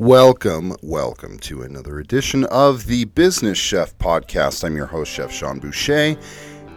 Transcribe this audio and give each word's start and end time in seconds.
Welcome, 0.00 0.74
welcome 0.82 1.38
to 1.38 1.62
another 1.62 2.00
edition 2.00 2.46
of 2.46 2.86
the 2.86 3.04
Business 3.04 3.56
Chef 3.56 3.96
Podcast. 3.96 4.64
I'm 4.64 4.74
your 4.74 4.86
host, 4.86 5.12
Chef 5.12 5.30
Sean 5.30 5.60
Boucher, 5.60 6.16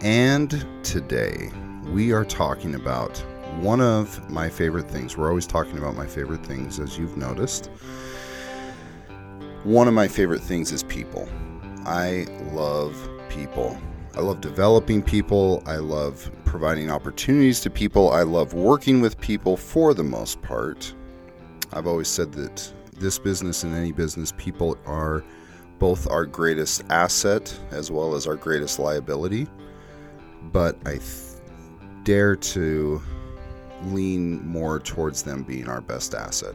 and 0.02 0.64
today 0.84 1.50
we 1.86 2.12
are 2.12 2.24
talking 2.24 2.76
about 2.76 3.18
one 3.56 3.80
of 3.80 4.30
my 4.30 4.48
favorite 4.48 4.88
things. 4.88 5.16
We're 5.16 5.30
always 5.30 5.48
talking 5.48 5.78
about 5.78 5.96
my 5.96 6.06
favorite 6.06 6.46
things, 6.46 6.78
as 6.78 6.96
you've 6.96 7.16
noticed. 7.16 7.72
One 9.64 9.88
of 9.88 9.94
my 9.94 10.06
favorite 10.06 10.40
things 10.40 10.70
is 10.70 10.84
people. 10.84 11.28
I 11.86 12.24
love 12.52 12.96
people. 13.28 13.76
I 14.14 14.20
love 14.20 14.40
developing 14.40 15.02
people. 15.02 15.64
I 15.66 15.78
love 15.78 16.30
providing 16.44 16.88
opportunities 16.88 17.60
to 17.62 17.68
people. 17.70 18.12
I 18.12 18.22
love 18.22 18.54
working 18.54 19.00
with 19.00 19.20
people 19.20 19.56
for 19.56 19.92
the 19.92 20.04
most 20.04 20.40
part. 20.40 20.94
I've 21.72 21.88
always 21.88 22.06
said 22.06 22.30
that 22.34 22.72
this 23.00 23.18
business 23.18 23.64
and 23.64 23.74
any 23.74 23.92
business, 23.92 24.32
people 24.36 24.78
are 24.86 25.24
both 25.78 26.08
our 26.10 26.26
greatest 26.26 26.82
asset 26.90 27.56
as 27.70 27.90
well 27.90 28.14
as 28.14 28.26
our 28.26 28.36
greatest 28.36 28.78
liability. 28.78 29.46
But 30.52 30.76
I 30.86 30.92
th- 30.92 31.02
dare 32.04 32.36
to 32.36 33.00
lean 33.84 34.46
more 34.46 34.80
towards 34.80 35.22
them 35.22 35.42
being 35.42 35.68
our 35.68 35.80
best 35.80 36.14
asset. 36.14 36.54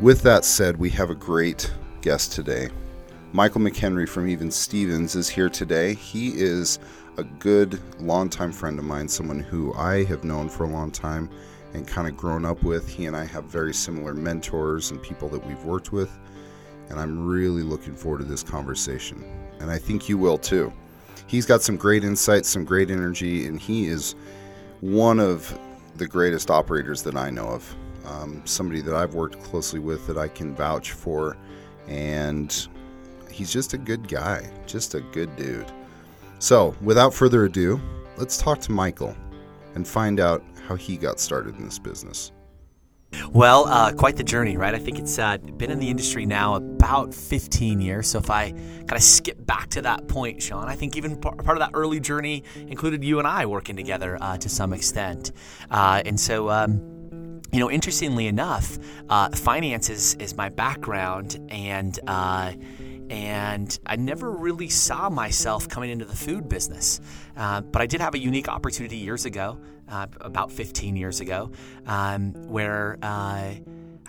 With 0.00 0.22
that 0.22 0.44
said, 0.44 0.76
we 0.78 0.90
have 0.90 1.10
a 1.10 1.14
great 1.14 1.72
guest 2.00 2.32
today. 2.32 2.68
Michael 3.32 3.60
McHenry 3.60 4.08
from 4.08 4.28
Even 4.28 4.50
Stevens 4.50 5.14
is 5.14 5.28
here 5.28 5.48
today. 5.48 5.94
He 5.94 6.30
is 6.30 6.78
a 7.16 7.24
good 7.24 7.80
longtime 8.00 8.52
friend 8.52 8.78
of 8.78 8.84
mine, 8.84 9.08
someone 9.08 9.40
who 9.40 9.72
I 9.74 10.04
have 10.04 10.24
known 10.24 10.48
for 10.48 10.64
a 10.64 10.68
long 10.68 10.90
time 10.90 11.30
and 11.74 11.86
kind 11.86 12.08
of 12.08 12.16
grown 12.16 12.44
up 12.44 12.62
with. 12.62 12.88
He 12.88 13.06
and 13.06 13.16
I 13.16 13.24
have 13.26 13.44
very 13.44 13.74
similar 13.74 14.14
mentors 14.14 14.90
and 14.90 15.02
people 15.02 15.28
that 15.30 15.46
we've 15.46 15.64
worked 15.64 15.92
with, 15.92 16.10
and 16.88 16.98
I'm 17.00 17.26
really 17.26 17.62
looking 17.62 17.94
forward 17.94 18.18
to 18.18 18.24
this 18.24 18.42
conversation. 18.42 19.24
And 19.60 19.70
I 19.70 19.78
think 19.78 20.08
you 20.08 20.18
will 20.18 20.38
too. 20.38 20.72
He's 21.26 21.46
got 21.46 21.62
some 21.62 21.76
great 21.76 22.04
insights, 22.04 22.48
some 22.48 22.64
great 22.64 22.90
energy, 22.90 23.46
and 23.46 23.58
he 23.58 23.86
is 23.86 24.14
one 24.80 25.20
of 25.20 25.58
the 25.96 26.06
greatest 26.06 26.50
operators 26.50 27.02
that 27.04 27.16
I 27.16 27.30
know 27.30 27.48
of. 27.48 27.76
Um, 28.04 28.42
somebody 28.44 28.80
that 28.82 28.94
I've 28.94 29.14
worked 29.14 29.40
closely 29.42 29.78
with 29.78 30.06
that 30.08 30.18
I 30.18 30.28
can 30.28 30.54
vouch 30.54 30.90
for, 30.90 31.36
and 31.86 32.68
he's 33.30 33.52
just 33.52 33.72
a 33.74 33.78
good 33.78 34.08
guy, 34.08 34.50
just 34.66 34.94
a 34.94 35.00
good 35.00 35.34
dude. 35.36 35.70
So, 36.40 36.74
without 36.82 37.14
further 37.14 37.44
ado, 37.44 37.80
let's 38.16 38.36
talk 38.36 38.60
to 38.62 38.72
Michael 38.72 39.16
and 39.74 39.86
find 39.86 40.18
out 40.18 40.42
how 40.72 40.76
he 40.76 40.96
got 40.96 41.20
started 41.20 41.56
in 41.56 41.64
this 41.64 41.78
business. 41.78 42.32
Well, 43.30 43.66
uh, 43.66 43.92
quite 43.92 44.16
the 44.16 44.24
journey, 44.24 44.56
right? 44.56 44.74
I 44.74 44.78
think 44.78 44.98
it's 44.98 45.18
uh, 45.18 45.36
been 45.36 45.70
in 45.70 45.78
the 45.78 45.90
industry 45.90 46.24
now 46.24 46.54
about 46.54 47.12
15 47.12 47.78
years. 47.78 48.08
So 48.08 48.18
if 48.18 48.30
I 48.30 48.52
kind 48.52 48.92
of 48.92 49.02
skip 49.02 49.44
back 49.44 49.68
to 49.70 49.82
that 49.82 50.08
point, 50.08 50.42
Sean, 50.42 50.66
I 50.66 50.74
think 50.74 50.96
even 50.96 51.20
part 51.20 51.46
of 51.46 51.58
that 51.58 51.72
early 51.74 52.00
journey 52.00 52.42
included 52.56 53.04
you 53.04 53.18
and 53.18 53.28
I 53.28 53.44
working 53.44 53.76
together 53.76 54.16
uh, 54.18 54.38
to 54.38 54.48
some 54.48 54.72
extent. 54.72 55.32
Uh, 55.70 56.00
and 56.06 56.18
so, 56.18 56.48
um, 56.48 56.80
you 57.52 57.60
know, 57.60 57.70
interestingly 57.70 58.28
enough, 58.28 58.78
uh, 59.10 59.28
finance 59.30 59.90
is, 59.90 60.14
is 60.14 60.34
my 60.34 60.48
background 60.48 61.38
and 61.50 62.00
uh, 62.06 62.52
and 63.12 63.78
I 63.84 63.96
never 63.96 64.30
really 64.30 64.70
saw 64.70 65.10
myself 65.10 65.68
coming 65.68 65.90
into 65.90 66.06
the 66.06 66.16
food 66.16 66.48
business. 66.48 66.98
Uh, 67.36 67.60
but 67.60 67.82
I 67.82 67.86
did 67.86 68.00
have 68.00 68.14
a 68.14 68.18
unique 68.18 68.48
opportunity 68.48 68.96
years 68.96 69.26
ago, 69.26 69.58
uh, 69.86 70.06
about 70.22 70.50
15 70.50 70.96
years 70.96 71.20
ago, 71.20 71.52
um, 71.86 72.32
where 72.48 72.96
uh, 73.02 73.52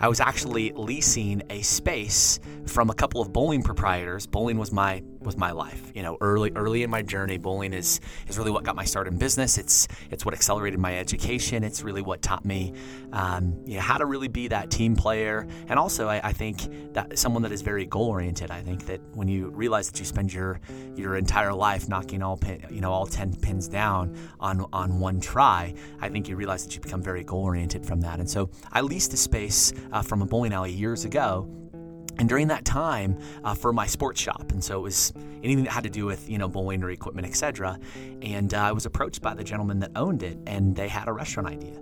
I 0.00 0.08
was 0.08 0.20
actually 0.20 0.72
leasing 0.72 1.42
a 1.50 1.60
space 1.60 2.40
from 2.66 2.88
a 2.88 2.94
couple 2.94 3.20
of 3.20 3.30
bowling 3.30 3.62
proprietors. 3.62 4.26
Bowling 4.26 4.56
was 4.56 4.72
my 4.72 5.02
was 5.24 5.36
my 5.36 5.50
life. 5.50 5.92
You 5.94 6.02
know, 6.02 6.16
early 6.20 6.52
early 6.54 6.82
in 6.82 6.90
my 6.90 7.02
journey, 7.02 7.38
bowling 7.38 7.72
is 7.72 8.00
is 8.28 8.38
really 8.38 8.50
what 8.50 8.64
got 8.64 8.76
my 8.76 8.84
start 8.84 9.08
in 9.08 9.16
business. 9.16 9.58
It's 9.58 9.88
it's 10.10 10.24
what 10.24 10.34
accelerated 10.34 10.78
my 10.78 10.98
education. 10.98 11.64
It's 11.64 11.82
really 11.82 12.02
what 12.02 12.22
taught 12.22 12.44
me, 12.44 12.72
um, 13.12 13.60
you 13.64 13.76
know, 13.76 13.80
how 13.80 13.98
to 13.98 14.06
really 14.06 14.28
be 14.28 14.48
that 14.48 14.70
team 14.70 14.96
player. 14.96 15.46
And 15.68 15.78
also, 15.78 16.08
I, 16.08 16.20
I 16.28 16.32
think 16.32 16.92
that 16.94 17.18
someone 17.18 17.42
that 17.42 17.52
is 17.52 17.62
very 17.62 17.86
goal 17.86 18.08
oriented. 18.08 18.50
I 18.50 18.62
think 18.62 18.86
that 18.86 19.00
when 19.14 19.28
you 19.28 19.48
realize 19.48 19.90
that 19.90 19.98
you 19.98 20.04
spend 20.04 20.32
your 20.32 20.60
your 20.96 21.16
entire 21.16 21.52
life 21.52 21.88
knocking 21.88 22.22
all 22.22 22.36
pin, 22.36 22.64
you 22.70 22.80
know 22.80 22.92
all 22.92 23.06
ten 23.06 23.34
pins 23.34 23.68
down 23.68 24.16
on 24.40 24.66
on 24.72 25.00
one 25.00 25.20
try, 25.20 25.74
I 26.00 26.08
think 26.08 26.28
you 26.28 26.36
realize 26.36 26.64
that 26.64 26.74
you 26.74 26.80
become 26.80 27.02
very 27.02 27.24
goal 27.24 27.44
oriented 27.44 27.84
from 27.86 28.00
that. 28.02 28.18
And 28.18 28.28
so, 28.28 28.50
I 28.72 28.80
leased 28.80 29.12
a 29.12 29.16
space 29.16 29.72
uh, 29.92 30.02
from 30.02 30.22
a 30.22 30.26
bowling 30.26 30.52
alley 30.52 30.72
years 30.72 31.04
ago 31.04 31.48
and 32.18 32.28
during 32.28 32.48
that 32.48 32.64
time 32.64 33.18
uh, 33.44 33.54
for 33.54 33.72
my 33.72 33.86
sports 33.86 34.20
shop. 34.20 34.52
And 34.52 34.62
so 34.62 34.78
it 34.78 34.82
was 34.82 35.12
anything 35.42 35.64
that 35.64 35.72
had 35.72 35.84
to 35.84 35.90
do 35.90 36.06
with 36.06 36.28
you 36.28 36.38
know 36.38 36.48
bowling 36.48 36.82
or 36.82 36.90
equipment 36.90 37.26
etc 37.26 37.78
and 38.22 38.54
uh, 38.54 38.58
i 38.58 38.72
was 38.72 38.86
approached 38.86 39.20
by 39.20 39.34
the 39.34 39.44
gentleman 39.44 39.78
that 39.80 39.90
owned 39.94 40.22
it 40.22 40.38
and 40.46 40.74
they 40.74 40.88
had 40.88 41.08
a 41.08 41.12
restaurant 41.12 41.48
idea. 41.48 41.80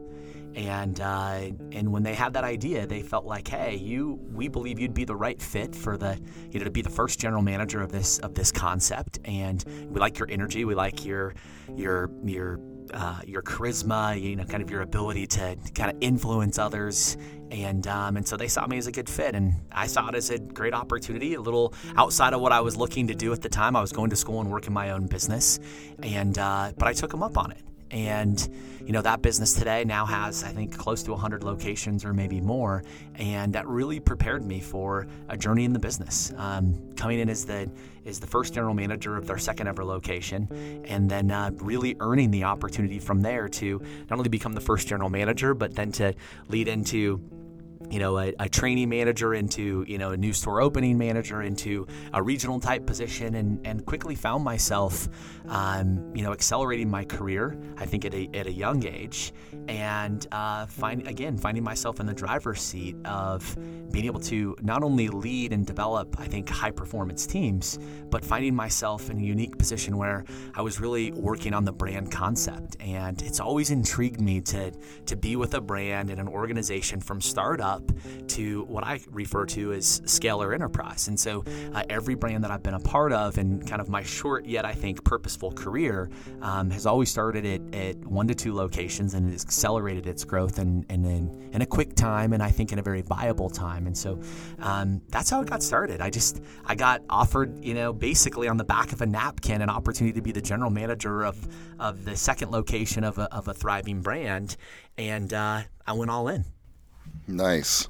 And 0.54 1.00
uh, 1.00 1.50
and 1.72 1.90
when 1.90 2.02
they 2.02 2.12
had 2.12 2.34
that 2.34 2.44
idea, 2.44 2.86
they 2.86 3.00
felt 3.00 3.24
like, 3.24 3.48
hey, 3.48 3.74
you, 3.74 4.20
we 4.34 4.48
believe 4.48 4.78
you'd 4.78 4.92
be 4.92 5.06
the 5.06 5.16
right 5.16 5.40
fit 5.40 5.74
for 5.74 5.96
the, 5.96 6.20
you 6.50 6.58
know, 6.58 6.64
to 6.64 6.70
be 6.70 6.82
the 6.82 6.90
first 6.90 7.18
general 7.18 7.40
manager 7.40 7.80
of 7.80 7.90
this 7.90 8.18
of 8.18 8.34
this 8.34 8.52
concept, 8.52 9.18
and 9.24 9.64
we 9.88 9.98
like 9.98 10.18
your 10.18 10.30
energy, 10.30 10.66
we 10.66 10.74
like 10.74 11.06
your 11.06 11.34
your 11.74 12.10
your 12.22 12.58
uh, 12.92 13.20
your 13.26 13.42
charisma, 13.42 14.20
you 14.20 14.36
know, 14.36 14.44
kind 14.44 14.62
of 14.62 14.70
your 14.70 14.82
ability 14.82 15.26
to 15.26 15.56
kind 15.74 15.90
of 15.90 15.96
influence 16.00 16.58
others, 16.58 17.16
and 17.50 17.86
um, 17.86 18.16
and 18.16 18.26
so 18.26 18.36
they 18.36 18.48
saw 18.48 18.66
me 18.66 18.78
as 18.78 18.86
a 18.86 18.92
good 18.92 19.08
fit, 19.08 19.34
and 19.34 19.54
I 19.70 19.86
saw 19.86 20.08
it 20.08 20.14
as 20.14 20.30
a 20.30 20.38
great 20.38 20.74
opportunity, 20.74 21.34
a 21.34 21.40
little 21.40 21.74
outside 21.96 22.32
of 22.32 22.40
what 22.40 22.52
I 22.52 22.60
was 22.60 22.76
looking 22.76 23.08
to 23.08 23.14
do 23.14 23.32
at 23.32 23.42
the 23.42 23.48
time. 23.48 23.76
I 23.76 23.80
was 23.80 23.92
going 23.92 24.10
to 24.10 24.16
school 24.16 24.40
and 24.40 24.50
working 24.50 24.72
my 24.72 24.90
own 24.90 25.06
business, 25.06 25.58
and 26.02 26.36
uh, 26.38 26.72
but 26.76 26.88
I 26.88 26.92
took 26.92 27.10
them 27.10 27.22
up 27.22 27.36
on 27.38 27.52
it, 27.52 27.62
and 27.92 28.48
you 28.84 28.92
know 28.92 29.02
that 29.02 29.22
business 29.22 29.52
today 29.52 29.84
now 29.84 30.04
has 30.04 30.42
i 30.42 30.48
think 30.48 30.76
close 30.76 31.02
to 31.04 31.12
100 31.12 31.44
locations 31.44 32.04
or 32.04 32.12
maybe 32.12 32.40
more. 32.40 32.82
And 33.16 33.52
that 33.52 33.66
really 33.66 34.00
prepared 34.00 34.44
me 34.44 34.60
for 34.60 35.06
a 35.28 35.36
journey 35.36 35.64
in 35.64 35.72
the 35.72 35.78
business. 35.78 36.32
Um, 36.36 36.92
coming 36.96 37.20
in 37.20 37.28
as 37.28 37.44
the 37.44 37.70
is 38.04 38.18
the 38.18 38.26
first 38.26 38.54
general 38.54 38.74
manager 38.74 39.16
of 39.16 39.26
their 39.26 39.38
second 39.38 39.68
ever 39.68 39.84
location 39.84 40.48
and 40.88 41.08
then 41.08 41.30
uh, 41.30 41.50
really 41.58 41.96
earning 42.00 42.32
the 42.32 42.42
opportunity 42.44 42.98
from 42.98 43.22
there 43.22 43.48
to 43.48 43.80
not 44.10 44.18
only 44.18 44.28
become 44.28 44.54
the 44.54 44.60
first 44.60 44.88
general 44.88 45.08
manager 45.08 45.54
but 45.54 45.74
then 45.76 45.92
to 45.92 46.12
lead 46.48 46.66
into 46.66 47.20
you 47.92 47.98
know, 47.98 48.18
a, 48.18 48.32
a 48.38 48.48
training 48.48 48.88
manager 48.88 49.34
into, 49.34 49.84
you 49.86 49.98
know, 49.98 50.12
a 50.12 50.16
new 50.16 50.32
store 50.32 50.62
opening 50.62 50.96
manager 50.96 51.42
into 51.42 51.86
a 52.14 52.22
regional 52.22 52.58
type 52.58 52.86
position 52.86 53.34
and, 53.34 53.60
and 53.66 53.84
quickly 53.84 54.14
found 54.14 54.42
myself, 54.42 55.10
um, 55.48 56.10
you 56.14 56.22
know, 56.22 56.32
accelerating 56.32 56.88
my 56.90 57.04
career, 57.04 57.54
I 57.76 57.84
think 57.84 58.06
at 58.06 58.14
a, 58.14 58.30
at 58.32 58.46
a 58.46 58.52
young 58.52 58.86
age 58.86 59.34
and 59.68 60.26
uh, 60.32 60.64
find, 60.64 61.06
again, 61.06 61.36
finding 61.36 61.62
myself 61.62 62.00
in 62.00 62.06
the 62.06 62.14
driver's 62.14 62.62
seat 62.62 62.96
of 63.04 63.58
being 63.92 64.06
able 64.06 64.20
to 64.20 64.56
not 64.62 64.82
only 64.82 65.08
lead 65.08 65.52
and 65.52 65.66
develop, 65.66 66.18
I 66.18 66.24
think, 66.24 66.48
high 66.48 66.70
performance 66.70 67.26
teams, 67.26 67.78
but 68.08 68.24
finding 68.24 68.54
myself 68.54 69.10
in 69.10 69.18
a 69.18 69.22
unique 69.22 69.58
position 69.58 69.98
where 69.98 70.24
I 70.54 70.62
was 70.62 70.80
really 70.80 71.12
working 71.12 71.52
on 71.52 71.66
the 71.66 71.72
brand 71.72 72.10
concept. 72.10 72.78
And 72.80 73.20
it's 73.20 73.38
always 73.38 73.70
intrigued 73.70 74.22
me 74.22 74.40
to, 74.40 74.72
to 75.04 75.14
be 75.14 75.36
with 75.36 75.52
a 75.52 75.60
brand 75.60 76.08
and 76.08 76.18
an 76.18 76.28
organization 76.28 76.98
from 76.98 77.20
startup 77.20 77.81
up 77.82 78.28
to 78.28 78.64
what 78.64 78.84
I 78.84 79.00
refer 79.10 79.44
to 79.46 79.72
as 79.72 80.00
scalar 80.02 80.54
enterprise. 80.54 81.08
And 81.08 81.18
so 81.18 81.44
uh, 81.74 81.82
every 81.88 82.14
brand 82.14 82.44
that 82.44 82.50
I've 82.50 82.62
been 82.62 82.74
a 82.74 82.80
part 82.80 83.12
of 83.12 83.38
and 83.38 83.66
kind 83.66 83.80
of 83.80 83.88
my 83.88 84.02
short 84.02 84.46
yet 84.46 84.64
I 84.64 84.72
think 84.72 85.04
purposeful 85.04 85.52
career 85.52 86.10
um, 86.40 86.70
has 86.70 86.86
always 86.86 87.10
started 87.10 87.44
at, 87.44 87.74
at, 87.74 87.96
one 88.06 88.26
to 88.28 88.34
two 88.34 88.54
locations 88.54 89.14
and 89.14 89.30
has 89.30 89.44
accelerated 89.44 90.06
its 90.06 90.24
growth 90.24 90.58
in, 90.58 90.84
in, 90.90 91.04
in, 91.04 91.50
in, 91.52 91.62
a 91.62 91.66
quick 91.66 91.94
time 91.94 92.32
and 92.32 92.42
I 92.42 92.50
think 92.50 92.72
in 92.72 92.78
a 92.78 92.82
very 92.82 93.02
viable 93.02 93.48
time. 93.48 93.86
And 93.86 93.96
so 93.96 94.20
um, 94.58 95.00
that's 95.08 95.30
how 95.30 95.40
it 95.40 95.48
got 95.48 95.62
started. 95.62 96.00
I 96.00 96.10
just, 96.10 96.42
I 96.64 96.74
got 96.74 97.02
offered, 97.08 97.64
you 97.64 97.74
know, 97.74 97.92
basically 97.92 98.48
on 98.48 98.56
the 98.56 98.64
back 98.64 98.92
of 98.92 99.02
a 99.02 99.06
napkin 99.06 99.62
an 99.62 99.70
opportunity 99.70 100.14
to 100.14 100.22
be 100.22 100.32
the 100.32 100.42
general 100.42 100.70
manager 100.70 101.24
of, 101.24 101.36
of 101.78 102.04
the 102.04 102.16
second 102.16 102.50
location 102.50 103.04
of 103.04 103.18
a, 103.18 103.32
of 103.34 103.48
a 103.48 103.54
thriving 103.54 104.00
brand. 104.00 104.56
And 104.98 105.32
uh, 105.32 105.62
I 105.86 105.92
went 105.92 106.10
all 106.10 106.28
in. 106.28 106.44
Nice. 107.32 107.88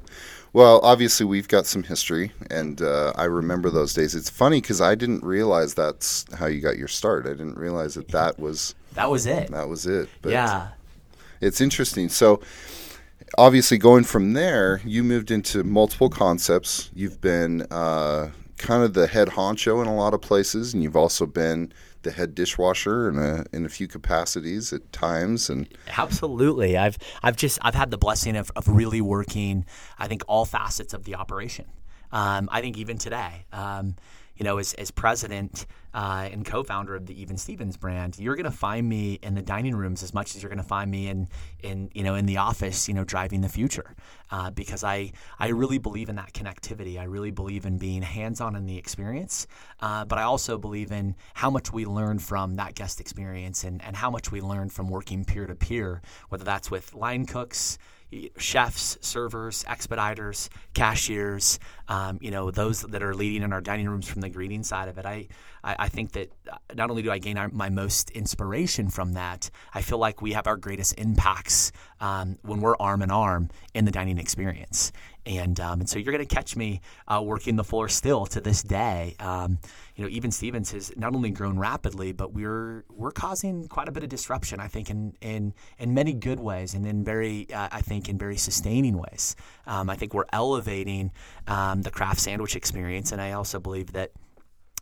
Well, 0.53 0.81
obviously 0.83 1.25
we've 1.25 1.49
got 1.49 1.67
some 1.67 1.83
history, 1.83 2.33
and 2.51 2.81
uh, 2.83 3.13
I 3.17 3.25
remember 3.25 3.71
those 3.71 3.95
days. 3.95 4.15
It's 4.15 4.29
funny 4.29 4.61
because 4.61 4.83
I 4.83 4.95
didn't 4.95 5.25
realize 5.25 5.75
that's 5.75 6.27
how 6.35 6.47
you 6.47 6.61
got 6.61 6.77
your 6.77 6.89
start. 6.89 7.27
I 7.27 7.31
didn't 7.31 7.57
realize 7.57 7.95
that 7.95 8.09
that 8.09 8.39
was 8.39 8.75
that 8.93 9.11
was 9.11 9.27
it. 9.27 9.51
That 9.51 9.69
was 9.69 9.87
it. 9.87 10.11
But 10.21 10.33
yeah, 10.33 10.69
it's 11.41 11.61
interesting. 11.61 12.11
So, 12.11 12.43
obviously, 13.39 13.79
going 13.79 14.05
from 14.05 14.35
there, 14.35 14.83
you 14.85 15.03
moved 15.03 15.31
into 15.31 15.65
multiple 15.65 16.11
concepts. 16.11 16.91
You've 16.95 17.21
been 17.23 17.63
uh, 17.71 18.31
kind 18.59 18.83
of 18.83 18.93
the 18.93 19.07
head 19.07 19.29
honcho 19.29 19.81
in 19.81 19.89
a 19.89 19.97
lot 19.97 20.13
of 20.13 20.21
places, 20.21 20.75
and 20.75 20.83
you've 20.83 20.97
also 20.97 21.25
been 21.25 21.73
the 22.03 22.11
head 22.13 22.35
dishwasher 22.35 23.09
in 23.09 23.19
a 23.19 23.45
in 23.53 23.65
a 23.65 23.69
few 23.69 23.89
capacities 23.89 24.73
at 24.73 24.93
times 24.93 25.49
and 25.51 25.69
absolutely. 25.97 26.77
I've 26.77 26.99
i've 27.23 27.37
just 27.37 27.59
i've 27.63 27.75
had 27.75 27.91
the 27.91 27.99
blessing 27.99 28.37
of, 28.37 28.51
of 28.57 28.69
really 28.69 29.01
working 29.01 29.65
i 29.99 30.09
think 30.09 30.23
all 30.27 30.45
facets 30.45 30.95
of 30.95 31.05
the 31.05 31.15
operation. 31.15 31.67
Um, 32.11 32.49
i 32.53 32.61
think 32.61 32.77
even 32.77 32.99
today 32.99 33.47
um, 33.53 33.97
you 34.43 34.49
know, 34.49 34.59
as, 34.59 34.75
as 34.75 34.91
president 34.91 35.67
uh, 35.95 36.29
and 36.33 36.45
co-founder 36.45 36.97
of 36.97 37.07
the 37.07 37.23
Even 37.23 37.37
Stevens 37.37 37.77
brand, 37.77 38.19
you're 38.19 38.35
going 38.35 38.43
to 38.43 38.51
find 38.51 38.89
me 38.89 39.21
in 39.23 39.37
the 39.37 39.41
dining 39.41 39.77
rooms 39.77 40.03
as 40.03 40.13
much 40.13 40.35
as 40.35 40.43
you're 40.43 40.51
going 40.51 40.61
to 40.61 40.69
find 40.69 40.91
me 40.91 41.07
in, 41.07 41.29
in 41.63 41.89
you 41.95 42.03
know, 42.03 42.17
in 42.17 42.27
the 42.27 42.39
office, 42.39 42.89
you 42.89 42.95
know, 42.95 43.05
driving 43.05 43.41
the 43.41 43.49
future, 43.49 43.95
uh, 44.33 44.51
because 44.51 44.83
I 44.83 45.13
I 45.39 45.51
really 45.51 45.79
believe 45.79 46.09
in 46.09 46.17
that 46.17 46.33
connectivity. 46.33 46.99
I 46.99 47.05
really 47.05 47.31
believe 47.31 47.67
in 47.67 47.79
being 47.79 48.03
hands-on 48.03 48.57
in 48.57 48.67
the 48.67 48.79
experience, 48.79 49.47
uh, 49.79 50.07
but 50.07 50.19
I 50.19 50.23
also 50.23 50.59
believe 50.59 50.91
in 50.91 51.15
how 51.35 51.49
much 51.49 51.73
we 51.73 51.85
learn 51.85 52.19
from 52.19 52.57
that 52.57 52.75
guest 52.75 52.99
experience 53.01 53.63
and, 53.63 53.81
and 53.85 53.95
how 53.95 54.11
much 54.11 54.33
we 54.33 54.41
learn 54.41 54.71
from 54.71 54.89
working 54.89 55.25
peer 55.25 55.47
to 55.47 55.55
peer, 55.55 56.03
whether 56.31 56.43
that's 56.43 56.69
with 56.69 56.95
line 56.95 57.27
cooks 57.27 57.79
chefs, 58.37 58.99
servers, 59.01 59.65
expediters, 59.65 60.49
cashiers, 60.75 61.59
um, 61.93 62.19
you 62.23 62.31
know, 62.31 62.51
those 62.51 62.81
that 62.81 63.03
are 63.03 63.15
leading 63.15 63.43
in 63.43 63.53
our 63.53 63.61
dining 63.61 63.87
rooms 63.87 64.09
from 64.09 64.23
the 64.23 64.31
greeting 64.31 64.63
side 64.63 64.89
of 64.89 64.97
it. 64.97 65.05
I, 65.05 65.29
I, 65.63 65.77
I 65.81 65.89
think 65.91 66.13
that 66.13 66.33
uh, 66.51 66.57
not 66.75 66.89
only 66.89 67.03
do 67.03 67.11
I 67.11 67.19
gain 67.19 67.37
our, 67.37 67.51
my 67.51 67.69
most 67.69 68.11
inspiration 68.13 68.89
from 68.89 69.13
that, 69.13 69.51
I 69.75 69.83
feel 69.83 69.99
like 69.99 70.23
we 70.23 70.33
have 70.33 70.47
our 70.47 70.57
greatest 70.57 70.99
impacts 70.99 71.71
um, 72.01 72.39
when 72.41 72.63
we're 72.63 72.77
arm 72.81 73.03
in 73.03 73.11
arm 73.11 73.51
in 73.75 73.85
the 73.85 73.91
dining 73.91 74.17
experience. 74.17 74.91
And, 75.27 75.61
um, 75.61 75.81
and 75.81 75.89
so 75.89 75.99
you're 75.99 76.13
going 76.13 76.27
to 76.27 76.35
catch 76.35 76.57
me 76.57 76.81
uh, 77.07 77.23
working 77.23 77.57
the 77.57 77.63
floor 77.63 77.89
still 77.89 78.27
to 78.27 78.41
this 78.41 78.63
day. 78.63 79.15
Um, 79.21 79.59
you 79.95 80.05
know, 80.05 80.11
even 80.11 80.31
Stevens 80.31 80.73
has 80.73 80.97
not 80.97 81.15
only 81.15 81.31
grown 81.31 81.59
rapidly, 81.59 82.13
but 82.13 82.33
we're 82.33 82.85
we're 82.89 83.13
causing 83.13 83.69
quite 83.69 83.89
a 83.89 83.93
bit 83.93 84.03
of 84.03 84.09
disruption. 84.09 84.59
I 84.59 84.67
think 84.67 84.89
in 84.89 85.15
in 85.21 85.53
in 85.79 85.93
many 85.93 86.15
good 86.15 86.41
ways, 86.41 86.75
and 86.75 86.87
in 86.87 87.05
very 87.05 87.47
uh, 87.53 87.69
I 87.71 87.83
think 87.83 88.09
in 88.09 88.17
very 88.17 88.37
sustaining 88.37 88.97
ways. 88.99 89.37
Um, 89.67 89.91
I 89.91 89.97
think 89.97 90.15
we're 90.15 90.25
elevating 90.33 91.13
um, 91.47 91.82
the 91.83 91.91
craft 91.91 92.21
sandwich 92.21 92.57
experience, 92.57 93.13
and 93.13 93.21
I 93.21 93.33
also 93.33 93.61
believe 93.61 93.93
that 93.93 94.13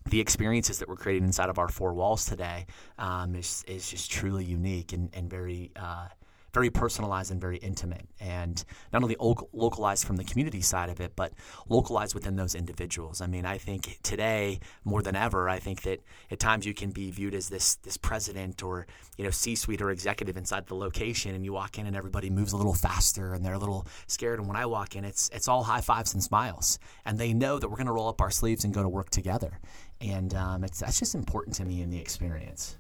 the 0.08 0.20
experiences 0.20 0.79
that 0.79 0.88
we're 0.88 0.97
creating 0.97 1.25
inside 1.25 1.50
of 1.50 1.58
our 1.58 1.69
four 1.69 1.93
walls 1.93 2.25
today 2.25 2.67
um, 2.99 3.35
is, 3.35 3.64
is 3.69 3.88
just 3.91 4.11
truly 4.11 4.44
unique 4.44 4.93
and, 4.93 5.11
and 5.12 5.29
very 5.29 5.70
uh, 5.76 6.08
very 6.52 6.70
personalized 6.70 7.31
and 7.31 7.41
very 7.41 7.58
intimate, 7.58 8.06
and 8.19 8.64
not 8.93 9.02
only 9.02 9.17
localized 9.19 10.05
from 10.06 10.17
the 10.17 10.25
community 10.25 10.61
side 10.61 10.91
of 10.91 11.00
it, 11.00 11.14
but 11.17 11.32
localized 11.69 12.14
within 12.14 12.37
those 12.37 12.55
individuals. 12.55 13.20
I 13.20 13.26
mean, 13.26 13.44
I 13.44 13.58
think 13.58 13.99
today 14.02 14.61
more 14.85 15.02
than 15.02 15.17
ever, 15.17 15.49
I 15.49 15.58
think 15.58 15.82
that 15.82 16.00
at 16.31 16.38
times 16.38 16.67
you 16.67 16.75
can 16.75 16.91
be 16.91 17.11
viewed 17.11 17.35
as 17.35 17.49
this 17.49 17.76
this 17.76 17.97
president 17.97 18.62
or 18.62 18.87
you 19.17 19.25
know 19.25 19.31
C-suite 19.31 19.81
or 19.81 19.91
executive 19.91 20.37
inside 20.37 20.67
the 20.67 20.75
location, 20.75 21.35
and 21.35 21.44
you 21.44 21.52
walk 21.52 21.79
in 21.79 21.87
and 21.87 21.97
everybody 21.97 22.31
moves 22.31 22.52
a 22.52 22.56
little 22.56 22.75
faster 22.75 23.35
and 23.35 23.44
they're 23.44 23.55
a 23.55 23.58
little 23.58 23.87
scared. 24.06 24.38
And 24.38 24.49
when 24.49 24.56
I 24.56 24.67
walk 24.67 24.97
in, 24.97 25.05
it's 25.05 25.31
it's 25.32 25.49
all 25.49 25.62
high 25.62 25.81
fives 25.81 26.14
and 26.14 26.23
smiles, 26.23 26.79
and 27.05 27.19
they 27.19 27.32
know 27.32 27.58
that 27.58 27.69
we're 27.69 27.76
going 27.76 27.87
to 27.87 27.93
roll 27.93 28.08
up 28.08 28.20
our 28.20 28.31
sleeves 28.31 28.64
and 28.64 28.75
go 28.75 28.82
to 28.82 28.88
work 28.88 29.11
together. 29.11 29.61
And 30.00 30.35
um, 30.35 30.64
it's 30.64 30.81
that's 30.81 30.99
just 30.99 31.14
important 31.14 31.56
to 31.56 31.64
me 31.64 31.82
in 31.82 31.91
the 31.91 31.99
experience. 31.99 32.76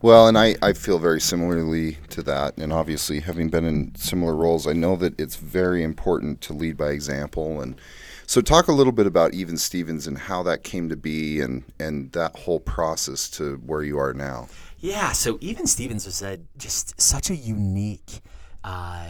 Well, 0.00 0.26
and 0.26 0.36
I, 0.36 0.56
I 0.60 0.72
feel 0.72 0.98
very 0.98 1.20
similarly 1.20 1.98
to 2.10 2.22
that. 2.24 2.56
And 2.58 2.72
obviously, 2.72 3.20
having 3.20 3.48
been 3.48 3.64
in 3.64 3.94
similar 3.94 4.34
roles, 4.34 4.66
I 4.66 4.72
know 4.72 4.96
that 4.96 5.18
it's 5.18 5.36
very 5.36 5.82
important 5.82 6.40
to 6.42 6.52
lead 6.52 6.76
by 6.76 6.90
example. 6.90 7.60
And 7.60 7.76
so, 8.26 8.40
talk 8.40 8.66
a 8.66 8.72
little 8.72 8.92
bit 8.92 9.06
about 9.06 9.34
Even 9.34 9.56
Stevens 9.56 10.06
and 10.06 10.18
how 10.18 10.42
that 10.42 10.64
came 10.64 10.88
to 10.88 10.96
be 10.96 11.40
and, 11.40 11.62
and 11.78 12.10
that 12.12 12.34
whole 12.34 12.60
process 12.60 13.28
to 13.30 13.56
where 13.64 13.82
you 13.82 13.98
are 13.98 14.12
now. 14.12 14.48
Yeah, 14.80 15.12
so 15.12 15.38
Even 15.40 15.68
Stevens 15.68 16.06
was 16.06 16.22
a, 16.22 16.40
just 16.58 17.00
such 17.00 17.30
a 17.30 17.36
unique 17.36 18.20
uh, 18.64 19.06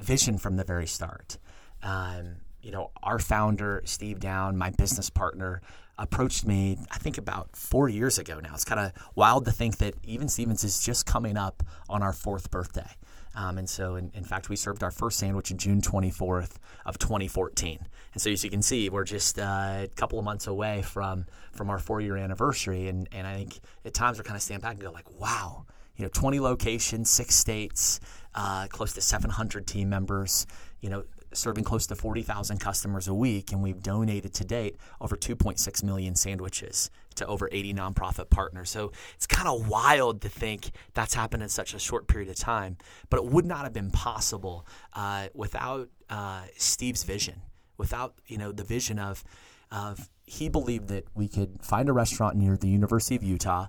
vision 0.00 0.38
from 0.38 0.56
the 0.56 0.64
very 0.64 0.86
start. 0.86 1.38
Um, 1.84 2.38
you 2.62 2.70
know, 2.70 2.90
our 3.02 3.18
founder, 3.18 3.82
Steve 3.84 4.20
Down, 4.20 4.56
my 4.56 4.70
business 4.70 5.10
partner, 5.10 5.60
approached 5.98 6.46
me, 6.46 6.78
I 6.90 6.98
think 6.98 7.18
about 7.18 7.56
four 7.56 7.88
years 7.88 8.18
ago 8.18 8.40
now. 8.40 8.54
It's 8.54 8.64
kind 8.64 8.80
of 8.80 8.92
wild 9.14 9.44
to 9.46 9.52
think 9.52 9.78
that 9.78 9.94
even 10.04 10.28
Stevens 10.28 10.62
is 10.64 10.80
just 10.80 11.06
coming 11.06 11.36
up 11.36 11.62
on 11.88 12.02
our 12.02 12.12
fourth 12.12 12.50
birthday. 12.50 12.90
Um, 13.34 13.58
and 13.58 13.68
so, 13.68 13.96
in, 13.96 14.10
in, 14.14 14.24
fact, 14.24 14.48
we 14.48 14.56
served 14.56 14.82
our 14.82 14.90
first 14.90 15.18
sandwich 15.18 15.52
on 15.52 15.58
June 15.58 15.80
24th 15.80 16.56
of 16.86 16.98
2014. 16.98 17.78
And 18.12 18.22
so, 18.22 18.30
as 18.30 18.42
you 18.42 18.50
can 18.50 18.62
see, 18.62 18.88
we're 18.88 19.04
just 19.04 19.38
uh, 19.38 19.84
a 19.84 19.88
couple 19.94 20.18
of 20.18 20.24
months 20.24 20.46
away 20.46 20.82
from 20.82 21.26
from 21.52 21.70
our 21.70 21.78
four 21.78 22.00
year 22.00 22.16
anniversary. 22.16 22.88
And, 22.88 23.08
and 23.12 23.26
I 23.26 23.34
think 23.36 23.60
at 23.84 23.94
times 23.94 24.18
we're 24.18 24.24
kind 24.24 24.36
of 24.36 24.42
stand 24.42 24.62
back 24.62 24.72
and 24.72 24.80
go 24.80 24.90
like, 24.90 25.08
wow, 25.20 25.66
you 25.96 26.04
know, 26.04 26.10
20 26.12 26.40
locations, 26.40 27.10
six 27.10 27.34
states, 27.34 28.00
uh, 28.34 28.66
close 28.68 28.94
to 28.94 29.00
700 29.00 29.66
team 29.66 29.88
members. 29.88 30.46
You 30.80 30.90
know, 30.90 31.04
serving 31.32 31.64
close 31.64 31.86
to 31.86 31.94
40,000 31.94 32.58
customers 32.58 33.08
a 33.08 33.14
week, 33.14 33.52
and 33.52 33.62
we've 33.62 33.82
donated 33.82 34.34
to 34.34 34.44
date 34.44 34.76
over 35.00 35.16
2.6 35.16 35.82
million 35.82 36.14
sandwiches 36.14 36.90
to 37.16 37.26
over 37.26 37.48
80 37.50 37.74
nonprofit 37.74 38.30
partners. 38.30 38.70
So 38.70 38.92
it's 39.14 39.26
kind 39.26 39.48
of 39.48 39.68
wild 39.68 40.22
to 40.22 40.28
think 40.28 40.70
that's 40.94 41.14
happened 41.14 41.42
in 41.42 41.48
such 41.48 41.74
a 41.74 41.78
short 41.78 42.08
period 42.08 42.30
of 42.30 42.36
time, 42.36 42.76
but 43.10 43.18
it 43.18 43.26
would 43.26 43.44
not 43.44 43.64
have 43.64 43.72
been 43.72 43.90
possible 43.90 44.66
uh, 44.94 45.28
without 45.34 45.88
uh, 46.08 46.42
Steve's 46.56 47.04
vision, 47.04 47.42
without 47.76 48.14
you 48.26 48.38
know 48.38 48.52
the 48.52 48.64
vision 48.64 48.98
of 48.98 49.24
of 49.70 50.08
he 50.24 50.48
believed 50.48 50.88
that 50.88 51.04
we 51.14 51.28
could 51.28 51.62
find 51.62 51.88
a 51.88 51.92
restaurant 51.92 52.36
near 52.36 52.56
the 52.56 52.68
University 52.68 53.16
of 53.16 53.22
Utah, 53.22 53.66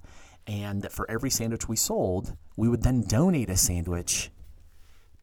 and 0.48 0.82
that 0.82 0.92
for 0.92 1.10
every 1.10 1.30
sandwich 1.30 1.68
we 1.68 1.76
sold, 1.76 2.36
we 2.56 2.68
would 2.70 2.84
then 2.84 3.01
donate 3.01 3.50
a 3.50 3.58
sandwich 3.58 4.32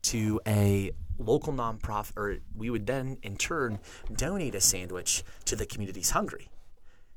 to 0.03 0.41
a 0.47 0.93
local 1.19 1.53
nonprofit, 1.53 2.13
or 2.17 2.39
we 2.55 2.71
would 2.71 2.87
then 2.87 3.19
in 3.23 3.37
turn 3.37 3.79
donate 4.15 4.55
a 4.55 4.61
sandwich 4.61 5.25
to 5.45 5.57
the 5.57 5.67
communities 5.67 6.11
hungry, 6.11 6.49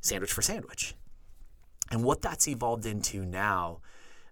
sandwich 0.01 0.31
for 0.31 0.41
sandwich. 0.41 0.95
And 1.91 2.03
what 2.03 2.21
that's 2.21 2.47
evolved 2.47 2.85
into 2.85 3.25
now, 3.25 3.79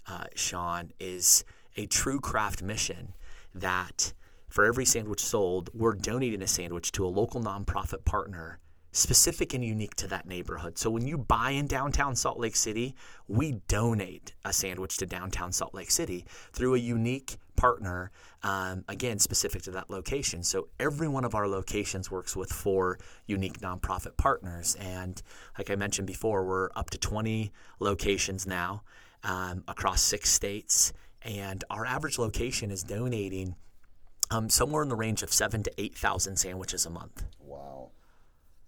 uh, 0.08 0.26
Sean, 0.36 0.92
is 1.00 1.44
a 1.76 1.86
true 1.88 2.20
craft 2.20 2.62
mission 2.62 3.14
that 3.54 4.14
for 4.48 4.66
every 4.66 4.86
sandwich 4.86 5.20
sold, 5.24 5.70
we're 5.74 5.94
donating 5.94 6.42
a 6.42 6.48
sandwich 6.48 6.92
to 6.94 7.06
a 7.06 7.08
local 7.08 7.42
nonprofit 7.42 8.06
partner 8.06 8.60
specific 8.92 9.54
and 9.54 9.64
unique 9.64 9.96
to 9.96 10.08
that 10.08 10.26
neighborhood. 10.28 10.78
So 10.78 10.90
when 10.90 11.08
you 11.08 11.18
buy 11.18 11.52
in 11.52 11.68
downtown 11.68 12.16
Salt 12.16 12.40
Lake 12.40 12.56
City, 12.56 12.96
we 13.28 13.62
donate 13.68 14.34
a 14.46 14.54
sandwich 14.54 14.98
to 14.98 15.06
downtown 15.06 15.52
Salt 15.52 15.74
Lake 15.74 15.92
City 15.92 16.26
through 16.54 16.76
a 16.76 16.80
unique 16.80 17.38
partner, 17.56 18.12
um, 18.44 18.86
again, 18.88 19.20
specific 19.20 19.64
to 19.64 19.72
that 19.72 19.90
location. 19.90 20.44
So 20.44 20.70
every 20.80 21.08
one 21.08 21.26
of 21.26 21.36
our 21.36 21.48
locations 21.48 22.10
works 22.10 22.36
with 22.36 22.52
four 22.52 23.00
unique 23.26 23.60
nonprofit 23.60 24.16
partners. 24.18 24.76
And 24.80 25.22
like 25.58 25.70
I 25.70 25.76
mentioned 25.76 26.08
before, 26.08 26.46
we're 26.46 26.70
up 26.76 26.90
to 26.92 26.98
20 26.98 27.52
locations 27.80 28.48
now 28.48 28.84
um, 29.24 29.64
across 29.68 30.02
six 30.02 30.30
states. 30.30 30.94
And 31.24 31.64
our 31.70 31.86
average 31.86 32.18
location 32.18 32.72
is 32.72 32.84
donating 32.84 33.56
um, 34.32 34.50
somewhere 34.50 34.84
in 34.84 34.90
the 34.90 34.96
range 34.96 35.24
of 35.24 35.34
seven 35.34 35.64
to 35.64 35.72
8,000 35.78 36.38
sandwiches 36.38 36.86
a 36.86 36.90
month. 36.90 37.26
Wow. 37.40 37.92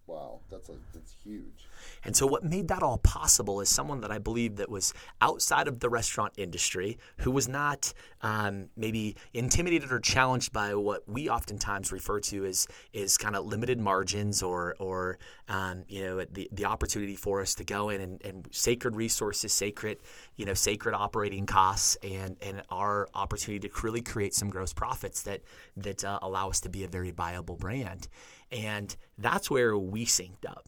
Wow, 0.10 0.40
that's 0.50 0.70
a 0.70 0.74
that's 0.92 1.14
huge. 1.24 1.68
And 2.04 2.16
so 2.16 2.26
what 2.26 2.44
made 2.44 2.68
that 2.70 2.82
all 2.82 2.98
possible 2.98 3.62
is 3.62 3.70
someone 3.70 4.02
that 4.02 4.10
I 4.10 4.18
believe 4.18 4.56
that 4.56 4.68
was 4.68 4.92
outside 5.22 5.68
of 5.68 5.82
the 5.82 5.90
restaurant 5.90 6.34
industry, 6.36 6.98
who 7.18 7.30
was 7.30 7.48
not 7.48 7.94
um, 8.22 8.70
maybe 8.76 9.16
intimidated 9.36 9.92
or 9.92 10.00
challenged 10.00 10.52
by 10.52 10.74
what 10.74 11.08
we 11.08 11.30
oftentimes 11.30 11.92
refer 11.92 12.20
to 12.22 12.44
as 12.46 12.68
is 12.92 13.20
kind 13.20 13.36
of 13.36 13.46
limited 13.46 13.80
margins 13.80 14.42
or 14.42 14.76
or 14.80 15.20
um, 15.48 15.84
you 15.88 16.04
know 16.04 16.26
the 16.26 16.50
the 16.52 16.66
opportunity 16.66 17.16
for 17.16 17.40
us 17.40 17.54
to 17.56 17.64
go 17.64 17.90
in 17.90 18.02
and, 18.02 18.22
and 18.24 18.48
sacred 18.50 18.96
resources, 18.96 19.54
sacred 19.54 20.00
you 20.38 20.46
know 20.46 20.56
sacred 20.56 20.96
operating 20.96 21.46
costs, 21.46 21.98
and 22.02 22.36
and 22.42 22.64
our 22.72 23.08
opportunity 23.14 23.70
to 23.70 23.82
really 23.84 24.02
create 24.02 24.34
some 24.34 24.50
gross 24.50 24.74
profits 24.74 25.22
that 25.22 25.42
that 25.78 26.04
uh, 26.04 26.18
allow 26.24 26.50
us 26.50 26.60
to 26.62 26.70
be 26.70 26.84
a 26.84 26.88
very 26.88 27.12
viable 27.12 27.56
brand. 27.58 28.08
And 28.52 28.96
that's 29.18 29.50
where 29.52 29.78
we 29.78 30.06
synced 30.06 30.46
up. 30.48 30.68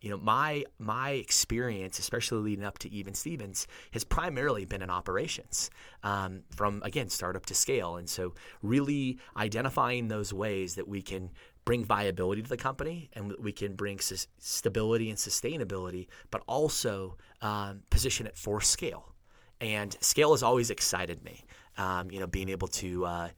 you 0.00 0.10
know, 0.10 0.16
my 0.18 0.64
my 0.78 1.10
experience, 1.10 1.98
especially 1.98 2.38
leading 2.38 2.64
up 2.64 2.78
to 2.78 2.90
Even 2.90 3.14
Stevens, 3.14 3.66
has 3.92 4.04
primarily 4.04 4.64
been 4.64 4.80
in 4.82 4.90
operations, 4.90 5.70
um, 6.04 6.42
from 6.54 6.80
again 6.84 7.08
startup 7.08 7.44
to 7.46 7.54
scale, 7.54 7.96
and 7.96 8.08
so 8.08 8.34
really 8.62 9.18
identifying 9.36 10.06
those 10.08 10.32
ways 10.32 10.76
that 10.76 10.86
we 10.86 11.02
can 11.02 11.30
bring 11.64 11.84
viability 11.84 12.42
to 12.42 12.48
the 12.48 12.56
company 12.56 13.10
and 13.12 13.34
we 13.40 13.52
can 13.52 13.74
bring 13.74 13.98
stability 14.38 15.10
and 15.10 15.18
sustainability, 15.18 16.06
but 16.30 16.42
also 16.46 17.16
um, 17.42 17.82
position 17.90 18.26
it 18.26 18.36
for 18.36 18.60
scale. 18.60 19.12
And 19.60 19.94
scale 20.00 20.30
has 20.30 20.42
always 20.42 20.70
excited 20.70 21.22
me. 21.24 21.44
Um, 21.76 22.10
you 22.10 22.20
know, 22.20 22.26
being 22.26 22.48
able 22.48 22.68
to 22.68 23.04
uh, 23.04 23.28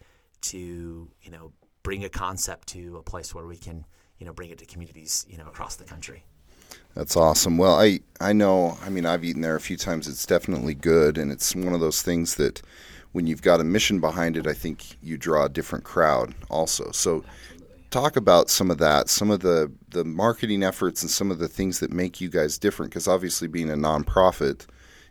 to 0.43 0.59
you 1.23 1.31
know 1.31 1.53
bring 1.91 2.05
a 2.05 2.09
concept 2.09 2.69
to 2.69 2.99
a 2.99 3.03
place 3.03 3.35
where 3.35 3.47
we 3.47 3.57
can 3.57 3.85
you 4.21 4.25
know 4.25 4.33
bring 4.33 4.49
it 4.49 4.59
to 4.59 4.65
communities 4.65 5.27
you 5.29 5.37
know 5.37 5.49
across 5.49 5.75
the 5.75 5.83
country. 5.83 6.23
That's 6.95 7.17
awesome. 7.17 7.59
Well, 7.59 7.75
I 7.81 7.99
I 8.21 8.33
know. 8.33 8.79
I 8.87 8.91
mean, 8.91 9.05
I've 9.05 9.25
eaten 9.25 9.43
there 9.43 9.57
a 9.57 9.61
few 9.61 9.77
times. 9.77 10.07
It's 10.07 10.25
definitely 10.25 10.75
good, 10.75 11.19
and 11.19 11.33
it's 11.33 11.53
one 11.53 11.75
of 11.75 11.81
those 11.81 12.01
things 12.01 12.37
that 12.37 12.63
when 13.11 13.27
you've 13.27 13.43
got 13.43 13.59
a 13.59 13.65
mission 13.65 13.99
behind 13.99 14.37
it, 14.37 14.47
I 14.47 14.53
think 14.53 14.99
you 15.03 15.19
draw 15.19 15.47
a 15.47 15.49
different 15.49 15.83
crowd 15.83 16.33
also. 16.49 16.93
So, 16.93 17.25
talk 17.91 18.15
about 18.15 18.51
some 18.51 18.71
of 18.71 18.79
that, 18.79 19.09
some 19.09 19.33
of 19.33 19.41
the 19.41 19.73
the 19.89 20.05
marketing 20.05 20.63
efforts, 20.63 21.03
and 21.03 21.11
some 21.11 21.33
of 21.33 21.41
the 21.41 21.49
things 21.49 21.81
that 21.81 21.91
make 21.91 22.21
you 22.21 22.29
guys 22.29 22.57
different. 22.57 22.93
Because 22.93 23.09
obviously, 23.09 23.49
being 23.49 23.69
a 23.69 23.75
nonprofit 23.75 24.67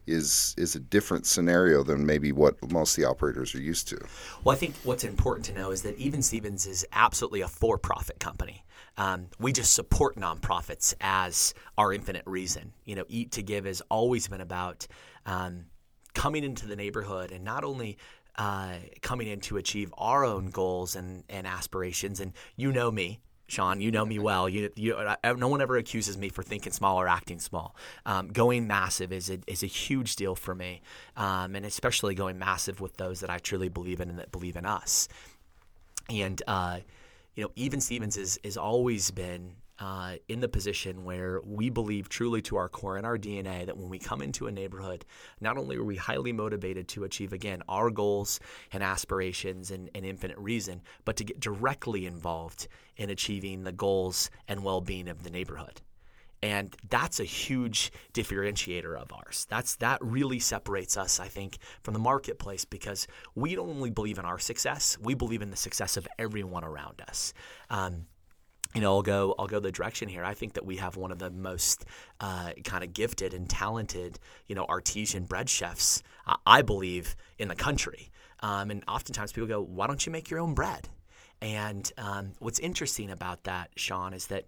is 0.08 0.56
is 0.58 0.76
a 0.76 0.80
different 0.80 1.26
scenario 1.26 1.84
than 1.84 2.06
maybe 2.06 2.32
what 2.32 2.56
most 2.72 2.96
the 2.96 3.06
operators 3.06 3.54
are 3.56 3.62
used 3.62 3.88
to. 3.90 3.98
Well, 4.44 4.54
I 4.54 4.58
think 4.58 4.76
what's 4.84 5.04
important 5.04 5.46
to 5.48 5.54
know 5.54 5.72
is 5.72 5.82
that 5.84 5.98
Even 5.98 6.22
Stevens 6.22 6.66
is 6.66 6.86
absolutely 6.92 7.42
a 7.42 7.48
for-profit 7.48 8.20
company. 8.20 8.64
Um, 8.98 9.28
we 9.40 9.54
just 9.54 9.74
support 9.74 10.18
nonprofits 10.18 10.94
as 11.00 11.54
our 11.78 11.94
infinite 11.94 12.24
reason. 12.26 12.74
You 12.86 12.96
know, 12.96 13.06
Eat 13.08 13.32
to 13.34 13.42
Give 13.42 13.66
has 13.66 13.82
always 13.90 14.28
been 14.28 14.42
about 14.42 14.88
um, 15.26 15.66
coming 16.14 16.44
into 16.44 16.68
the 16.68 16.76
neighborhood 16.76 17.32
and 17.32 17.44
not 17.44 17.64
only 17.64 17.98
uh, 18.36 18.76
coming 19.02 19.28
in 19.28 19.40
to 19.42 19.58
achieve 19.58 19.94
our 19.98 20.26
own 20.26 20.50
goals 20.50 20.96
and, 20.96 21.24
and 21.30 21.46
aspirations. 21.46 22.20
And 22.20 22.34
you 22.56 22.72
know 22.72 22.92
me, 22.92 23.20
Sean, 23.50 23.82
you 23.82 23.92
know 23.92 24.06
me 24.06 24.20
well. 24.20 24.48
You, 24.48 24.72
you, 24.76 24.96
no 25.24 25.48
one 25.48 25.62
ever 25.62 25.78
accuses 25.78 26.18
me 26.18 26.30
for 26.30 26.44
thinking 26.44 26.72
small 26.72 27.00
or 27.02 27.08
acting 27.08 27.40
small. 27.40 27.76
Um, 28.06 28.28
going 28.28 28.68
massive 28.68 29.12
is 29.12 29.30
a, 29.30 29.40
is 29.48 29.64
a 29.64 29.68
huge 29.68 30.16
deal 30.16 30.36
for 30.36 30.54
me, 30.54 30.82
um, 31.18 31.56
and 31.56 31.66
especially 31.66 32.14
going 32.16 32.38
massive 32.38 32.80
with 32.80 32.98
those 32.98 33.22
that 33.22 33.30
I 33.30 33.40
truly 33.40 33.70
believe 33.70 34.02
in 34.02 34.10
and 34.10 34.20
that 34.20 34.32
believe 34.32 34.56
in 34.56 34.66
us. 34.66 35.08
And 36.10 36.42
uh, 36.48 36.80
you 37.36 37.44
know, 37.44 37.52
even 37.56 37.82
Stevens 37.82 38.18
is 38.18 38.40
is 38.44 38.58
always 38.58 39.12
been 39.12 39.54
uh, 39.80 40.16
in 40.28 40.40
the 40.42 40.50
position 40.50 41.06
where 41.06 41.42
we 41.46 41.70
believe 41.70 42.10
truly 42.10 42.42
to 42.42 42.58
our 42.58 42.68
core 42.68 42.98
and 42.98 43.06
our 43.06 43.18
DNA 43.18 43.66
that 43.66 43.78
when 43.78 43.90
we 43.90 43.98
come 43.98 44.22
into 44.22 44.48
a 44.48 44.52
neighborhood, 44.52 45.06
not 45.40 45.58
only 45.58 45.78
are 45.78 45.84
we 45.84 45.96
highly 45.96 46.34
motivated 46.34 46.88
to 46.90 47.06
achieve, 47.06 47.34
again, 47.34 47.62
our 47.70 47.90
goals 47.90 48.40
and 48.74 48.84
aspirations 48.84 49.72
and, 49.72 49.90
and 49.96 50.06
infinite 50.06 50.38
reason, 50.38 50.82
but 51.06 51.16
to 51.16 51.24
get 51.24 51.40
directly 51.40 52.06
involved 52.06 52.68
in 52.98 53.10
achieving 53.10 53.64
the 53.64 53.72
goals 53.72 54.30
and 54.48 54.64
well 54.64 54.82
being 54.82 55.08
of 55.08 55.24
the 55.24 55.30
neighborhood. 55.30 55.82
And 56.42 56.74
that's 56.90 57.20
a 57.20 57.26
huge 57.26 57.92
differentiator 58.14 58.98
of 58.98 59.12
ours. 59.12 59.46
That's 59.50 59.76
that 59.78 60.00
really 60.02 60.40
separates 60.40 60.96
us, 60.96 61.20
I 61.20 61.28
think, 61.28 61.58
from 61.84 61.94
the 61.94 62.00
marketplace 62.00 62.64
because 62.64 63.08
we 63.36 63.56
don't 63.56 63.70
only 63.70 63.90
believe 63.90 64.20
in 64.20 64.26
our 64.26 64.40
success; 64.40 64.98
we 65.02 65.16
believe 65.16 65.42
in 65.42 65.52
the 65.52 65.58
success 65.58 65.98
of 65.98 66.08
everyone 66.18 66.64
around 66.64 67.02
us. 67.02 67.34
Um, 67.70 68.06
you 68.76 68.82
know, 68.82 68.94
I'll 68.94 69.02
go 69.02 69.34
I'll 69.40 69.48
go 69.48 69.60
the 69.60 69.72
direction 69.72 70.10
here. 70.10 70.24
I 70.24 70.34
think 70.34 70.54
that 70.54 70.66
we 70.66 70.78
have 70.78 70.96
one 70.96 71.12
of 71.12 71.20
the 71.20 71.32
most 71.32 71.86
uh, 72.20 72.52
kind 72.64 72.84
of 72.84 72.94
gifted 72.94 73.34
and 73.34 73.50
talented, 73.50 74.20
you 74.48 74.56
know, 74.56 74.66
artesian 74.70 75.26
bread 75.26 75.50
chefs, 75.50 76.04
uh, 76.28 76.36
I 76.46 76.62
believe, 76.62 77.16
in 77.40 77.48
the 77.48 77.56
country. 77.56 78.12
Um, 78.42 78.70
and 78.72 78.84
oftentimes 78.88 79.32
people 79.32 79.48
go, 79.48 79.62
"Why 79.62 79.88
don't 79.88 80.06
you 80.06 80.12
make 80.12 80.30
your 80.30 80.40
own 80.40 80.54
bread?" 80.54 80.88
And 81.42 81.92
um, 81.98 82.34
what's 82.40 82.60
interesting 82.60 83.10
about 83.10 83.46
that, 83.46 83.72
Sean, 83.76 84.14
is 84.14 84.28
that 84.28 84.46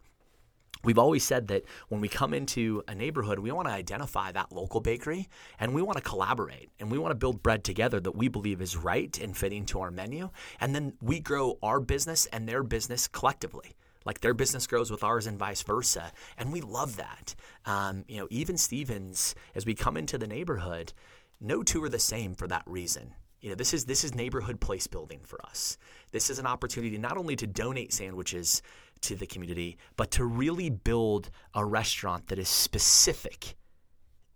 We've 0.84 0.98
always 0.98 1.24
said 1.24 1.48
that 1.50 1.64
when 1.90 2.02
we 2.02 2.08
come 2.08 2.34
into 2.34 2.84
a 2.88 2.96
neighborhood, 2.96 3.38
we 3.38 3.52
want 3.52 3.68
to 3.68 3.74
identify 3.74 4.32
that 4.32 4.52
local 4.52 4.80
bakery 4.80 5.30
and 5.60 5.76
we 5.76 5.82
want 5.84 5.98
to 5.98 6.04
collaborate 6.04 6.70
and 6.80 6.90
we 6.90 6.98
want 6.98 7.12
to 7.12 7.16
build 7.16 7.44
bread 7.44 7.64
together 7.64 8.00
that 8.00 8.16
we 8.16 8.28
believe 8.28 8.62
is 8.62 8.76
right 8.76 9.16
and 9.20 9.38
fitting 9.38 9.66
to 9.68 9.82
our 9.82 9.92
menu. 9.92 10.32
And 10.60 10.74
then 10.74 10.94
we 11.00 11.20
grow 11.20 11.60
our 11.62 11.80
business 11.80 12.26
and 12.28 12.50
their 12.50 12.64
business 12.64 13.08
collectively. 13.08 13.76
Like 14.06 14.22
their 14.22 14.34
business 14.34 14.68
grows 14.68 14.90
with 14.90 15.04
ours 15.04 15.28
and 15.28 15.38
vice 15.38 15.62
versa. 15.62 16.12
And 16.38 16.52
we 16.52 16.62
love 16.62 16.98
that. 16.98 17.36
Um, 17.66 18.04
you 18.08 18.18
know, 18.18 18.28
even 18.30 18.58
Stevens, 18.58 19.36
as 19.56 19.66
we 19.66 19.76
come 19.76 19.98
into 19.98 20.18
the 20.18 20.28
neighborhood, 20.28 20.94
no 21.40 21.64
two 21.64 21.84
are 21.84 21.90
the 21.90 22.00
same 22.00 22.36
for 22.36 22.48
that 22.48 22.64
reason. 22.66 23.14
You 23.42 23.50
know, 23.50 23.56
this 23.56 23.74
is 23.74 23.86
this 23.86 24.04
is 24.04 24.14
neighborhood 24.14 24.60
place 24.60 24.86
building 24.86 25.20
for 25.24 25.44
us. 25.46 25.78
This 26.12 26.30
is 26.30 26.38
an 26.38 26.46
opportunity 26.46 26.98
not 26.98 27.18
only 27.18 27.36
to 27.38 27.48
donate 27.48 27.92
sandwiches 27.92 28.62
to 29.02 29.16
the 29.16 29.26
community, 29.26 29.78
but 29.96 30.12
to 30.12 30.26
really 30.26 30.70
build 30.70 31.32
a 31.56 31.66
restaurant 31.66 32.28
that 32.28 32.38
is 32.38 32.50
specific 32.50 33.56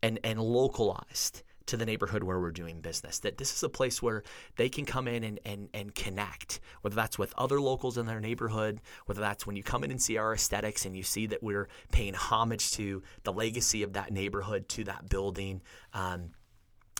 and, 0.01 0.19
and 0.23 0.39
localized 0.39 1.43
to 1.67 1.77
the 1.77 1.85
neighborhood 1.85 2.23
where 2.23 2.39
we're 2.39 2.51
doing 2.51 2.81
business. 2.81 3.19
That 3.19 3.37
this 3.37 3.53
is 3.53 3.63
a 3.63 3.69
place 3.69 4.01
where 4.01 4.23
they 4.55 4.69
can 4.69 4.85
come 4.85 5.07
in 5.07 5.23
and, 5.23 5.39
and, 5.45 5.69
and 5.73 5.93
connect, 5.93 6.59
whether 6.81 6.95
that's 6.95 7.17
with 7.17 7.33
other 7.37 7.59
locals 7.59 7.97
in 7.97 8.05
their 8.05 8.19
neighborhood, 8.19 8.81
whether 9.05 9.21
that's 9.21 9.45
when 9.45 9.55
you 9.55 9.63
come 9.63 9.83
in 9.83 9.91
and 9.91 10.01
see 10.01 10.17
our 10.17 10.33
aesthetics 10.33 10.85
and 10.85 10.95
you 10.95 11.03
see 11.03 11.27
that 11.27 11.41
we're 11.41 11.67
paying 11.91 12.13
homage 12.13 12.71
to 12.71 13.03
the 13.23 13.33
legacy 13.33 13.83
of 13.83 13.93
that 13.93 14.11
neighborhood, 14.11 14.67
to 14.69 14.83
that 14.85 15.09
building. 15.09 15.61
Um, 15.93 16.31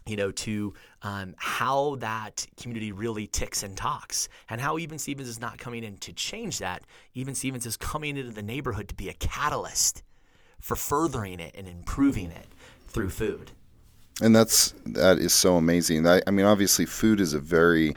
you 0.08 0.16
know, 0.16 0.30
to 0.30 0.72
um, 1.02 1.34
how 1.38 1.96
that 1.96 2.46
community 2.62 2.92
really 2.92 3.26
ticks 3.26 3.64
and 3.64 3.76
talks, 3.76 4.30
and 4.50 4.62
how 4.62 4.78
Even 4.78 5.00
Stevens 5.00 5.28
is 5.28 5.40
not 5.40 5.58
coming 5.58 5.84
in 5.84 5.98
to 5.98 6.14
change 6.14 6.60
that. 6.60 6.84
Even 7.16 7.34
Stevens 7.34 7.66
is 7.66 7.76
coming 7.76 8.16
into 8.16 8.32
the 8.32 8.44
neighborhood 8.44 8.88
to 8.90 8.96
be 8.96 9.10
a 9.10 9.14
catalyst 9.14 10.04
for 10.60 10.76
furthering 10.76 11.40
it 11.40 11.56
and 11.58 11.68
improving 11.68 12.30
it 12.30 12.48
through 12.88 13.10
food 13.10 13.52
and 14.22 14.36
that's 14.36 14.74
that 14.86 15.20
is 15.20 15.34
so 15.34 15.56
amazing. 15.56 16.08
I, 16.08 16.22
I 16.26 16.32
mean, 16.32 16.46
obviously, 16.46 16.86
food 16.86 17.20
is 17.20 17.34
a 17.34 17.40
very 17.40 17.96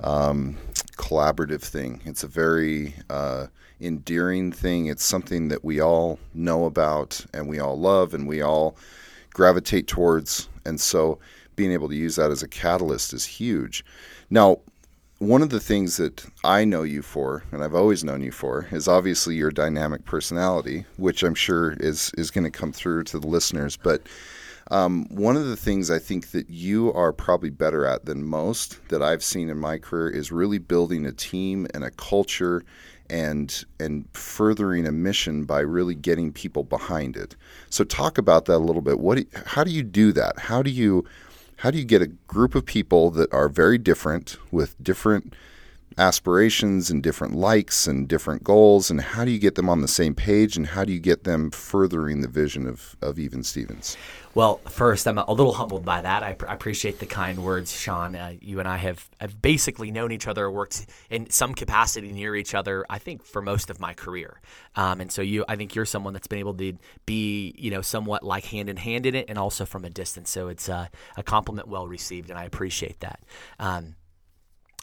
um, 0.00 0.56
collaborative 0.96 1.62
thing. 1.62 2.00
It's 2.04 2.24
a 2.24 2.28
very 2.28 2.94
uh, 3.08 3.46
endearing 3.80 4.52
thing. 4.52 4.86
It's 4.86 5.04
something 5.04 5.48
that 5.48 5.64
we 5.64 5.80
all 5.80 6.18
know 6.32 6.64
about 6.64 7.24
and 7.32 7.48
we 7.48 7.60
all 7.60 7.78
love 7.78 8.14
and 8.14 8.26
we 8.26 8.42
all 8.42 8.76
gravitate 9.32 9.86
towards. 9.86 10.48
And 10.64 10.80
so, 10.80 11.18
being 11.56 11.72
able 11.72 11.88
to 11.88 11.94
use 11.94 12.16
that 12.16 12.30
as 12.30 12.42
a 12.42 12.48
catalyst 12.48 13.12
is 13.12 13.24
huge. 13.24 13.84
Now, 14.30 14.58
one 15.18 15.42
of 15.42 15.50
the 15.50 15.60
things 15.60 15.96
that 15.98 16.26
I 16.42 16.64
know 16.64 16.82
you 16.82 17.00
for, 17.00 17.44
and 17.52 17.62
I've 17.62 17.74
always 17.74 18.02
known 18.02 18.22
you 18.22 18.32
for, 18.32 18.66
is 18.72 18.88
obviously 18.88 19.36
your 19.36 19.52
dynamic 19.52 20.04
personality, 20.04 20.84
which 20.96 21.22
I'm 21.22 21.36
sure 21.36 21.76
is 21.78 22.10
is 22.18 22.32
going 22.32 22.44
to 22.44 22.50
come 22.50 22.72
through 22.72 23.04
to 23.04 23.20
the 23.20 23.28
listeners. 23.28 23.76
But 23.76 24.02
um, 24.74 25.06
one 25.08 25.36
of 25.36 25.46
the 25.46 25.56
things 25.56 25.88
I 25.88 26.00
think 26.00 26.32
that 26.32 26.50
you 26.50 26.92
are 26.94 27.12
probably 27.12 27.50
better 27.50 27.86
at 27.86 28.06
than 28.06 28.24
most 28.24 28.80
that 28.88 29.02
I've 29.02 29.22
seen 29.22 29.48
in 29.48 29.56
my 29.56 29.78
career 29.78 30.10
is 30.10 30.32
really 30.32 30.58
building 30.58 31.06
a 31.06 31.12
team 31.12 31.68
and 31.72 31.84
a 31.84 31.92
culture 31.92 32.64
and 33.08 33.64
and 33.78 34.08
furthering 34.14 34.84
a 34.84 34.90
mission 34.90 35.44
by 35.44 35.60
really 35.60 35.94
getting 35.94 36.32
people 36.32 36.64
behind 36.64 37.16
it. 37.16 37.36
So 37.70 37.84
talk 37.84 38.18
about 38.18 38.46
that 38.46 38.56
a 38.56 38.66
little 38.66 38.82
bit. 38.82 38.98
What 38.98 39.24
how 39.46 39.62
do 39.62 39.70
you 39.70 39.84
do 39.84 40.10
that? 40.12 40.40
How 40.40 40.60
do 40.60 40.70
you 40.70 41.04
how 41.58 41.70
do 41.70 41.78
you 41.78 41.84
get 41.84 42.02
a 42.02 42.08
group 42.08 42.56
of 42.56 42.66
people 42.66 43.12
that 43.12 43.32
are 43.32 43.48
very 43.48 43.78
different 43.78 44.38
with 44.50 44.74
different 44.82 45.34
aspirations 45.98 46.90
and 46.90 47.02
different 47.02 47.34
likes 47.34 47.86
and 47.86 48.08
different 48.08 48.42
goals 48.42 48.90
and 48.90 49.00
how 49.00 49.24
do 49.24 49.30
you 49.30 49.38
get 49.38 49.54
them 49.54 49.68
on 49.68 49.80
the 49.80 49.88
same 49.88 50.14
page 50.14 50.56
and 50.56 50.68
how 50.68 50.84
do 50.84 50.92
you 50.92 50.98
get 50.98 51.24
them 51.24 51.50
furthering 51.50 52.20
the 52.20 52.28
vision 52.28 52.66
of, 52.66 52.96
of 53.00 53.18
even 53.18 53.42
stevens? 53.44 53.96
Well 54.34 54.56
first 54.68 55.06
i'm 55.06 55.18
a 55.18 55.32
little 55.32 55.52
humbled 55.52 55.84
by 55.84 56.02
that. 56.02 56.22
I, 56.22 56.32
pr- 56.32 56.48
I 56.48 56.54
appreciate 56.54 56.98
the 56.98 57.06
kind 57.06 57.44
words 57.44 57.72
sean. 57.72 58.16
Uh, 58.16 58.34
you 58.40 58.58
and 58.58 58.68
i 58.68 58.76
have, 58.76 59.08
have 59.20 59.40
basically 59.40 59.92
known 59.92 60.10
each 60.10 60.26
other 60.26 60.50
worked 60.50 60.86
in 61.10 61.30
some 61.30 61.54
capacity 61.54 62.10
near 62.10 62.34
each 62.34 62.54
other 62.54 62.84
i 62.90 62.98
think 62.98 63.24
for 63.24 63.40
most 63.40 63.70
of 63.70 63.78
my 63.78 63.94
career. 63.94 64.40
Um, 64.74 65.00
and 65.00 65.12
so 65.12 65.22
you 65.22 65.44
i 65.48 65.54
think 65.54 65.74
you're 65.74 65.84
someone 65.84 66.12
that's 66.12 66.26
been 66.26 66.40
able 66.40 66.54
to 66.54 66.76
be 67.06 67.54
you 67.56 67.70
know 67.70 67.82
somewhat 67.82 68.24
like 68.24 68.46
hand 68.46 68.68
in 68.68 68.76
hand 68.76 69.06
in 69.06 69.14
it 69.14 69.26
and 69.28 69.38
also 69.38 69.64
from 69.64 69.84
a 69.84 69.90
distance. 69.90 70.30
So 70.30 70.48
it's 70.48 70.68
uh, 70.68 70.88
a 71.16 71.22
compliment 71.22 71.68
well 71.68 71.86
received 71.86 72.30
and 72.30 72.38
i 72.38 72.44
appreciate 72.44 72.98
that. 73.00 73.20
Um, 73.60 73.94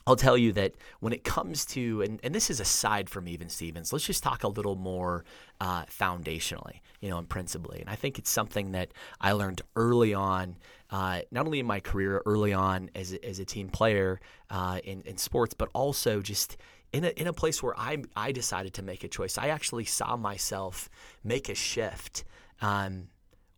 I'll 0.07 0.15
tell 0.15 0.37
you 0.37 0.51
that 0.53 0.73
when 0.99 1.13
it 1.13 1.23
comes 1.23 1.65
to, 1.67 2.01
and, 2.01 2.19
and 2.23 2.33
this 2.33 2.49
is 2.49 2.59
aside 2.59 3.09
from 3.09 3.27
even 3.27 3.49
Stevens, 3.49 3.93
let's 3.93 4.05
just 4.05 4.23
talk 4.23 4.43
a 4.43 4.47
little 4.47 4.75
more 4.75 5.23
uh, 5.59 5.85
foundationally, 5.85 6.79
you 6.99 7.09
know, 7.09 7.17
and 7.17 7.29
principally. 7.29 7.81
And 7.81 7.89
I 7.89 7.95
think 7.95 8.17
it's 8.17 8.29
something 8.29 8.71
that 8.71 8.91
I 9.19 9.33
learned 9.33 9.61
early 9.75 10.13
on, 10.13 10.57
uh, 10.89 11.21
not 11.31 11.45
only 11.45 11.59
in 11.59 11.65
my 11.65 11.79
career, 11.79 12.21
early 12.25 12.53
on 12.53 12.89
as, 12.95 13.13
as 13.13 13.39
a 13.39 13.45
team 13.45 13.69
player 13.69 14.19
uh, 14.49 14.79
in, 14.83 15.01
in 15.01 15.17
sports, 15.17 15.53
but 15.53 15.69
also 15.73 16.21
just 16.21 16.57
in 16.91 17.05
a, 17.05 17.09
in 17.09 17.27
a 17.27 17.33
place 17.33 17.61
where 17.61 17.77
I, 17.77 18.03
I 18.15 18.31
decided 18.31 18.73
to 18.75 18.81
make 18.81 19.03
a 19.03 19.07
choice. 19.07 19.37
I 19.37 19.47
actually 19.47 19.85
saw 19.85 20.17
myself 20.17 20.89
make 21.23 21.47
a 21.47 21.55
shift 21.55 22.23
um, 22.61 23.07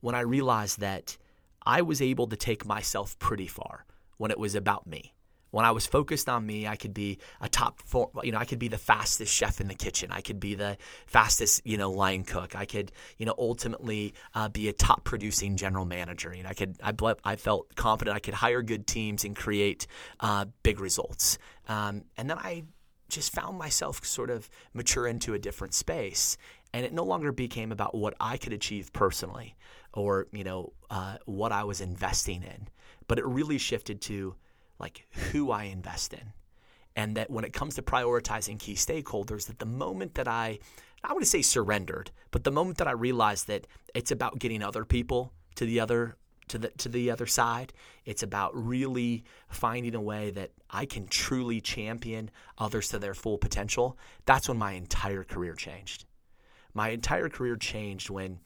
when 0.02 0.14
I 0.14 0.22
realized 0.22 0.80
that 0.82 1.18
I 1.66 1.82
was 1.82 2.02
able 2.02 2.28
to 2.28 2.36
take 2.36 2.66
myself 2.66 3.18
pretty 3.20 3.48
far 3.48 3.86
when 4.18 4.30
it 4.30 4.38
was 4.38 4.56
about 4.56 4.86
me. 4.86 5.14
When 5.54 5.66
I 5.66 5.72
was 5.72 5.86
focused 5.86 6.28
on 6.30 6.48
me, 6.48 6.68
I 6.68 6.76
could 6.76 6.96
be 6.96 7.20
a 7.40 7.48
top 7.48 7.80
four, 7.80 8.10
you 8.24 8.32
know, 8.32 8.40
I 8.40 8.46
could 8.46 8.58
be 8.58 8.70
the 8.70 8.80
fastest 8.80 9.32
chef 9.32 9.62
in 9.62 9.68
the 9.68 9.76
kitchen. 9.76 10.10
I 10.12 10.22
could 10.22 10.40
be 10.40 10.56
the 10.56 10.78
fastest, 11.06 11.62
you 11.64 11.78
know, 11.78 11.92
line 11.92 12.24
cook. 12.24 12.56
I 12.56 12.66
could, 12.66 12.92
you 13.20 13.28
know, 13.28 13.36
ultimately 13.38 14.16
uh, 14.34 14.50
be 14.50 14.68
a 14.68 14.74
top 14.74 15.04
producing 15.04 15.56
general 15.56 15.86
manager. 15.86 16.34
You 16.34 16.42
know, 16.42 16.50
I 16.50 16.56
could, 16.56 16.78
I, 16.82 16.92
I 17.24 17.36
felt 17.36 17.76
confident 17.76 18.18
I 18.18 18.20
could 18.20 18.34
hire 18.34 18.64
good 18.64 18.88
teams 18.88 19.26
and 19.26 19.36
create 19.36 19.86
uh, 20.22 20.46
big 20.64 20.80
results. 20.80 21.38
Um, 21.68 22.06
and 22.18 22.28
then 22.28 22.40
I 22.40 22.64
just 23.08 23.32
found 23.32 23.60
myself 23.60 24.04
sort 24.04 24.32
of 24.32 24.50
mature 24.74 25.06
into 25.06 25.36
a 25.36 25.40
different 25.40 25.76
space. 25.76 26.36
And 26.74 26.84
it 26.84 26.94
no 26.94 27.04
longer 27.04 27.32
became 27.32 27.72
about 27.72 27.94
what 27.94 28.16
I 28.20 28.38
could 28.38 28.54
achieve 28.54 28.92
personally 28.92 29.56
or, 29.94 30.26
you 30.32 30.44
know, 30.44 30.74
uh, 30.90 31.18
what 31.26 31.52
I 31.52 31.64
was 31.64 31.80
investing 31.80 32.42
in, 32.42 32.70
but 33.08 33.20
it 33.20 33.26
really 33.28 33.60
shifted 33.60 34.02
to 34.02 34.34
like 34.84 35.08
who 35.32 35.50
I 35.50 35.64
invest 35.64 36.14
in. 36.14 36.34
And 36.96 37.16
that 37.16 37.32
when 37.32 37.46
it 37.46 37.54
comes 37.54 37.76
to 37.76 37.82
prioritizing 37.82 38.60
key 38.60 38.76
stakeholders, 38.76 39.48
that 39.48 39.60
the 39.60 39.66
moment 39.66 40.16
that 40.16 40.28
I, 40.28 40.60
I 41.04 41.18
to 41.18 41.26
say 41.26 41.42
surrendered, 41.42 42.12
but 42.32 42.44
the 42.44 42.52
moment 42.52 42.78
that 42.80 42.88
I 42.88 42.92
realized 42.92 43.48
that 43.48 43.66
it's 43.96 44.12
about 44.12 44.40
getting 44.40 44.62
other 44.62 44.84
people 44.84 45.32
to 45.56 45.66
the 45.66 45.80
other 45.80 46.18
to 46.50 46.58
the 46.58 46.68
to 46.68 46.90
the 46.90 47.10
other 47.10 47.26
side, 47.26 47.72
it's 48.06 48.24
about 48.24 48.52
really 48.54 49.24
finding 49.48 49.96
a 49.96 50.02
way 50.02 50.32
that 50.32 50.52
I 50.70 50.86
can 50.86 51.08
truly 51.08 51.62
champion 51.62 52.30
others 52.58 52.90
to 52.90 53.00
their 53.00 53.14
full 53.14 53.38
potential. 53.38 53.98
That's 54.26 54.50
when 54.50 54.58
my 54.58 54.74
entire 54.74 55.24
career 55.24 55.54
changed. 55.54 56.06
My 56.74 56.90
entire 56.90 57.30
career 57.30 57.56
changed 57.56 58.10
when 58.10 58.40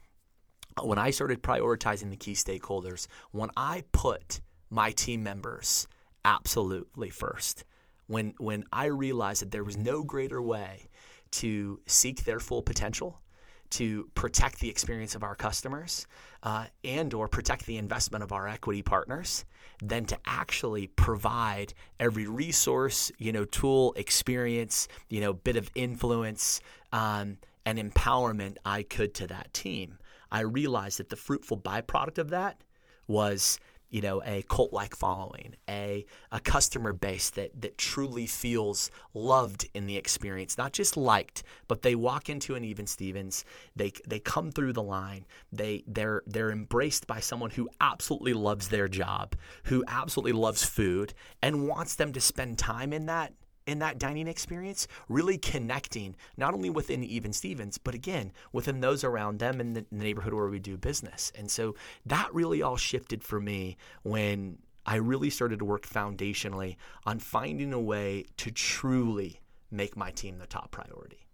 when 0.83 0.99
I 0.99 1.09
started 1.09 1.41
prioritizing 1.41 2.11
the 2.11 2.23
key 2.25 2.33
stakeholders, 2.33 3.07
when 3.31 3.49
I 3.57 3.83
put 3.91 4.41
my 4.69 4.91
team 4.91 5.23
members 5.23 5.87
absolutely 6.27 7.09
first. 7.09 7.63
When 8.07 8.33
when 8.37 8.65
I 8.71 8.85
realized 8.85 9.41
that 9.41 9.51
there 9.51 9.63
was 9.63 9.77
no 9.77 10.03
greater 10.03 10.41
way 10.41 10.89
to 11.31 11.79
seek 11.85 12.23
their 12.23 12.39
full 12.39 12.61
potential, 12.61 13.21
to 13.71 14.09
protect 14.13 14.59
the 14.59 14.69
experience 14.69 15.15
of 15.15 15.23
our 15.23 15.35
customers, 15.35 16.05
uh, 16.43 16.65
and 16.83 17.13
or 17.13 17.27
protect 17.27 17.65
the 17.65 17.77
investment 17.77 18.23
of 18.23 18.31
our 18.31 18.47
equity 18.47 18.81
partners, 18.81 19.45
than 19.81 20.05
to 20.05 20.17
actually 20.25 20.87
provide 20.87 21.73
every 21.99 22.27
resource, 22.27 23.11
you 23.17 23.31
know, 23.31 23.45
tool, 23.45 23.93
experience, 23.97 24.87
you 25.09 25.19
know, 25.21 25.33
bit 25.33 25.55
of 25.55 25.69
influence 25.75 26.61
um, 26.91 27.37
and 27.65 27.77
empowerment 27.77 28.57
I 28.65 28.83
could 28.83 29.13
to 29.15 29.27
that 29.27 29.53
team. 29.53 29.97
I 30.31 30.41
realized 30.41 30.99
that 30.99 31.09
the 31.09 31.15
fruitful 31.15 31.57
byproduct 31.57 32.17
of 32.17 32.29
that 32.29 32.61
was 33.07 33.59
you 33.89 34.01
know, 34.01 34.21
a 34.25 34.43
cult 34.49 34.73
like 34.73 34.95
following, 34.95 35.55
a, 35.69 36.05
a 36.31 36.39
customer 36.39 36.93
base 36.93 37.29
that, 37.31 37.61
that 37.61 37.77
truly 37.77 38.27
feels 38.27 38.91
loved 39.13 39.69
in 39.73 39.85
the 39.87 39.95
experience, 39.95 40.57
not 40.57 40.73
just 40.73 40.97
liked, 40.97 41.43
but 41.67 41.81
they 41.81 41.95
walk 41.95 42.29
into 42.29 42.55
an 42.55 42.63
Even 42.63 42.85
Stevens, 42.85 43.45
they, 43.75 43.91
they 44.07 44.19
come 44.19 44.51
through 44.51 44.73
the 44.73 44.83
line, 44.83 45.25
they, 45.51 45.83
they're, 45.87 46.23
they're 46.27 46.51
embraced 46.51 47.07
by 47.07 47.19
someone 47.19 47.51
who 47.51 47.69
absolutely 47.79 48.33
loves 48.33 48.67
their 48.69 48.87
job, 48.87 49.35
who 49.63 49.83
absolutely 49.87 50.33
loves 50.33 50.63
food, 50.63 51.13
and 51.41 51.67
wants 51.67 51.95
them 51.95 52.11
to 52.13 52.21
spend 52.21 52.57
time 52.57 52.91
in 52.91 53.05
that 53.05 53.33
in 53.67 53.79
that 53.79 53.99
dining 53.99 54.27
experience, 54.27 54.87
really 55.09 55.37
connecting 55.37 56.15
not 56.37 56.53
only 56.53 56.69
within 56.69 57.03
Even 57.03 57.33
Stevens, 57.33 57.77
but 57.77 57.93
again, 57.93 58.31
within 58.51 58.79
those 58.79 59.03
around 59.03 59.39
them 59.39 59.61
in 59.61 59.73
the 59.73 59.85
neighborhood 59.91 60.33
where 60.33 60.47
we 60.47 60.57
do 60.57 60.77
business. 60.77 61.31
And 61.37 61.51
so 61.51 61.75
that 62.05 62.33
really 62.33 62.61
all 62.61 62.77
shifted 62.77 63.23
for 63.23 63.39
me 63.39 63.77
when 64.03 64.57
I 64.85 64.95
really 64.95 65.29
started 65.29 65.59
to 65.59 65.65
work 65.65 65.85
foundationally 65.85 66.77
on 67.05 67.19
finding 67.19 67.73
a 67.73 67.79
way 67.79 68.25
to 68.37 68.51
truly 68.51 69.41
make 69.69 69.97
my 69.97 70.11
team 70.11 70.39
the 70.39 70.47
top 70.47 70.71
priority. 70.71 71.27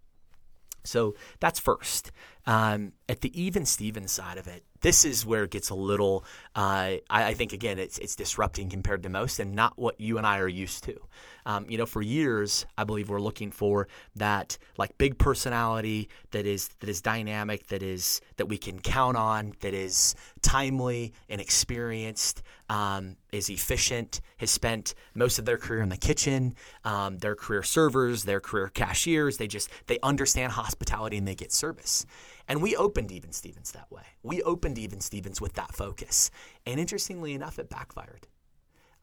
So 0.84 1.14
that's 1.40 1.58
first. 1.58 2.12
Um, 2.46 2.92
at 3.08 3.22
the 3.22 3.40
even 3.40 3.64
Stevens 3.64 4.12
side 4.12 4.36
of 4.36 4.46
it, 4.46 4.64
this 4.82 5.04
is 5.04 5.24
where 5.24 5.44
it 5.44 5.50
gets 5.50 5.70
a 5.70 5.74
little. 5.74 6.24
Uh, 6.54 7.00
I, 7.08 7.24
I, 7.28 7.34
think 7.34 7.54
again, 7.54 7.78
it's 7.78 7.96
it's 7.98 8.14
disrupting 8.14 8.68
compared 8.68 9.02
to 9.04 9.08
most, 9.08 9.40
and 9.40 9.54
not 9.54 9.78
what 9.78 9.98
you 9.98 10.18
and 10.18 10.26
I 10.26 10.38
are 10.40 10.48
used 10.48 10.84
to. 10.84 11.00
Um, 11.46 11.66
you 11.68 11.78
know, 11.78 11.86
for 11.86 12.02
years, 12.02 12.66
I 12.78 12.84
believe 12.84 13.08
we're 13.08 13.20
looking 13.20 13.50
for 13.50 13.88
that 14.16 14.56
like 14.78 14.96
big 14.98 15.18
personality 15.18 16.08
that 16.30 16.46
is 16.46 16.68
that 16.80 16.88
is 16.88 17.00
dynamic, 17.00 17.66
that 17.68 17.82
is 17.82 18.20
that 18.36 18.46
we 18.46 18.58
can 18.58 18.78
count 18.80 19.16
on, 19.16 19.52
that 19.60 19.74
is 19.74 20.14
timely 20.42 21.12
and 21.28 21.40
experienced, 21.40 22.42
um, 22.68 23.16
is 23.32 23.50
efficient, 23.50 24.20
has 24.38 24.50
spent 24.50 24.94
most 25.14 25.38
of 25.38 25.44
their 25.44 25.58
career 25.58 25.82
in 25.82 25.88
the 25.88 25.96
kitchen, 25.96 26.54
um, 26.84 27.18
their 27.18 27.34
career 27.34 27.62
servers, 27.62 28.24
their 28.24 28.40
career 28.40 28.68
cashiers. 28.68 29.36
They 29.36 29.46
just 29.46 29.68
they 29.86 29.98
understand 30.02 30.52
hospitality 30.52 31.16
and 31.18 31.28
they 31.28 31.34
get 31.34 31.52
service. 31.52 32.06
And 32.48 32.62
we 32.62 32.76
opened 32.76 33.10
Even 33.10 33.32
Stevens 33.32 33.72
that 33.72 33.90
way. 33.90 34.02
We 34.22 34.42
opened 34.42 34.78
Even 34.78 35.00
Stevens 35.00 35.40
with 35.40 35.54
that 35.54 35.74
focus. 35.74 36.30
And 36.66 36.78
interestingly 36.78 37.32
enough, 37.32 37.58
it 37.58 37.70
backfired. 37.70 38.26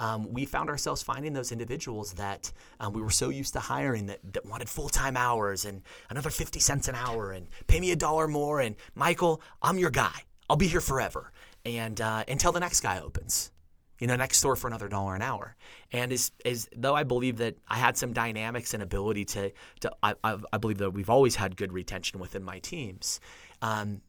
Um, 0.02 0.34
we 0.34 0.46
found 0.46 0.68
ourselves 0.70 1.04
finding 1.04 1.34
those 1.34 1.52
individuals 1.52 2.14
that 2.14 2.52
um, 2.80 2.92
we 2.92 3.02
were 3.02 3.12
so 3.12 3.30
used 3.30 3.54
to 3.54 3.60
hiring 3.60 4.08
that, 4.08 4.20
that 4.34 4.46
wanted 4.48 4.68
full 4.68 4.90
time 4.90 5.16
hours 5.16 5.64
and 5.64 5.84
another 6.10 6.32
50 6.32 6.60
cents 6.60 6.88
an 6.88 6.96
hour 6.96 7.32
and 7.32 7.48
pay 7.68 7.80
me 7.80 7.92
a 7.92 7.96
dollar 7.96 8.28
more. 8.28 8.60
And 8.60 8.76
Michael, 8.96 9.42
I'm 9.62 9.78
your 9.78 9.92
guy. 9.92 10.24
I'll 10.50 10.58
be 10.58 10.68
here 10.68 10.82
forever. 10.82 11.32
And 11.64 12.02
uh, 12.02 12.24
until 12.28 12.52
the 12.52 12.60
next 12.60 12.82
guy 12.82 13.00
opens 13.00 13.52
you 14.00 14.08
know, 14.08 14.16
next 14.16 14.42
door 14.42 14.56
for 14.56 14.68
another 14.68 14.88
dollar 14.88 15.14
an 15.14 15.22
hour. 15.22 15.56
And 15.92 16.12
as, 16.12 16.32
as 16.44 16.68
though 16.76 16.96
I 16.96 17.04
believe 17.04 17.38
that 17.38 17.56
I 17.68 17.78
had 17.78 17.96
some 17.96 18.14
dynamics 18.14 18.74
and 18.74 18.82
ability 18.82 19.26
to, 19.26 19.52
to 19.82 19.92
I, 20.02 20.16
I 20.24 20.58
believe 20.58 20.80
that 20.80 20.90
we've 20.90 21.12
always 21.12 21.36
had 21.36 21.56
good 21.56 21.72
retention 21.72 22.20
within 22.20 22.44
my 22.44 22.58
teams. 22.58 23.20
Um, 23.62 24.02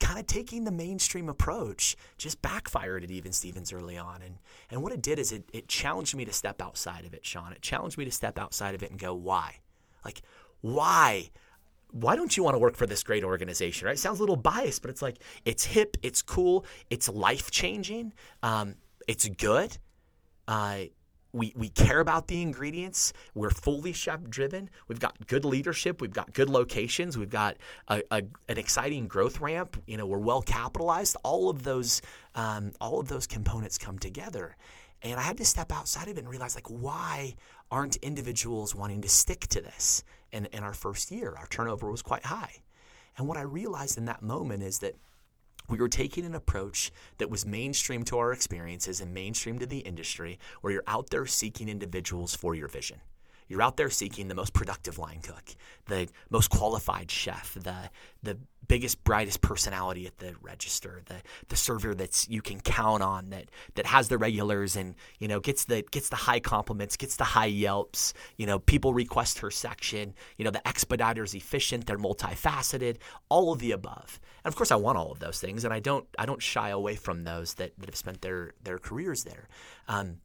kind 0.00 0.18
of 0.18 0.26
taking 0.26 0.64
the 0.64 0.72
mainstream 0.72 1.28
approach 1.28 1.96
just 2.18 2.42
backfired 2.42 3.04
at 3.04 3.10
Even 3.10 3.32
Stevens 3.32 3.72
early 3.72 3.96
on. 3.96 4.22
And, 4.22 4.38
and 4.70 4.82
what 4.82 4.92
it 4.92 5.02
did 5.02 5.18
is 5.18 5.32
it, 5.32 5.44
it 5.52 5.68
challenged 5.68 6.14
me 6.16 6.24
to 6.24 6.32
step 6.32 6.60
outside 6.60 7.04
of 7.04 7.14
it, 7.14 7.24
Sean. 7.24 7.52
It 7.52 7.62
challenged 7.62 7.98
me 7.98 8.04
to 8.04 8.10
step 8.10 8.38
outside 8.38 8.74
of 8.74 8.82
it 8.82 8.90
and 8.90 8.98
go, 8.98 9.14
why? 9.14 9.60
Like, 10.04 10.22
why? 10.60 11.30
why 11.92 12.16
don't 12.16 12.36
you 12.36 12.42
want 12.42 12.54
to 12.54 12.58
work 12.58 12.76
for 12.76 12.86
this 12.86 13.02
great 13.02 13.24
organization, 13.24 13.86
right? 13.86 13.98
Sounds 13.98 14.20
a 14.20 14.22
little 14.22 14.36
biased, 14.36 14.82
but 14.82 14.90
it's 14.90 15.02
like 15.02 15.16
it's 15.44 15.64
hip, 15.64 15.96
it's 16.02 16.22
cool, 16.22 16.64
it's 16.88 17.08
life 17.08 17.50
changing, 17.50 18.12
um, 18.42 18.76
it's 19.08 19.28
good. 19.28 19.76
Uh, 20.46 20.82
we, 21.32 21.52
we 21.56 21.68
care 21.68 22.00
about 22.00 22.26
the 22.26 22.42
ingredients. 22.42 23.12
We're 23.34 23.50
fully 23.50 23.92
chef 23.92 24.22
driven. 24.28 24.70
We've 24.88 25.00
got 25.00 25.26
good 25.26 25.44
leadership. 25.44 26.00
We've 26.00 26.12
got 26.12 26.32
good 26.32 26.48
locations. 26.48 27.16
We've 27.16 27.30
got 27.30 27.56
a, 27.88 28.02
a, 28.10 28.22
an 28.48 28.58
exciting 28.58 29.08
growth 29.08 29.40
ramp. 29.40 29.80
You 29.86 29.96
know, 29.96 30.06
we're 30.06 30.18
well 30.18 30.42
capitalized. 30.42 31.16
All 31.22 31.48
of 31.48 31.62
those 31.62 32.02
um, 32.34 32.72
all 32.80 33.00
of 33.00 33.08
those 33.08 33.26
components 33.26 33.78
come 33.78 33.98
together. 33.98 34.56
And 35.02 35.18
I 35.18 35.22
had 35.22 35.38
to 35.38 35.44
step 35.44 35.72
outside 35.72 36.08
of 36.08 36.16
it 36.16 36.20
and 36.20 36.28
realize, 36.28 36.54
like, 36.54 36.68
why 36.68 37.34
aren't 37.70 37.96
individuals 37.96 38.74
wanting 38.74 39.00
to 39.02 39.08
stick 39.08 39.46
to 39.48 39.60
this? 39.60 40.04
In, 40.32 40.46
in 40.52 40.62
our 40.62 40.74
first 40.74 41.10
year, 41.10 41.34
our 41.36 41.48
turnover 41.48 41.90
was 41.90 42.02
quite 42.02 42.24
high. 42.24 42.62
And 43.16 43.26
what 43.26 43.36
I 43.36 43.42
realized 43.42 43.98
in 43.98 44.04
that 44.04 44.22
moment 44.22 44.62
is 44.62 44.78
that 44.78 44.94
we 45.70 45.78
were 45.78 45.88
taking 45.88 46.24
an 46.24 46.34
approach 46.34 46.90
that 47.18 47.30
was 47.30 47.46
mainstream 47.46 48.04
to 48.04 48.18
our 48.18 48.32
experiences 48.32 49.00
and 49.00 49.14
mainstream 49.14 49.58
to 49.58 49.66
the 49.66 49.78
industry, 49.78 50.38
where 50.60 50.72
you're 50.72 50.82
out 50.86 51.10
there 51.10 51.26
seeking 51.26 51.68
individuals 51.68 52.34
for 52.34 52.54
your 52.54 52.68
vision. 52.68 53.00
You're 53.50 53.62
out 53.62 53.76
there 53.76 53.90
seeking 53.90 54.28
the 54.28 54.34
most 54.36 54.52
productive 54.52 54.96
line 54.96 55.20
cook, 55.22 55.56
the 55.86 56.08
most 56.30 56.50
qualified 56.50 57.10
chef, 57.10 57.54
the 57.54 57.90
the 58.22 58.38
biggest, 58.68 59.02
brightest 59.02 59.40
personality 59.40 60.06
at 60.06 60.18
the 60.18 60.36
register, 60.40 61.02
the 61.06 61.16
the 61.48 61.56
server 61.56 61.92
that's 61.92 62.28
you 62.28 62.40
can 62.40 62.60
count 62.60 63.02
on, 63.02 63.30
that 63.30 63.50
that 63.74 63.86
has 63.86 64.06
the 64.06 64.16
regulars 64.16 64.76
and 64.76 64.94
you 65.18 65.26
know 65.26 65.40
gets 65.40 65.64
the 65.64 65.82
gets 65.90 66.10
the 66.10 66.16
high 66.16 66.38
compliments, 66.38 66.96
gets 66.96 67.16
the 67.16 67.24
high 67.24 67.46
yelps. 67.46 68.14
You 68.36 68.46
know, 68.46 68.60
people 68.60 68.94
request 68.94 69.40
her 69.40 69.50
section. 69.50 70.14
You 70.36 70.44
know, 70.44 70.52
the 70.52 70.62
expediter's 70.64 71.34
efficient, 71.34 71.86
they're 71.86 71.98
multifaceted, 71.98 72.98
all 73.28 73.52
of 73.52 73.58
the 73.58 73.72
above. 73.72 74.20
And 74.44 74.52
of 74.52 74.56
course, 74.56 74.70
I 74.70 74.76
want 74.76 74.96
all 74.96 75.10
of 75.10 75.18
those 75.18 75.40
things, 75.40 75.64
and 75.64 75.74
I 75.74 75.80
don't 75.80 76.06
I 76.16 76.24
don't 76.24 76.40
shy 76.40 76.68
away 76.68 76.94
from 76.94 77.24
those 77.24 77.54
that, 77.54 77.72
that 77.78 77.86
have 77.86 77.96
spent 77.96 78.22
their 78.22 78.52
their 78.62 78.78
careers 78.78 79.24
there. 79.24 79.48
Um, 79.88 80.18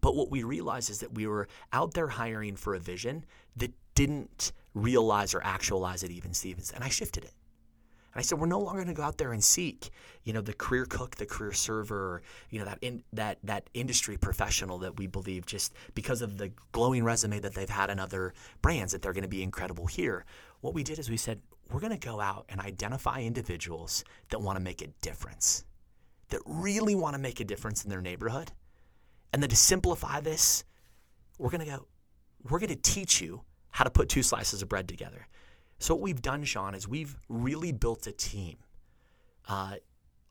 but 0.00 0.16
what 0.16 0.30
we 0.30 0.42
realized 0.42 0.90
is 0.90 1.00
that 1.00 1.14
we 1.14 1.26
were 1.26 1.48
out 1.72 1.94
there 1.94 2.08
hiring 2.08 2.56
for 2.56 2.74
a 2.74 2.80
vision 2.80 3.24
that 3.56 3.72
didn't 3.94 4.52
realize 4.74 5.34
or 5.34 5.42
actualize 5.44 6.02
it 6.02 6.10
even 6.10 6.32
Stevens. 6.32 6.72
And 6.72 6.82
I 6.82 6.88
shifted 6.88 7.24
it. 7.24 7.32
And 8.14 8.20
I 8.20 8.22
said, 8.22 8.38
we're 8.38 8.46
no 8.46 8.58
longer 8.58 8.82
going 8.82 8.94
to 8.94 9.00
go 9.00 9.02
out 9.02 9.16
there 9.16 9.32
and 9.32 9.42
seek, 9.42 9.90
you 10.24 10.34
know, 10.34 10.42
the 10.42 10.52
career 10.52 10.84
cook, 10.84 11.16
the 11.16 11.24
career 11.24 11.52
server, 11.52 12.22
you 12.50 12.58
know, 12.58 12.66
that 12.66 12.78
in, 12.82 13.02
that 13.14 13.38
that 13.44 13.70
industry 13.72 14.18
professional 14.18 14.78
that 14.78 14.98
we 14.98 15.06
believe 15.06 15.46
just 15.46 15.72
because 15.94 16.20
of 16.20 16.36
the 16.36 16.52
glowing 16.72 17.04
resume 17.04 17.38
that 17.40 17.54
they've 17.54 17.68
had 17.68 17.88
in 17.88 17.98
other 17.98 18.34
brands 18.60 18.92
that 18.92 19.00
they're 19.00 19.14
going 19.14 19.22
to 19.22 19.28
be 19.28 19.42
incredible 19.42 19.86
here. 19.86 20.26
What 20.60 20.74
we 20.74 20.82
did 20.82 20.98
is 20.98 21.08
we 21.08 21.16
said, 21.16 21.40
we're 21.70 21.80
going 21.80 21.98
to 21.98 22.06
go 22.06 22.20
out 22.20 22.44
and 22.50 22.60
identify 22.60 23.20
individuals 23.20 24.04
that 24.28 24.42
want 24.42 24.56
to 24.56 24.62
make 24.62 24.82
a 24.82 24.88
difference, 25.00 25.64
that 26.28 26.40
really 26.44 26.94
want 26.94 27.14
to 27.14 27.18
make 27.18 27.40
a 27.40 27.44
difference 27.44 27.82
in 27.82 27.88
their 27.88 28.02
neighborhood. 28.02 28.52
And 29.32 29.42
then 29.42 29.50
to 29.50 29.56
simplify 29.56 30.20
this, 30.20 30.64
we're 31.38 31.50
going 31.50 31.64
to 31.64 31.70
go, 31.70 31.86
we're 32.48 32.58
going 32.58 32.70
to 32.70 32.76
teach 32.76 33.20
you 33.20 33.42
how 33.70 33.84
to 33.84 33.90
put 33.90 34.08
two 34.08 34.22
slices 34.22 34.62
of 34.62 34.68
bread 34.68 34.88
together. 34.88 35.26
So 35.78 35.94
what 35.94 36.02
we've 36.02 36.22
done, 36.22 36.44
Sean, 36.44 36.74
is 36.74 36.86
we've 36.86 37.16
really 37.28 37.72
built 37.72 38.06
a 38.06 38.12
team, 38.12 38.58
uh, 39.48 39.76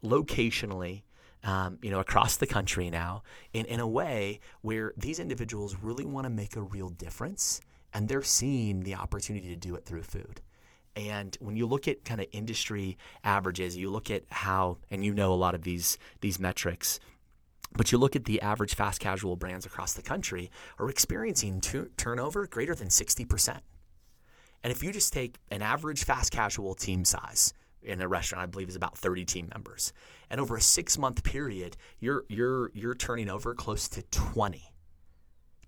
locationally, 0.03 1.01
um, 1.43 1.79
you 1.81 1.89
know, 1.89 1.99
across 1.99 2.37
the 2.37 2.47
country 2.47 2.89
now, 2.89 3.23
in, 3.51 3.65
in 3.65 3.79
a 3.79 3.87
way 3.87 4.39
where 4.61 4.93
these 4.95 5.19
individuals 5.19 5.75
really 5.81 6.05
want 6.05 6.25
to 6.25 6.29
make 6.29 6.55
a 6.55 6.61
real 6.61 6.89
difference, 6.89 7.59
and 7.93 8.07
they're 8.07 8.21
seeing 8.21 8.81
the 8.83 8.95
opportunity 8.95 9.49
to 9.49 9.55
do 9.55 9.75
it 9.75 9.85
through 9.85 10.03
food. 10.03 10.41
And 10.95 11.35
when 11.39 11.55
you 11.55 11.65
look 11.65 11.87
at 11.87 12.03
kind 12.05 12.21
of 12.21 12.27
industry 12.31 12.97
averages, 13.23 13.75
you 13.75 13.89
look 13.89 14.11
at 14.11 14.23
how, 14.29 14.77
and 14.89 15.03
you 15.03 15.13
know 15.13 15.33
a 15.33 15.35
lot 15.35 15.55
of 15.55 15.63
these 15.63 15.97
these 16.19 16.39
metrics, 16.39 16.99
but 17.73 17.91
you 17.91 17.97
look 17.97 18.15
at 18.15 18.25
the 18.25 18.41
average 18.41 18.75
fast 18.75 18.99
casual 18.99 19.35
brands 19.35 19.65
across 19.65 19.93
the 19.93 20.01
country 20.01 20.51
are 20.79 20.89
experiencing 20.89 21.61
turnover 21.97 22.47
greater 22.47 22.75
than 22.75 22.89
sixty 22.89 23.25
percent. 23.25 23.63
And 24.63 24.71
if 24.71 24.83
you 24.83 24.91
just 24.91 25.13
take 25.13 25.37
an 25.49 25.61
average 25.61 26.03
fast 26.03 26.31
casual 26.31 26.75
team 26.75 27.03
size 27.03 27.53
in 27.81 28.01
a 28.01 28.07
restaurant, 28.07 28.43
I 28.43 28.45
believe 28.45 28.69
is 28.69 28.75
about 28.75 28.95
30 28.97 29.25
team 29.25 29.49
members, 29.51 29.91
and 30.29 30.39
over 30.39 30.55
a 30.55 30.61
six 30.61 30.97
month 30.97 31.23
period, 31.23 31.77
you're 31.99 32.25
you're 32.29 32.71
you're 32.73 32.95
turning 32.95 33.29
over 33.29 33.55
close 33.55 33.87
to 33.89 34.03
20. 34.03 34.70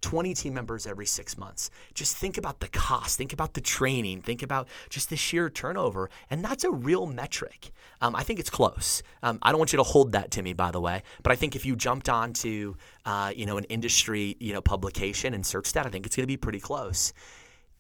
20 0.04 0.36
team 0.36 0.54
members 0.54 0.86
every 0.86 1.08
six 1.08 1.38
months. 1.38 1.72
Just 1.96 2.16
think 2.16 2.38
about 2.38 2.60
the 2.60 2.68
cost, 2.68 3.18
think 3.18 3.34
about 3.34 3.56
the 3.56 3.62
training, 3.62 4.22
think 4.22 4.44
about 4.44 4.68
just 4.90 5.10
the 5.10 5.18
sheer 5.18 5.50
turnover. 5.50 6.10
And 6.30 6.46
that's 6.46 6.64
a 6.64 6.72
real 6.72 7.08
metric. 7.08 7.72
Um, 8.02 8.16
I 8.16 8.22
think 8.22 8.40
it's 8.40 8.52
close. 8.52 9.02
Um, 9.24 9.40
I 9.42 9.52
don't 9.52 9.60
want 9.60 9.74
you 9.74 9.78
to 9.78 9.84
hold 9.84 10.12
that 10.12 10.30
to 10.32 10.44
me, 10.44 10.54
by 10.54 10.70
the 10.70 10.80
way, 10.80 11.02
but 11.24 11.32
I 11.32 11.36
think 11.36 11.56
if 11.56 11.66
you 11.66 11.76
jumped 11.76 12.10
onto 12.10 12.76
uh, 13.06 13.32
you 13.36 13.48
know, 13.48 13.58
an 13.58 13.64
industry 13.66 14.38
you 14.40 14.54
know, 14.54 14.62
publication 14.62 15.34
and 15.34 15.44
searched 15.44 15.74
that, 15.74 15.88
I 15.88 15.90
think 15.90 16.06
it's 16.06 16.16
going 16.16 16.24
to 16.24 16.28
be 16.28 16.38
pretty 16.38 16.60
close 16.60 17.14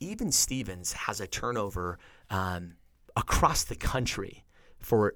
even 0.03 0.31
Stevens 0.31 0.93
has 0.93 1.21
a 1.21 1.27
turnover 1.27 1.97
um, 2.29 2.75
across 3.15 3.63
the 3.63 3.75
country 3.75 4.43
for 4.79 5.15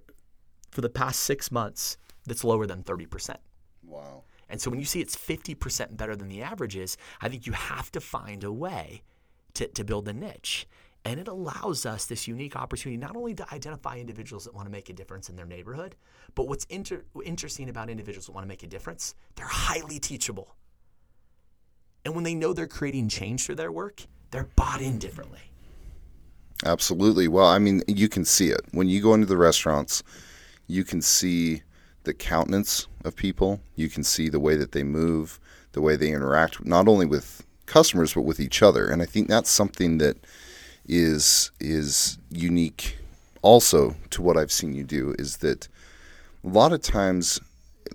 for 0.71 0.81
the 0.81 0.89
past 0.89 1.21
six 1.21 1.51
months 1.51 1.97
that's 2.25 2.43
lower 2.43 2.67
than 2.67 2.83
30%. 2.83 3.37
Wow. 3.83 4.23
And 4.49 4.61
so 4.61 4.69
when 4.69 4.79
you 4.79 4.85
see 4.85 5.01
it's 5.01 5.15
50% 5.15 5.97
better 5.97 6.15
than 6.15 6.29
the 6.29 6.41
averages, 6.41 6.97
I 7.21 7.29
think 7.29 7.45
you 7.45 7.53
have 7.53 7.91
to 7.91 7.99
find 7.99 8.43
a 8.43 8.51
way 8.51 9.03
to, 9.55 9.67
to 9.67 9.83
build 9.83 10.07
a 10.07 10.13
niche. 10.13 10.67
And 11.05 11.19
it 11.19 11.27
allows 11.27 11.85
us 11.85 12.05
this 12.05 12.27
unique 12.27 12.55
opportunity 12.55 12.97
not 12.97 13.15
only 13.15 13.33
to 13.35 13.53
identify 13.53 13.97
individuals 13.97 14.43
that 14.43 14.53
want 14.53 14.67
to 14.67 14.71
make 14.71 14.89
a 14.89 14.93
difference 14.93 15.29
in 15.29 15.35
their 15.35 15.45
neighborhood, 15.45 15.95
but 16.35 16.47
what's 16.47 16.65
inter- 16.65 17.05
interesting 17.23 17.69
about 17.69 17.89
individuals 17.89 18.25
that 18.25 18.33
want 18.33 18.43
to 18.43 18.49
make 18.49 18.63
a 18.63 18.67
difference, 18.67 19.15
they're 19.35 19.45
highly 19.45 19.99
teachable. 19.99 20.55
And 22.03 22.13
when 22.13 22.23
they 22.23 22.35
know 22.35 22.53
they're 22.53 22.67
creating 22.67 23.09
change 23.09 23.45
through 23.45 23.55
their 23.55 23.71
work, 23.71 24.03
they're 24.31 24.49
bought 24.55 24.81
in 24.81 24.97
differently. 24.97 25.39
Absolutely. 26.65 27.27
Well, 27.27 27.47
I 27.47 27.59
mean, 27.59 27.83
you 27.87 28.09
can 28.09 28.25
see 28.25 28.49
it 28.49 28.61
when 28.71 28.87
you 28.89 29.01
go 29.01 29.13
into 29.13 29.27
the 29.27 29.37
restaurants. 29.37 30.03
You 30.67 30.83
can 30.83 31.01
see 31.01 31.61
the 32.07 32.13
countenance 32.13 32.87
of 33.05 33.15
people. 33.15 33.61
You 33.75 33.89
can 33.89 34.03
see 34.03 34.29
the 34.29 34.39
way 34.39 34.55
that 34.55 34.71
they 34.71 34.83
move, 34.83 35.39
the 35.73 35.81
way 35.81 35.95
they 35.95 36.11
interact, 36.11 36.65
not 36.65 36.87
only 36.87 37.05
with 37.05 37.45
customers 37.67 38.13
but 38.13 38.23
with 38.23 38.39
each 38.39 38.63
other. 38.63 38.87
And 38.87 39.01
I 39.03 39.05
think 39.05 39.27
that's 39.27 39.51
something 39.51 39.99
that 39.99 40.17
is 40.87 41.51
is 41.59 42.17
unique 42.29 42.97
also 43.41 43.95
to 44.09 44.21
what 44.21 44.37
I've 44.37 44.51
seen 44.51 44.73
you 44.73 44.83
do 44.83 45.15
is 45.19 45.37
that 45.37 45.67
a 46.43 46.47
lot 46.47 46.73
of 46.73 46.81
times 46.81 47.39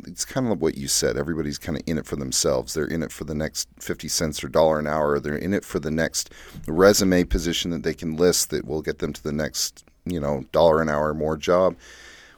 it's 0.07 0.25
kind 0.25 0.51
of 0.51 0.61
what 0.61 0.77
you 0.77 0.89
said. 0.89 1.17
Everybody's 1.17 1.59
kind 1.59 1.77
of 1.79 1.85
in 1.87 1.99
it 1.99 2.07
for 2.07 2.17
themselves. 2.17 2.75
They're 2.75 2.87
in 2.87 3.03
it 3.03 3.13
for 3.13 3.25
the 3.25 3.35
next 3.35 3.69
50 3.81 4.09
cents 4.09 4.43
or 4.43 4.49
dollar 4.49 4.79
an 4.79 4.87
hour. 4.87 5.19
They're 5.19 5.37
in 5.37 5.55
it 5.55 5.65
for 5.65 5.79
the 5.79 5.91
next 5.91 6.33
resume 6.67 7.25
position 7.25 7.71
that 7.73 7.83
they 7.83 7.95
can 7.95 8.17
list 8.17 8.51
that 8.51 8.67
will 8.67 8.83
get 8.83 8.99
them 8.99 9.13
to 9.13 9.23
the 9.23 9.33
next, 9.33 9.85
you 10.05 10.21
know, 10.21 10.45
dollar 10.53 10.81
an 10.81 10.89
hour 10.89 11.13
more 11.15 11.37
job, 11.37 11.77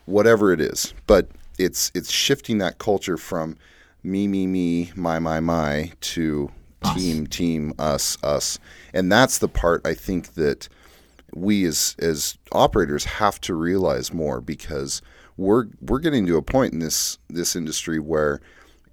whatever 0.06 0.52
it 0.52 0.60
is. 0.60 0.94
But 1.06 1.28
it's 1.58 1.90
it's 1.94 2.10
shifting 2.10 2.58
that 2.58 2.78
culture 2.78 3.16
from 3.16 3.56
me, 4.02 4.28
me, 4.28 4.46
me, 4.46 4.92
my, 4.94 5.18
my, 5.18 5.40
my 5.40 5.92
to 6.00 6.50
us. 6.82 6.94
team, 6.94 7.26
team, 7.26 7.72
us, 7.78 8.18
us. 8.22 8.58
And 8.92 9.10
that's 9.10 9.38
the 9.38 9.48
part 9.48 9.86
I 9.86 9.94
think 9.94 10.34
that 10.34 10.68
we 11.34 11.64
as 11.64 11.96
as 11.98 12.36
operators 12.52 13.04
have 13.04 13.40
to 13.42 13.54
realize 13.54 14.12
more 14.12 14.40
because– 14.40 15.02
we're 15.36 15.66
we're 15.80 15.98
getting 15.98 16.26
to 16.26 16.36
a 16.36 16.42
point 16.42 16.72
in 16.72 16.78
this 16.78 17.18
this 17.28 17.56
industry 17.56 17.98
where 17.98 18.40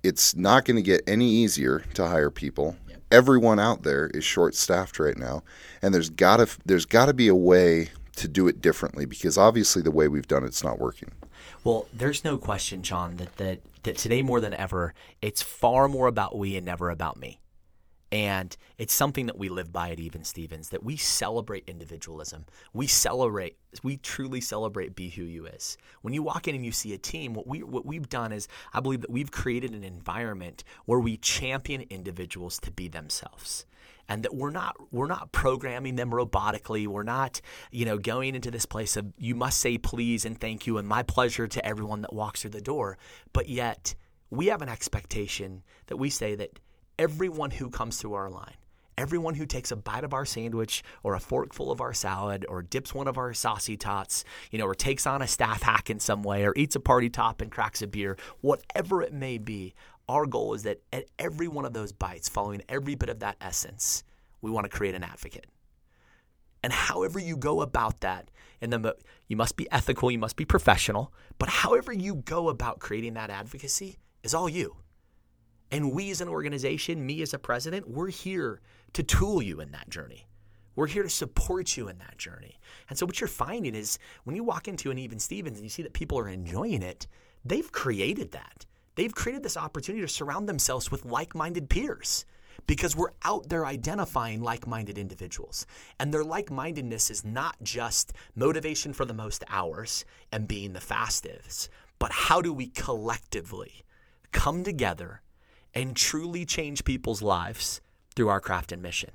it's 0.04 0.36
not 0.36 0.66
going 0.66 0.78
to 0.78 0.82
get 0.82 1.02
any 1.06 1.30
easier 1.30 1.80
to 1.94 2.08
hire 2.08 2.32
people. 2.32 2.76
Yep. 2.90 3.02
Everyone 3.12 3.60
out 3.60 3.84
there 3.84 4.08
is 4.14 4.24
short 4.24 4.56
staffed 4.56 5.00
right 5.00 5.18
now, 5.18 5.44
and 5.82 5.94
there's 5.94 6.10
got 6.10 6.38
to 6.38 6.48
there's 6.66 6.86
got 6.86 7.06
to 7.06 7.14
be 7.14 7.28
a 7.28 7.36
way 7.36 7.90
to 8.16 8.28
do 8.28 8.48
it 8.48 8.62
differently 8.62 9.06
because 9.06 9.38
obviously 9.38 9.82
the 9.82 9.92
way 9.92 10.08
we've 10.08 10.28
done 10.28 10.44
it's 10.44 10.64
not 10.64 10.80
working. 10.80 11.12
Well, 11.64 11.88
there's 11.94 12.24
no 12.24 12.38
question, 12.38 12.82
John, 12.82 13.18
that 13.18 13.38
that 13.38 13.62
that 13.84 13.98
today 13.98 14.22
more 14.22 14.42
than 14.42 14.54
ever, 14.54 14.94
it's 15.22 15.42
far 15.42 15.88
more 15.88 16.08
about 16.08 16.38
we 16.38 16.56
and 16.56 16.66
never 16.66 16.90
about 16.90 17.18
me. 17.18 17.40
And 18.12 18.56
it's 18.78 18.94
something 18.94 19.28
that 19.28 19.38
we 19.38 19.48
live 19.48 19.72
by 19.72 19.92
at 19.92 20.00
Even 20.00 20.26
Stevens 20.26 20.70
that 20.70 20.84
we 20.84 20.98
celebrate 20.98 21.64
individualism. 21.68 22.46
We 22.74 22.86
celebrate, 22.86 23.58
we 23.84 23.96
truly 23.98 24.42
celebrate 24.42 24.96
be 24.96 25.10
who 25.10 25.24
you 25.24 25.46
is. 25.46 25.78
When 26.02 26.14
you 26.14 26.22
walk 26.22 26.50
in 26.50 26.54
and 26.54 26.66
you 26.66 26.74
see 26.74 26.94
a 26.94 26.98
team, 26.98 27.34
what 27.34 27.48
we 27.48 27.64
what 27.64 27.86
we've 27.86 28.10
done 28.10 28.32
is 28.32 28.48
I 28.74 28.80
believe 28.80 29.02
that 29.02 29.12
we've 29.12 29.32
created 29.32 29.74
an 29.74 29.84
environment 29.84 30.64
where 30.86 31.00
we 31.00 31.18
champion 31.18 31.86
individuals 31.90 32.60
to 32.62 32.72
be 32.72 32.88
themselves 32.88 33.66
and 34.12 34.24
that 34.24 34.36
we're 34.36 34.52
not 34.52 34.76
we're 34.92 35.08
not 35.08 35.32
programming 35.32 35.96
them 35.96 36.12
robotically. 36.12 36.86
We're 36.86 37.04
not 37.04 37.40
you 37.72 37.86
know 37.86 37.98
going 37.98 38.36
into 38.36 38.52
this 38.52 38.66
place 38.66 38.98
of 38.98 39.14
you 39.18 39.36
must 39.36 39.60
say 39.60 39.78
please 39.78 40.26
and 40.26 40.38
thank 40.38 40.68
you 40.68 40.78
and 40.78 40.86
my 40.88 41.02
pleasure 41.02 41.48
to 41.48 41.66
everyone 41.66 42.02
that 42.02 42.12
walks 42.12 42.42
through 42.42 42.52
the 42.52 42.62
door. 42.62 42.98
But 43.32 43.48
yet 43.48 43.96
we 44.30 44.48
have 44.48 44.62
an 44.62 44.68
expectation 44.68 45.64
that 45.88 45.96
we 45.96 46.10
say 46.10 46.36
that 46.36 46.60
everyone 47.00 47.52
who 47.52 47.70
comes 47.70 47.98
through 47.98 48.16
our 48.16 48.30
line, 48.30 48.56
everyone 48.98 49.36
who 49.36 49.46
takes 49.46 49.72
a 49.72 49.78
bite 49.78 50.04
of 50.04 50.14
our 50.14 50.26
sandwich 50.26 50.84
or 51.04 51.16
a 51.16 51.20
forkful 51.20 51.72
of 51.72 51.80
our 51.80 51.94
salad 51.94 52.46
or 52.50 52.62
dips 52.62 52.94
one 52.94 53.08
of 53.08 53.18
our 53.18 53.34
saucy 53.34 53.78
tots, 53.78 54.26
you 54.52 54.60
know, 54.60 54.66
or 54.66 54.76
takes 54.76 55.08
on 55.08 55.22
a 55.22 55.28
staff 55.28 55.62
hack 55.62 55.90
in 55.90 56.02
some 56.02 56.22
way 56.22 56.46
or 56.46 56.54
eats 56.58 56.76
a 56.76 56.82
party 56.82 57.10
top 57.10 57.40
and 57.40 57.50
cracks 57.50 57.82
a 57.82 57.88
beer, 57.88 58.18
whatever 58.42 59.02
it 59.02 59.14
may 59.14 59.38
be, 59.38 59.74
our 60.12 60.26
goal 60.26 60.54
is 60.54 60.64
that 60.64 60.82
at 60.92 61.06
every 61.18 61.48
one 61.48 61.64
of 61.64 61.72
those 61.72 61.94
bites, 61.94 62.28
following 62.28 62.62
every 62.68 62.96
bit 62.96 63.08
of 63.08 63.20
that 63.20 63.38
essence, 63.40 64.04
we 64.42 64.52
want 64.52 64.66
to 64.66 64.78
create 64.78 64.94
an 64.94 65.04
advocate. 65.04 65.48
And 66.62 66.74
however 66.74 67.18
you 67.18 67.38
go 67.38 67.62
about 67.62 68.02
that, 68.02 68.30
and 68.60 68.72
then 68.74 68.86
you 69.30 69.38
must 69.38 69.56
be 69.56 69.72
ethical, 69.72 70.12
you 70.12 70.20
must 70.20 70.36
be 70.36 70.44
professional, 70.44 71.14
but 71.40 71.48
however 71.48 71.94
you 71.94 72.16
go 72.16 72.50
about 72.50 72.80
creating 72.80 73.14
that 73.14 73.30
advocacy 73.30 73.98
is 74.22 74.34
all 74.34 74.50
you. 74.50 74.76
And 75.72 75.94
we 75.94 76.12
as 76.12 76.20
an 76.20 76.28
organization, 76.28 77.06
me 77.06 77.22
as 77.22 77.34
a 77.34 77.40
president, 77.40 77.90
we're 77.90 78.10
here 78.10 78.60
to 78.94 79.04
tool 79.04 79.42
you 79.42 79.62
in 79.62 79.72
that 79.72 79.90
journey. 79.90 80.28
We're 80.76 80.88
here 80.88 81.04
to 81.04 81.10
support 81.10 81.78
you 81.78 81.88
in 81.88 81.98
that 82.00 82.18
journey. 82.18 82.60
And 82.90 83.00
so 83.00 83.06
what 83.06 83.22
you're 83.22 83.28
finding 83.30 83.76
is 83.76 83.98
when 84.26 84.36
you 84.36 84.44
walk 84.44 84.68
into 84.68 84.92
an 84.92 84.98
Even 84.98 85.20
Stevens 85.20 85.58
and 85.58 85.64
you 85.66 85.70
see 85.70 85.84
that 85.84 85.94
people 85.94 86.20
are 86.20 86.28
enjoying 86.28 86.84
it, 86.84 87.08
they've 87.46 87.72
created 87.72 88.32
that. 88.32 88.66
They've 88.96 89.14
created 89.14 89.44
this 89.44 89.58
opportunity 89.58 90.02
to 90.02 90.08
surround 90.08 90.50
themselves 90.50 90.92
with 90.92 91.06
like-minded 91.06 91.70
peers 91.70 92.26
because 92.68 92.96
we're 92.96 93.12
out 93.24 93.50
there 93.50 93.66
identifying 93.66 94.42
like 94.42 94.68
minded 94.68 94.98
individuals. 94.98 95.66
And 96.00 96.14
their 96.14 96.24
like 96.24 96.52
mindedness 96.52 97.10
is 97.10 97.26
not 97.26 97.56
just 97.64 98.14
motivation 98.36 98.94
for 98.94 99.06
the 99.06 99.14
most 99.14 99.44
hours 99.50 100.06
and 100.32 100.48
being 100.48 100.74
the 100.74 100.82
fastest, 100.82 101.70
but 102.00 102.12
how 102.12 102.42
do 102.42 102.54
we 102.54 102.68
collectively 102.68 103.84
come 104.32 104.64
together 104.64 105.22
and 105.74 105.96
truly 105.96 106.46
change 106.46 106.84
people's 106.84 107.22
lives 107.22 107.82
through 108.16 108.30
our 108.30 108.42
craft 108.42 108.72
and 108.72 108.82
mission? 108.82 109.12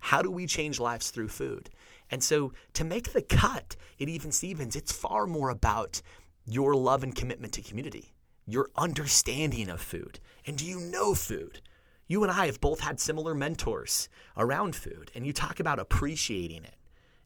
How 0.00 0.22
do 0.22 0.30
we 0.30 0.46
change 0.46 0.80
lives 0.80 1.10
through 1.10 1.28
food? 1.28 1.70
And 2.10 2.22
so 2.22 2.52
to 2.74 2.84
make 2.84 3.12
the 3.12 3.22
cut 3.22 3.76
at 4.00 4.08
Even 4.08 4.32
Stevens, 4.32 4.74
it's 4.74 4.92
far 4.92 5.26
more 5.26 5.50
about 5.50 6.02
your 6.46 6.74
love 6.74 7.02
and 7.02 7.14
commitment 7.14 7.52
to 7.52 7.62
community, 7.62 8.12
your 8.52 8.70
understanding 8.76 9.68
of 9.68 9.80
food. 9.80 10.20
And 10.46 10.56
do 10.56 10.64
you 10.64 10.80
know 10.80 11.14
food? 11.14 11.60
You 12.06 12.22
and 12.24 12.32
I 12.32 12.46
have 12.46 12.60
both 12.60 12.80
had 12.80 12.98
similar 12.98 13.34
mentors 13.34 14.08
around 14.36 14.74
food, 14.74 15.12
and 15.14 15.24
you 15.24 15.32
talk 15.32 15.60
about 15.60 15.78
appreciating 15.78 16.64
it 16.64 16.74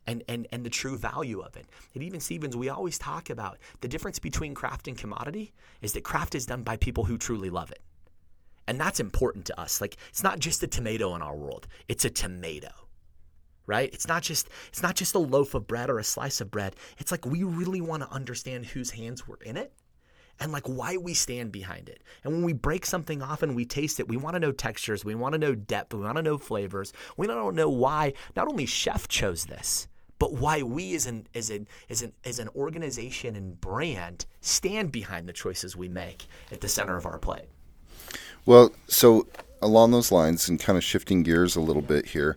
and, 0.06 0.22
and, 0.28 0.46
and 0.52 0.64
the 0.64 0.70
true 0.70 0.98
value 0.98 1.40
of 1.40 1.56
it. 1.56 1.66
And 1.94 2.02
even 2.02 2.20
Stevens, 2.20 2.56
we 2.56 2.68
always 2.68 2.98
talk 2.98 3.30
about 3.30 3.58
the 3.80 3.88
difference 3.88 4.18
between 4.18 4.54
craft 4.54 4.88
and 4.88 4.96
commodity 4.96 5.52
is 5.80 5.94
that 5.94 6.04
craft 6.04 6.34
is 6.34 6.46
done 6.46 6.62
by 6.62 6.76
people 6.76 7.04
who 7.04 7.16
truly 7.16 7.50
love 7.50 7.70
it. 7.70 7.80
And 8.66 8.80
that's 8.80 9.00
important 9.00 9.46
to 9.46 9.60
us. 9.60 9.80
Like 9.80 9.96
it's 10.08 10.22
not 10.22 10.38
just 10.38 10.62
a 10.62 10.66
tomato 10.66 11.14
in 11.14 11.22
our 11.22 11.36
world. 11.36 11.66
It's 11.88 12.04
a 12.04 12.10
tomato. 12.10 12.70
Right? 13.66 13.92
It's 13.94 14.06
not 14.06 14.22
just 14.22 14.48
it's 14.68 14.82
not 14.82 14.94
just 14.94 15.14
a 15.14 15.18
loaf 15.18 15.54
of 15.54 15.66
bread 15.66 15.88
or 15.88 15.98
a 15.98 16.04
slice 16.04 16.42
of 16.42 16.50
bread. 16.50 16.76
It's 16.98 17.10
like 17.10 17.24
we 17.24 17.42
really 17.42 17.80
want 17.80 18.02
to 18.02 18.10
understand 18.10 18.66
whose 18.66 18.90
hands 18.90 19.26
were 19.26 19.38
in 19.42 19.56
it 19.56 19.72
and 20.40 20.52
like 20.52 20.66
why 20.66 20.96
we 20.96 21.14
stand 21.14 21.52
behind 21.52 21.88
it. 21.88 22.02
And 22.22 22.32
when 22.32 22.42
we 22.42 22.52
break 22.52 22.86
something 22.86 23.22
off 23.22 23.42
and 23.42 23.54
we 23.54 23.64
taste 23.64 24.00
it, 24.00 24.08
we 24.08 24.16
want 24.16 24.34
to 24.34 24.40
know 24.40 24.52
textures, 24.52 25.04
we 25.04 25.14
want 25.14 25.32
to 25.34 25.38
know 25.38 25.54
depth, 25.54 25.94
we 25.94 26.00
want 26.00 26.16
to 26.16 26.22
know 26.22 26.38
flavors. 26.38 26.92
We 27.16 27.26
don't 27.26 27.54
know 27.54 27.68
why 27.70 28.14
not 28.36 28.48
only 28.48 28.66
chef 28.66 29.08
chose 29.08 29.46
this, 29.46 29.88
but 30.18 30.34
why 30.34 30.62
we 30.62 30.94
as 30.94 31.06
an 31.06 31.26
as 31.34 31.50
an 31.50 31.68
as 31.90 32.02
an 32.02 32.12
as 32.24 32.38
an 32.38 32.48
organization 32.56 33.36
and 33.36 33.60
brand 33.60 34.26
stand 34.40 34.92
behind 34.92 35.28
the 35.28 35.32
choices 35.32 35.76
we 35.76 35.88
make 35.88 36.26
at 36.50 36.60
the 36.60 36.68
center 36.68 36.96
of 36.96 37.06
our 37.06 37.18
plate. 37.18 37.48
Well, 38.46 38.72
so 38.88 39.26
along 39.62 39.90
those 39.90 40.12
lines 40.12 40.48
and 40.48 40.60
kind 40.60 40.76
of 40.76 40.84
shifting 40.84 41.22
gears 41.22 41.56
a 41.56 41.60
little 41.60 41.82
bit 41.82 42.06
here, 42.06 42.36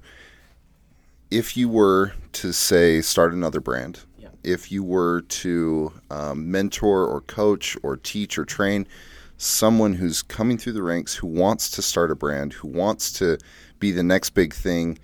if 1.30 1.58
you 1.58 1.68
were 1.68 2.14
to 2.34 2.54
say 2.54 3.02
start 3.02 3.34
another 3.34 3.60
brand. 3.60 4.02
If 4.48 4.72
you 4.72 4.84
were 4.84 5.22
to 5.22 5.92
um, 6.10 6.50
mentor 6.50 7.06
or 7.06 7.22
coach 7.22 7.78
or 7.84 7.98
teach 7.98 8.38
or 8.38 8.46
train 8.46 8.88
someone 9.36 9.94
who's 9.94 10.24
coming 10.24 10.58
through 10.58 10.74
the 10.74 10.82
ranks 10.82 11.16
who 11.16 11.28
wants 11.28 11.70
to 11.72 11.82
start 11.82 12.10
a 12.10 12.16
brand, 12.16 12.54
who 12.54 12.68
wants 12.68 13.12
to 13.12 13.38
be 13.80 13.92
the 13.92 14.02
next 14.02 14.32
big 14.32 14.54
thing, 14.54 14.98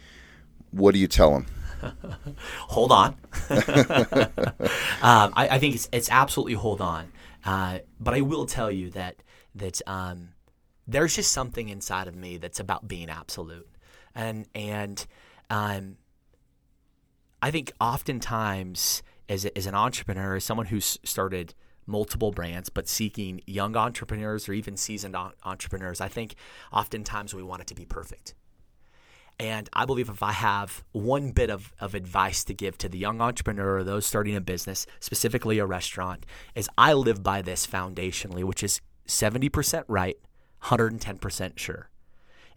what 0.71 0.93
do 0.93 0.99
you 0.99 1.07
tell 1.07 1.31
them? 1.31 1.45
hold 2.67 2.91
on. 2.91 3.15
um, 3.49 5.33
I, 5.35 5.47
I 5.51 5.59
think 5.59 5.75
it's, 5.75 5.89
it's 5.91 6.09
absolutely 6.09 6.53
hold 6.53 6.81
on. 6.81 7.11
Uh, 7.45 7.79
but 7.99 8.13
I 8.13 8.21
will 8.21 8.45
tell 8.45 8.71
you 8.71 8.89
that 8.91 9.17
that 9.55 9.81
um, 9.85 10.29
there's 10.87 11.15
just 11.15 11.33
something 11.33 11.67
inside 11.69 12.07
of 12.07 12.15
me 12.15 12.37
that's 12.37 12.59
about 12.61 12.87
being 12.87 13.09
absolute, 13.09 13.67
and 14.15 14.47
and 14.55 15.05
um, 15.49 15.97
I 17.41 17.51
think 17.51 17.73
oftentimes 17.81 19.03
as, 19.29 19.45
as 19.45 19.65
an 19.65 19.75
entrepreneur, 19.75 20.35
as 20.35 20.43
someone 20.43 20.67
who's 20.67 20.97
started 21.03 21.53
multiple 21.85 22.31
brands, 22.31 22.69
but 22.69 22.87
seeking 22.87 23.41
young 23.45 23.75
entrepreneurs 23.75 24.47
or 24.47 24.53
even 24.53 24.77
seasoned 24.77 25.15
entrepreneurs, 25.43 26.01
I 26.01 26.07
think 26.07 26.35
oftentimes 26.71 27.33
we 27.33 27.43
want 27.43 27.61
it 27.61 27.67
to 27.67 27.75
be 27.75 27.85
perfect. 27.85 28.33
And 29.39 29.67
I 29.73 29.85
believe 29.85 30.09
if 30.09 30.21
I 30.21 30.31
have 30.31 30.83
one 30.91 31.31
bit 31.31 31.49
of, 31.49 31.73
of 31.79 31.95
advice 31.95 32.43
to 32.45 32.53
give 32.53 32.77
to 32.77 32.89
the 32.89 32.99
young 32.99 33.19
entrepreneur 33.19 33.77
or 33.77 33.83
those 33.83 34.05
starting 34.05 34.35
a 34.35 34.41
business, 34.41 34.85
specifically 34.99 35.59
a 35.59 35.65
restaurant, 35.65 36.25
is 36.55 36.69
I 36.77 36.93
live 36.93 37.23
by 37.23 37.41
this 37.41 37.65
foundationally, 37.65 38.43
which 38.43 38.63
is 38.63 38.79
70% 39.07 39.83
right, 39.87 40.17
110% 40.63 41.57
sure. 41.57 41.89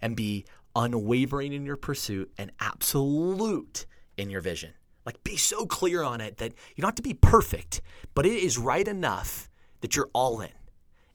And 0.02 0.14
be 0.14 0.44
unwavering 0.74 1.54
in 1.54 1.64
your 1.64 1.76
pursuit 1.76 2.30
and 2.36 2.52
absolute 2.60 3.86
in 4.18 4.28
your 4.28 4.42
vision. 4.42 4.74
Like 5.06 5.22
be 5.24 5.36
so 5.36 5.64
clear 5.64 6.02
on 6.02 6.20
it 6.20 6.38
that 6.38 6.52
you 6.74 6.82
don't 6.82 6.88
have 6.88 6.96
to 6.96 7.02
be 7.02 7.14
perfect, 7.14 7.80
but 8.14 8.26
it 8.26 8.32
is 8.32 8.58
right 8.58 8.86
enough 8.86 9.48
that 9.80 9.94
you're 9.96 10.10
all 10.12 10.40
in. 10.40 10.50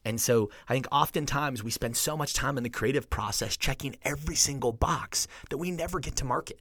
And 0.04 0.19
so 0.19 0.49
I 0.67 0.73
think 0.73 0.88
oftentimes 0.91 1.63
we 1.63 1.69
spend 1.69 1.95
so 1.95 2.17
much 2.17 2.34
time 2.34 2.58
in 2.58 2.63
the 2.63 2.69
creative 2.69 3.10
process 3.10 3.56
checking 3.58 3.97
every 4.01 4.36
single 4.36 4.71
box 4.71 5.27
that 5.49 5.58
we 5.58 5.69
never 5.69 5.99
get 5.99 6.15
to 6.17 6.25
market. 6.25 6.60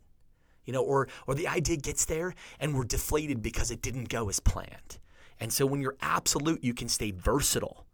You 0.64 0.74
know, 0.74 0.82
or 0.82 1.08
or 1.26 1.34
the 1.34 1.48
idea 1.48 1.76
gets 1.76 2.04
there 2.04 2.34
and 2.58 2.74
we're 2.74 2.84
deflated 2.84 3.42
because 3.42 3.70
it 3.70 3.80
didn't 3.80 4.08
go 4.08 4.28
as 4.28 4.40
planned. 4.40 4.98
And 5.38 5.52
so 5.52 5.64
when 5.64 5.80
you're 5.80 5.96
absolute, 6.02 6.62
you 6.62 6.74
can 6.74 6.88
stay 6.88 7.12
versatile 7.12 7.86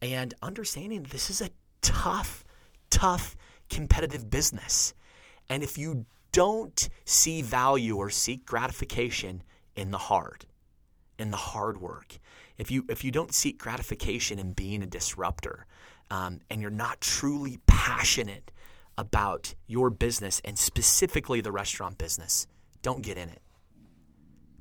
and 0.00 0.34
understanding 0.42 1.02
this 1.02 1.30
is 1.30 1.40
a 1.40 1.50
tough, 1.82 2.44
tough 2.90 3.36
competitive 3.68 4.30
business. 4.30 4.94
And 5.48 5.62
if 5.62 5.78
you 5.78 6.06
don't 6.34 6.88
see 7.04 7.42
value 7.42 7.96
or 7.96 8.10
seek 8.10 8.44
gratification 8.44 9.44
in 9.76 9.92
the 9.92 9.98
hard, 9.98 10.46
in 11.16 11.30
the 11.30 11.36
hard 11.36 11.80
work, 11.80 12.18
if 12.58 12.72
you 12.72 12.84
if 12.88 13.04
you 13.04 13.12
don't 13.12 13.32
seek 13.32 13.56
gratification 13.56 14.40
in 14.40 14.52
being 14.52 14.82
a 14.82 14.86
disruptor, 14.86 15.64
um, 16.10 16.40
and 16.50 16.60
you're 16.60 16.70
not 16.70 17.00
truly 17.00 17.58
passionate 17.66 18.50
about 18.98 19.54
your 19.68 19.90
business 19.90 20.40
and 20.44 20.58
specifically 20.58 21.40
the 21.40 21.52
restaurant 21.52 21.98
business, 21.98 22.48
don't 22.82 23.02
get 23.02 23.16
in 23.16 23.28
it. 23.28 23.40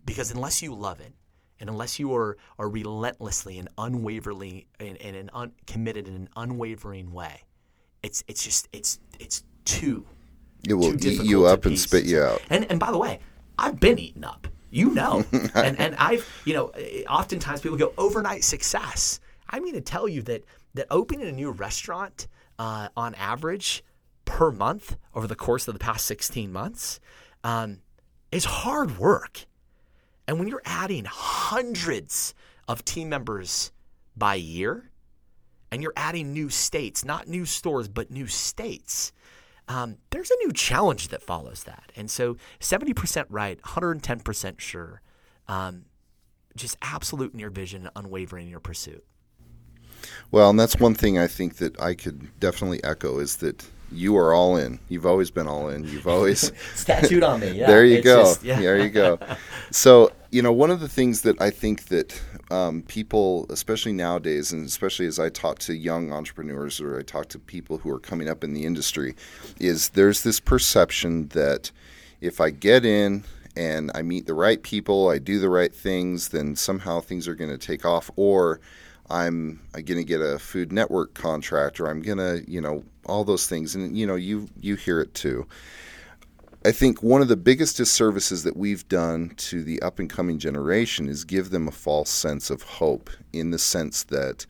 Because 0.05 0.31
unless 0.31 0.61
you 0.61 0.75
love 0.75 0.99
it, 0.99 1.13
and 1.59 1.69
unless 1.69 1.97
you 1.97 2.13
are, 2.13 2.37
are 2.59 2.69
relentlessly 2.69 3.57
and 3.57 3.67
unwaveringly 3.79 4.67
and, 4.79 5.01
and 5.01 5.15
an 5.15 5.29
un, 5.33 5.53
committed 5.65 6.07
in 6.07 6.13
an 6.13 6.29
unwavering 6.35 7.11
way, 7.11 7.41
it's 8.03 8.23
it's 8.27 8.43
just 8.43 8.67
it's 8.73 8.99
it's 9.19 9.43
too 9.65 10.05
It 10.67 10.75
will 10.75 10.95
eat 10.95 11.23
you 11.23 11.45
up 11.45 11.65
and 11.65 11.77
spit 11.77 12.05
you 12.05 12.21
out. 12.21 12.41
And 12.49 12.69
and 12.69 12.79
by 12.79 12.91
the 12.91 12.97
way, 12.97 13.19
I've 13.57 13.79
been 13.79 13.99
eaten 13.99 14.23
up. 14.23 14.47
You 14.71 14.89
know, 14.91 15.23
and 15.55 15.79
and 15.79 15.95
I've 15.95 16.27
you 16.45 16.53
know, 16.53 16.67
oftentimes 17.09 17.61
people 17.61 17.77
go 17.77 17.93
overnight 17.97 18.43
success. 18.43 19.19
I'm 19.49 19.61
going 19.61 19.73
to 19.73 19.81
tell 19.81 20.07
you 20.07 20.21
that 20.23 20.43
that 20.73 20.87
opening 20.89 21.27
a 21.27 21.31
new 21.31 21.51
restaurant 21.51 22.27
uh, 22.57 22.89
on 22.97 23.13
average 23.15 23.83
per 24.25 24.51
month 24.51 24.97
over 25.13 25.27
the 25.27 25.35
course 25.35 25.67
of 25.67 25.73
the 25.73 25.79
past 25.79 26.05
16 26.05 26.51
months 26.51 26.99
um, 27.43 27.79
is 28.31 28.45
hard 28.45 28.97
work. 28.97 29.45
And 30.27 30.39
when 30.39 30.47
you're 30.47 30.61
adding 30.65 31.05
hundreds 31.05 32.33
of 32.67 32.85
team 32.85 33.09
members 33.09 33.71
by 34.15 34.35
year, 34.35 34.89
and 35.71 35.81
you're 35.81 35.93
adding 35.95 36.33
new 36.33 36.49
states, 36.49 37.03
not 37.03 37.27
new 37.27 37.45
stores, 37.45 37.87
but 37.87 38.11
new 38.11 38.27
states, 38.27 39.11
um, 39.67 39.97
there's 40.09 40.29
a 40.29 40.35
new 40.45 40.51
challenge 40.51 41.09
that 41.09 41.21
follows 41.21 41.63
that. 41.63 41.91
And 41.95 42.09
so 42.09 42.37
70% 42.59 43.25
right, 43.29 43.61
110% 43.61 44.59
sure, 44.59 45.01
um, 45.47 45.85
just 46.55 46.77
absolute 46.81 47.33
in 47.33 47.39
your 47.39 47.49
vision, 47.49 47.89
unwavering 47.95 48.45
in 48.45 48.51
your 48.51 48.59
pursuit. 48.59 49.03
Well, 50.31 50.49
and 50.49 50.59
that's 50.59 50.79
one 50.79 50.95
thing 50.95 51.17
I 51.17 51.27
think 51.27 51.57
that 51.57 51.79
I 51.79 51.93
could 51.93 52.39
definitely 52.39 52.83
echo 52.83 53.19
is 53.19 53.37
that 53.37 53.65
you 53.93 54.17
are 54.17 54.33
all 54.33 54.57
in. 54.57 54.79
You've 54.89 55.05
always 55.05 55.31
been 55.31 55.47
all 55.47 55.69
in. 55.69 55.83
You've 55.83 56.07
always 56.07 56.49
It's 56.73 56.83
tattooed 56.85 57.23
on 57.23 57.39
me. 57.39 57.51
Yeah, 57.51 57.67
there 57.67 57.85
you 57.85 58.01
go. 58.01 58.23
just- 58.23 58.43
yeah. 58.43 58.59
There 58.59 58.79
you 58.79 58.89
go. 58.89 59.19
So, 59.71 60.11
you 60.29 60.43
know, 60.43 60.51
one 60.51 60.69
of 60.69 60.81
the 60.81 60.87
things 60.87 61.23
that 61.23 61.41
I 61.41 61.49
think 61.49 61.85
that 61.85 62.21
um, 62.51 62.83
people, 62.83 63.47
especially 63.49 63.91
nowadays, 63.93 64.51
and 64.53 64.67
especially 64.67 65.07
as 65.07 65.17
I 65.17 65.29
talk 65.29 65.57
to 65.59 65.73
young 65.73 66.11
entrepreneurs 66.13 66.79
or 66.79 66.99
I 66.99 67.01
talk 67.01 67.27
to 67.29 67.39
people 67.39 67.79
who 67.79 67.89
are 67.89 67.99
coming 67.99 68.29
up 68.29 68.43
in 68.43 68.53
the 68.53 68.65
industry, 68.65 69.15
is 69.59 69.89
there's 69.89 70.21
this 70.21 70.39
perception 70.39 71.29
that 71.29 71.71
if 72.21 72.39
I 72.39 72.51
get 72.51 72.85
in 72.85 73.23
and 73.55 73.89
I 73.95 74.03
meet 74.03 74.27
the 74.27 74.35
right 74.35 74.61
people, 74.61 75.09
I 75.09 75.17
do 75.17 75.39
the 75.39 75.49
right 75.49 75.73
things, 75.73 76.29
then 76.29 76.55
somehow 76.55 76.99
things 77.01 77.27
are 77.27 77.35
going 77.35 77.49
to 77.51 77.57
take 77.57 77.83
off, 77.83 78.11
or 78.15 78.59
I'm 79.09 79.61
going 79.73 79.97
to 79.97 80.03
get 80.03 80.21
a 80.21 80.39
Food 80.39 80.71
Network 80.71 81.13
contract, 81.13 81.79
or 81.79 81.87
I'm 81.87 82.01
going 82.01 82.17
to, 82.17 82.43
you 82.49 82.61
know, 82.61 82.83
all 83.05 83.23
those 83.23 83.47
things, 83.47 83.75
and 83.75 83.97
you 83.97 84.07
know, 84.07 84.15
you 84.15 84.47
you 84.59 84.75
hear 84.75 85.01
it 85.01 85.13
too. 85.13 85.45
I 86.65 86.71
think 86.71 87.03
one 87.03 87.21
of 87.21 87.27
the 87.27 87.35
biggest 87.35 87.75
disservices 87.75 88.43
that 88.43 88.55
we've 88.55 88.87
done 88.87 89.33
to 89.35 89.63
the 89.63 89.81
up 89.81 89.99
and 89.99 90.09
coming 90.09 90.39
generation 90.39 91.09
is 91.09 91.25
give 91.25 91.49
them 91.49 91.67
a 91.67 91.71
false 91.71 92.09
sense 92.09 92.49
of 92.49 92.61
hope 92.61 93.09
in 93.33 93.51
the 93.51 93.59
sense 93.59 94.03
that 94.03 94.45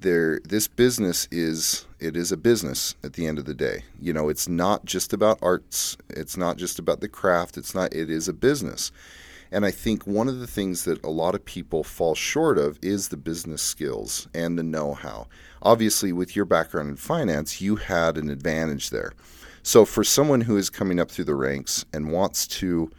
there 0.00 0.38
this 0.44 0.68
business 0.68 1.26
is 1.32 1.86
it 1.98 2.16
is 2.16 2.30
a 2.30 2.36
business 2.36 2.94
at 3.02 3.14
the 3.14 3.26
end 3.26 3.38
of 3.38 3.44
the 3.44 3.54
day. 3.54 3.82
You 4.00 4.12
know, 4.12 4.28
it's 4.28 4.48
not 4.48 4.84
just 4.84 5.12
about 5.12 5.40
arts, 5.42 5.96
it's 6.08 6.36
not 6.36 6.56
just 6.56 6.78
about 6.78 7.00
the 7.00 7.08
craft, 7.08 7.58
it's 7.58 7.74
not 7.74 7.92
it 7.92 8.08
is 8.08 8.28
a 8.28 8.32
business. 8.32 8.92
And 9.52 9.66
I 9.66 9.70
think 9.70 10.06
one 10.06 10.28
of 10.28 10.38
the 10.38 10.46
things 10.46 10.84
that 10.84 11.02
a 11.04 11.10
lot 11.10 11.34
of 11.34 11.44
people 11.44 11.82
fall 11.82 12.14
short 12.14 12.56
of 12.56 12.78
is 12.82 13.08
the 13.08 13.16
business 13.16 13.62
skills 13.62 14.28
and 14.32 14.58
the 14.58 14.62
know 14.62 14.94
how. 14.94 15.26
Obviously, 15.62 16.12
with 16.12 16.36
your 16.36 16.44
background 16.44 16.88
in 16.88 16.96
finance, 16.96 17.60
you 17.60 17.76
had 17.76 18.16
an 18.16 18.30
advantage 18.30 18.90
there. 18.90 19.12
So, 19.62 19.84
for 19.84 20.04
someone 20.04 20.42
who 20.42 20.56
is 20.56 20.70
coming 20.70 21.00
up 21.00 21.10
through 21.10 21.24
the 21.24 21.34
ranks 21.34 21.84
and 21.92 22.12
wants 22.12 22.46
to 22.46 22.90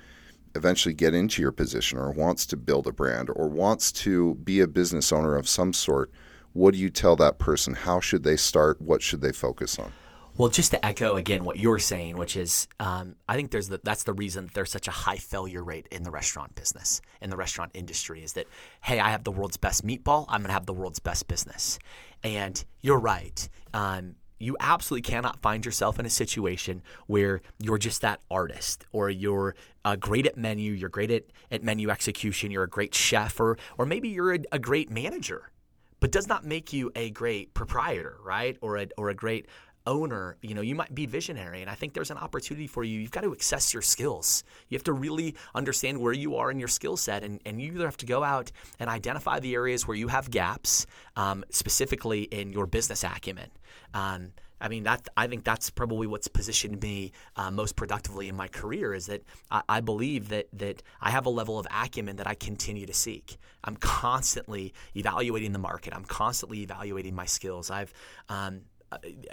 eventually 0.53 0.93
get 0.93 1.13
into 1.13 1.41
your 1.41 1.51
position 1.51 1.97
or 1.97 2.11
wants 2.11 2.45
to 2.47 2.57
build 2.57 2.85
a 2.85 2.91
brand 2.91 3.29
or 3.33 3.47
wants 3.47 3.91
to 3.91 4.35
be 4.35 4.59
a 4.59 4.67
business 4.67 5.11
owner 5.11 5.37
of 5.37 5.47
some 5.47 5.73
sort, 5.73 6.11
what 6.53 6.73
do 6.73 6.79
you 6.79 6.89
tell 6.89 7.15
that 7.15 7.39
person? 7.39 7.73
How 7.73 7.99
should 7.99 8.23
they 8.23 8.35
start? 8.35 8.81
What 8.81 9.01
should 9.01 9.21
they 9.21 9.31
focus 9.31 9.79
on? 9.79 9.93
Well, 10.37 10.49
just 10.49 10.71
to 10.71 10.83
echo 10.83 11.17
again 11.17 11.43
what 11.43 11.57
you're 11.57 11.77
saying, 11.77 12.15
which 12.17 12.37
is, 12.37 12.67
um, 12.79 13.15
I 13.27 13.35
think 13.35 13.51
there's 13.51 13.67
the, 13.67 13.81
that's 13.83 14.03
the 14.03 14.13
reason 14.13 14.49
there's 14.53 14.71
such 14.71 14.87
a 14.87 14.91
high 14.91 15.17
failure 15.17 15.63
rate 15.63 15.87
in 15.91 16.03
the 16.03 16.11
restaurant 16.11 16.55
business, 16.55 17.01
in 17.21 17.29
the 17.29 17.35
restaurant 17.35 17.71
industry, 17.73 18.23
is 18.23 18.33
that 18.33 18.47
hey, 18.81 18.99
I 18.99 19.09
have 19.09 19.23
the 19.23 19.31
world's 19.31 19.57
best 19.57 19.85
meatball, 19.85 20.25
I'm 20.29 20.41
gonna 20.41 20.53
have 20.53 20.65
the 20.65 20.73
world's 20.73 20.99
best 20.99 21.27
business, 21.27 21.79
and 22.23 22.63
you're 22.81 22.99
right. 22.99 23.47
Um, 23.73 24.15
you 24.39 24.57
absolutely 24.59 25.03
cannot 25.03 25.39
find 25.41 25.65
yourself 25.65 25.99
in 25.99 26.05
a 26.05 26.09
situation 26.09 26.81
where 27.05 27.41
you're 27.59 27.77
just 27.77 28.01
that 28.01 28.21
artist 28.31 28.85
or 28.91 29.09
you're 29.09 29.55
uh, 29.85 29.95
great 29.95 30.25
at 30.25 30.37
menu, 30.37 30.71
you're 30.71 30.89
great 30.89 31.11
at, 31.11 31.25
at 31.51 31.63
menu 31.63 31.89
execution, 31.89 32.49
you're 32.51 32.63
a 32.63 32.69
great 32.69 32.95
chef, 32.95 33.39
or, 33.39 33.57
or 33.77 33.85
maybe 33.85 34.09
you're 34.09 34.33
a, 34.33 34.39
a 34.51 34.59
great 34.59 34.89
manager, 34.89 35.51
but 35.99 36.11
does 36.11 36.27
not 36.27 36.43
make 36.43 36.73
you 36.73 36.91
a 36.95 37.11
great 37.11 37.53
proprietor, 37.53 38.17
right? 38.23 38.57
Or 38.61 38.77
a, 38.77 38.87
or 38.97 39.09
a 39.09 39.13
great 39.13 39.45
owner, 39.85 40.37
you 40.41 40.53
know, 40.53 40.61
you 40.61 40.75
might 40.75 40.93
be 40.93 41.05
visionary. 41.05 41.61
And 41.61 41.69
I 41.69 41.75
think 41.75 41.93
there's 41.93 42.11
an 42.11 42.17
opportunity 42.17 42.67
for 42.67 42.83
you. 42.83 42.99
You've 42.99 43.11
got 43.11 43.21
to 43.21 43.33
access 43.33 43.73
your 43.73 43.81
skills. 43.81 44.43
You 44.69 44.75
have 44.75 44.83
to 44.85 44.93
really 44.93 45.35
understand 45.55 45.99
where 45.99 46.13
you 46.13 46.35
are 46.35 46.51
in 46.51 46.59
your 46.59 46.67
skill 46.67 46.97
set. 46.97 47.23
And, 47.23 47.39
and 47.45 47.61
you 47.61 47.73
either 47.73 47.85
have 47.85 47.97
to 47.97 48.05
go 48.05 48.23
out 48.23 48.51
and 48.79 48.89
identify 48.89 49.39
the 49.39 49.55
areas 49.55 49.87
where 49.87 49.97
you 49.97 50.07
have 50.09 50.29
gaps, 50.29 50.85
um, 51.15 51.43
specifically 51.49 52.23
in 52.23 52.51
your 52.51 52.67
business 52.67 53.03
acumen. 53.03 53.49
Um, 53.93 54.33
I 54.61 54.67
mean, 54.67 54.83
that 54.83 55.07
I 55.17 55.25
think 55.27 55.43
that's 55.43 55.71
probably 55.71 56.05
what's 56.05 56.27
positioned 56.27 56.81
me 56.81 57.11
uh, 57.35 57.49
most 57.49 57.75
productively 57.75 58.29
in 58.29 58.35
my 58.35 58.47
career 58.47 58.93
is 58.93 59.07
that 59.07 59.23
I, 59.49 59.63
I, 59.67 59.81
believe 59.81 60.29
that 60.29 60.47
that 60.53 60.83
I 61.01 61.09
have 61.09 61.25
a 61.25 61.29
level 61.29 61.57
of 61.57 61.65
acumen 61.71 62.17
that 62.17 62.27
I 62.27 62.35
continue 62.35 62.85
to 62.85 62.93
seek. 62.93 63.37
I'm 63.63 63.75
constantly 63.75 64.73
evaluating 64.95 65.51
the 65.51 65.59
market. 65.59 65.95
I'm 65.95 66.05
constantly 66.05 66.61
evaluating 66.61 67.15
my 67.15 67.25
skills. 67.25 67.71
I've 67.71 67.91
um, 68.29 68.61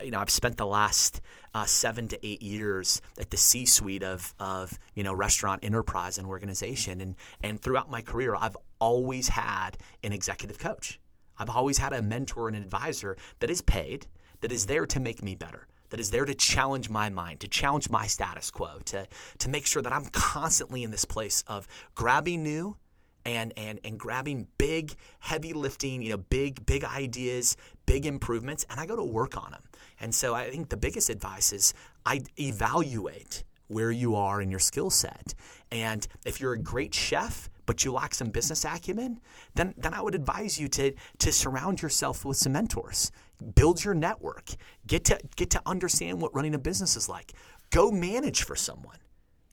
you 0.02 0.10
know, 0.10 0.18
I've 0.20 0.30
spent 0.30 0.56
the 0.56 0.66
last 0.66 1.20
uh, 1.54 1.64
seven 1.64 2.08
to 2.08 2.26
eight 2.26 2.42
years 2.42 3.00
at 3.18 3.30
the 3.30 3.36
C-suite 3.36 4.02
of, 4.02 4.34
of 4.38 4.78
you 4.94 5.02
know 5.02 5.12
restaurant 5.12 5.64
enterprise 5.64 6.18
and 6.18 6.26
organization, 6.26 7.00
and 7.00 7.16
and 7.42 7.60
throughout 7.60 7.90
my 7.90 8.00
career, 8.00 8.34
I've 8.34 8.56
always 8.80 9.28
had 9.28 9.78
an 10.02 10.12
executive 10.12 10.58
coach. 10.58 11.00
I've 11.38 11.50
always 11.50 11.78
had 11.78 11.92
a 11.92 12.02
mentor 12.02 12.48
and 12.48 12.56
an 12.56 12.62
advisor 12.62 13.16
that 13.40 13.50
is 13.50 13.62
paid, 13.62 14.06
that 14.40 14.50
is 14.52 14.66
there 14.66 14.86
to 14.86 15.00
make 15.00 15.22
me 15.22 15.34
better, 15.34 15.68
that 15.90 16.00
is 16.00 16.10
there 16.10 16.24
to 16.24 16.34
challenge 16.34 16.90
my 16.90 17.08
mind, 17.08 17.40
to 17.40 17.48
challenge 17.48 17.88
my 17.90 18.06
status 18.06 18.50
quo, 18.50 18.78
to 18.86 19.06
to 19.38 19.48
make 19.48 19.66
sure 19.66 19.82
that 19.82 19.92
I'm 19.92 20.06
constantly 20.06 20.82
in 20.82 20.90
this 20.90 21.04
place 21.04 21.42
of 21.46 21.66
grabbing 21.94 22.42
new 22.42 22.76
and 23.24 23.52
and 23.56 23.80
and 23.84 23.98
grabbing 23.98 24.46
big 24.58 24.94
heavy 25.20 25.52
lifting 25.52 26.02
you 26.02 26.10
know 26.10 26.16
big 26.16 26.64
big 26.66 26.84
ideas 26.84 27.56
big 27.88 28.06
improvements 28.06 28.66
and 28.70 28.78
i 28.78 28.86
go 28.86 28.96
to 28.96 29.04
work 29.04 29.36
on 29.36 29.50
them 29.50 29.62
and 30.00 30.14
so 30.14 30.34
i 30.34 30.50
think 30.50 30.68
the 30.68 30.76
biggest 30.76 31.08
advice 31.10 31.52
is 31.52 31.74
i 32.04 32.20
evaluate 32.38 33.44
where 33.68 33.90
you 33.90 34.16
are 34.16 34.40
in 34.40 34.50
your 34.50 34.58
skill 34.58 34.90
set. 34.90 35.34
And 35.70 36.06
if 36.26 36.40
you're 36.40 36.54
a 36.54 36.58
great 36.58 36.94
chef 36.94 37.48
but 37.66 37.84
you 37.84 37.92
lack 37.92 38.14
some 38.14 38.30
business 38.30 38.64
acumen 38.64 39.20
then 39.54 39.74
then 39.76 39.92
i 39.92 40.00
would 40.00 40.14
advise 40.14 40.58
you 40.58 40.68
to 40.68 40.92
to 41.18 41.30
surround 41.30 41.82
yourself 41.82 42.24
with 42.24 42.36
some 42.36 42.52
mentors. 42.52 43.12
Build 43.54 43.84
your 43.84 43.94
network. 43.94 44.50
Get 44.86 45.04
to 45.04 45.20
get 45.36 45.50
to 45.50 45.62
understand 45.66 46.20
what 46.20 46.34
running 46.34 46.54
a 46.54 46.58
business 46.58 46.96
is 46.96 47.08
like. 47.08 47.34
Go 47.70 47.90
manage 47.90 48.42
for 48.42 48.56
someone 48.56 48.96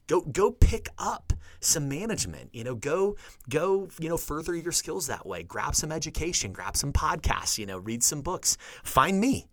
Go 0.08 0.22
go 0.22 0.52
pick 0.52 0.90
up 0.98 1.34
some 1.60 1.90
management. 1.90 2.50
You 2.54 2.64
know, 2.64 2.76
go 2.76 3.16
go 3.50 3.90
you 4.00 4.10
know 4.10 4.18
further 4.18 4.56
your 4.56 4.72
skills 4.72 5.08
that 5.08 5.26
way. 5.26 5.44
Grab 5.44 5.76
some 5.76 5.92
education. 5.92 6.52
Grab 6.52 6.78
some 6.78 6.94
podcasts. 6.94 7.58
You 7.58 7.66
know, 7.66 7.78
read 7.78 8.04
some 8.04 8.22
books. 8.22 8.58
Find 8.84 9.20
me. 9.20 9.48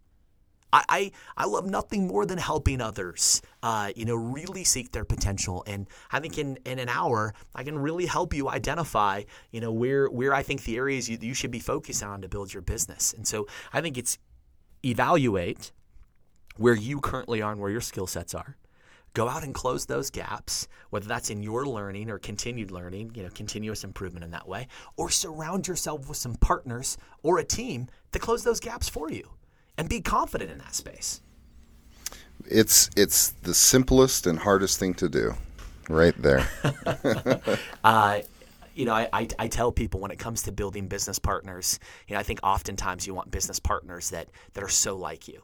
I, 0.72 0.84
I, 0.88 1.12
I 1.36 1.44
love 1.46 1.66
nothing 1.66 2.06
more 2.06 2.24
than 2.24 2.38
helping 2.38 2.80
others, 2.80 3.42
uh, 3.62 3.92
you 3.94 4.04
know, 4.04 4.14
really 4.14 4.64
seek 4.64 4.92
their 4.92 5.04
potential. 5.04 5.62
And 5.66 5.86
I 6.10 6.20
think 6.20 6.38
in, 6.38 6.56
in 6.64 6.78
an 6.78 6.88
hour, 6.88 7.34
I 7.54 7.62
can 7.62 7.78
really 7.78 8.06
help 8.06 8.32
you 8.32 8.48
identify, 8.48 9.24
you 9.50 9.60
know, 9.60 9.70
where, 9.72 10.06
where 10.08 10.32
I 10.34 10.42
think 10.42 10.64
the 10.64 10.76
areas 10.76 11.08
you, 11.08 11.18
you 11.20 11.34
should 11.34 11.50
be 11.50 11.58
focused 11.58 12.02
on 12.02 12.22
to 12.22 12.28
build 12.28 12.52
your 12.52 12.62
business. 12.62 13.12
And 13.12 13.26
so 13.26 13.46
I 13.72 13.80
think 13.80 13.98
it's 13.98 14.18
evaluate 14.84 15.72
where 16.56 16.74
you 16.74 17.00
currently 17.00 17.42
are 17.42 17.52
and 17.52 17.60
where 17.60 17.70
your 17.70 17.80
skill 17.80 18.06
sets 18.06 18.34
are 18.34 18.56
go 19.14 19.28
out 19.28 19.42
and 19.42 19.54
close 19.54 19.86
those 19.86 20.10
gaps, 20.10 20.68
whether 20.90 21.06
that's 21.06 21.30
in 21.30 21.42
your 21.42 21.66
learning 21.66 22.10
or 22.10 22.18
continued 22.18 22.70
learning, 22.70 23.12
you 23.14 23.22
know, 23.22 23.28
continuous 23.30 23.84
improvement 23.84 24.24
in 24.24 24.30
that 24.30 24.48
way, 24.48 24.68
or 24.96 25.10
surround 25.10 25.68
yourself 25.68 26.08
with 26.08 26.16
some 26.16 26.34
partners 26.36 26.96
or 27.22 27.38
a 27.38 27.44
team 27.44 27.88
to 28.12 28.18
close 28.18 28.44
those 28.44 28.60
gaps 28.60 28.88
for 28.88 29.10
you 29.10 29.28
and 29.76 29.88
be 29.88 30.00
confident 30.00 30.50
in 30.50 30.58
that 30.58 30.74
space. 30.74 31.20
It's 32.46 32.90
it's 32.96 33.30
the 33.42 33.54
simplest 33.54 34.26
and 34.26 34.38
hardest 34.38 34.78
thing 34.78 34.94
to 34.94 35.08
do, 35.08 35.34
right 35.88 36.14
there. 36.20 36.48
uh, 37.84 38.20
you 38.74 38.84
know, 38.84 38.94
I, 38.94 39.08
I, 39.12 39.28
I, 39.38 39.48
tell 39.48 39.70
people 39.70 40.00
when 40.00 40.10
it 40.10 40.18
comes 40.18 40.42
to 40.44 40.52
building 40.52 40.88
business 40.88 41.18
partners, 41.18 41.78
you 42.08 42.14
know, 42.14 42.20
I 42.20 42.22
think 42.22 42.40
oftentimes 42.42 43.06
you 43.06 43.14
want 43.14 43.30
business 43.30 43.60
partners 43.60 44.10
that 44.10 44.28
that 44.54 44.64
are 44.64 44.68
so 44.68 44.96
like 44.96 45.28
you 45.28 45.42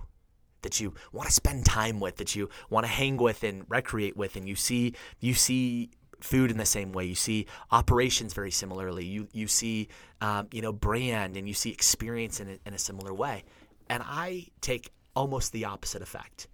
that 0.63 0.81
you 0.81 0.95
want 1.13 1.29
to 1.29 1.33
spend 1.33 1.65
time 1.65 2.01
with, 2.01 2.17
that 2.17 2.35
you 2.35 2.49
want 2.71 2.85
to 2.85 2.93
hang 2.93 3.17
with 3.17 3.45
and 3.45 3.65
recreate 3.69 4.17
with, 4.17 4.37
and 4.37 4.49
you 4.49 4.57
see 4.57 4.95
you 5.21 5.35
see 5.35 5.91
food 6.21 6.51
in 6.51 6.59
the 6.59 6.67
same 6.67 6.93
way. 6.93 7.05
You 7.05 7.15
see 7.15 7.47
operations 7.71 8.35
very 8.35 8.51
similarly. 8.51 9.05
You 9.05 9.29
you 9.33 9.47
see 9.47 9.89
um, 10.21 10.49
you 10.53 10.63
know 10.63 10.73
brand 10.73 11.37
and 11.37 11.47
you 11.49 11.55
see 11.55 11.71
experience 11.71 12.41
in 12.41 12.49
a, 12.49 12.59
in 12.67 12.75
a 12.75 12.79
similar 12.79 13.15
way. 13.15 13.45
And 13.89 14.03
I 14.05 14.49
take 14.61 14.91
almost 15.15 15.53
the 15.53 15.65
opposite 15.65 16.03
effect. 16.03 16.49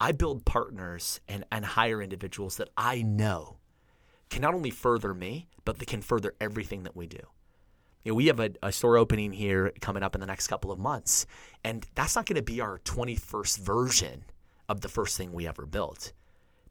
I 0.00 0.12
build 0.12 0.44
partners 0.44 1.20
and, 1.28 1.44
and 1.52 1.64
hire 1.64 2.00
individuals 2.00 2.56
that 2.56 2.68
I 2.76 3.02
know 3.02 3.58
can 4.30 4.42
not 4.42 4.54
only 4.54 4.70
further 4.70 5.12
me, 5.12 5.48
but 5.64 5.78
they 5.78 5.84
can 5.84 6.00
further 6.00 6.34
everything 6.40 6.84
that 6.84 6.96
we 6.96 7.06
do. 7.06 7.20
You 8.02 8.12
know, 8.12 8.16
we 8.16 8.26
have 8.28 8.40
a, 8.40 8.50
a, 8.62 8.72
store 8.72 8.96
opening 8.96 9.32
here 9.32 9.72
coming 9.80 10.02
up 10.02 10.14
in 10.14 10.20
the 10.20 10.26
next 10.26 10.46
couple 10.46 10.72
of 10.72 10.78
months, 10.78 11.26
and 11.62 11.86
that's 11.94 12.16
not 12.16 12.24
going 12.24 12.36
to 12.36 12.42
be 12.42 12.60
our 12.60 12.78
21st 12.78 13.58
version 13.58 14.24
of 14.68 14.80
the 14.80 14.88
first 14.88 15.18
thing 15.18 15.32
we 15.32 15.46
ever 15.46 15.66
built. 15.66 16.12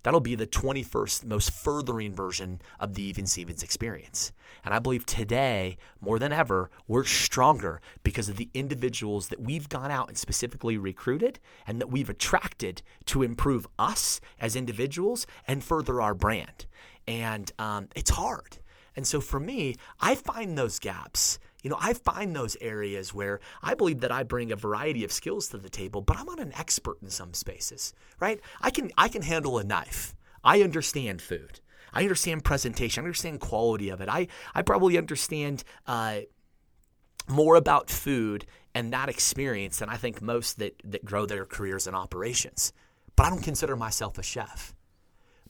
That'll 0.04 0.22
be 0.22 0.36
the 0.36 0.48
21st 0.48 1.26
most 1.26 1.52
furthering 1.52 2.14
version 2.14 2.62
of 2.80 2.94
the 2.94 3.04
Even 3.04 3.26
Stevens 3.26 3.64
experience. 3.64 4.32
And 4.64 4.74
I 4.74 4.80
believe 4.80 5.06
today, 5.06 5.78
more 6.00 6.18
than 6.18 6.32
ever, 6.32 6.72
we're 6.88 7.04
stronger 7.04 7.82
because 8.02 8.30
of 8.30 8.38
the 8.38 8.50
individuals 8.54 9.28
that 9.28 9.42
we've 9.42 9.68
gone 9.68 9.92
out 9.92 10.08
and 10.08 10.18
specifically 10.18 10.78
recruited 10.78 11.40
and 11.68 11.82
that 11.82 11.92
we've 11.92 12.10
attracted 12.10 12.82
to 13.08 13.24
improve 13.24 13.68
us 13.78 14.22
as 14.40 14.56
individuals 14.56 15.28
and 15.48 15.64
further 15.64 16.02
our 16.02 16.16
brand. 16.16 16.66
And 17.06 17.52
um, 17.60 17.90
it's 17.94 18.12
hard. 18.12 18.58
And 19.00 19.08
so 19.08 19.22
for 19.22 19.40
me, 19.40 19.78
I 20.02 20.14
find 20.14 20.58
those 20.58 20.78
gaps. 20.78 21.40
You 21.64 21.70
know, 21.70 21.78
I 21.80 21.94
find 21.94 22.36
those 22.36 22.58
areas 22.60 23.14
where 23.14 23.40
I 23.64 23.74
believe 23.74 24.02
that 24.02 24.12
I 24.12 24.24
bring 24.24 24.52
a 24.52 24.58
variety 24.58 25.06
of 25.06 25.12
skills 25.14 25.48
to 25.48 25.58
the 25.58 25.70
table, 25.70 26.02
but 26.02 26.18
I'm 26.18 26.26
not 26.26 26.42
an 26.42 26.52
expert 26.54 27.02
in 27.02 27.10
some 27.10 27.34
spaces, 27.34 27.94
right? 28.20 28.42
I 28.60 28.72
can 28.72 28.92
I 28.98 29.08
can 29.08 29.22
handle 29.22 29.58
a 29.58 29.64
knife. 29.64 30.14
I 30.44 30.64
understand 30.64 31.22
food. 31.22 31.62
I 31.94 32.02
understand 32.02 32.44
presentation. 32.44 33.02
I 33.02 33.06
understand 33.06 33.40
quality 33.40 33.88
of 33.88 34.02
it. 34.02 34.10
I 34.10 34.28
I 34.54 34.64
probably 34.64 34.98
understand 34.98 35.64
uh, 35.88 36.20
more 37.30 37.56
about 37.56 37.90
food 37.90 38.46
and 38.76 38.92
that 38.92 39.08
experience 39.08 39.80
than 39.80 39.88
I 39.88 39.96
think 39.96 40.22
most 40.22 40.60
that 40.60 40.74
that 40.84 41.06
grow 41.06 41.26
their 41.26 41.46
careers 41.46 41.88
in 41.88 41.96
operations. 41.96 42.74
But 43.16 43.28
I 43.28 43.30
don't 43.30 43.44
consider 43.44 43.78
myself 43.78 44.18
a 44.18 44.24
chef. 44.24 44.76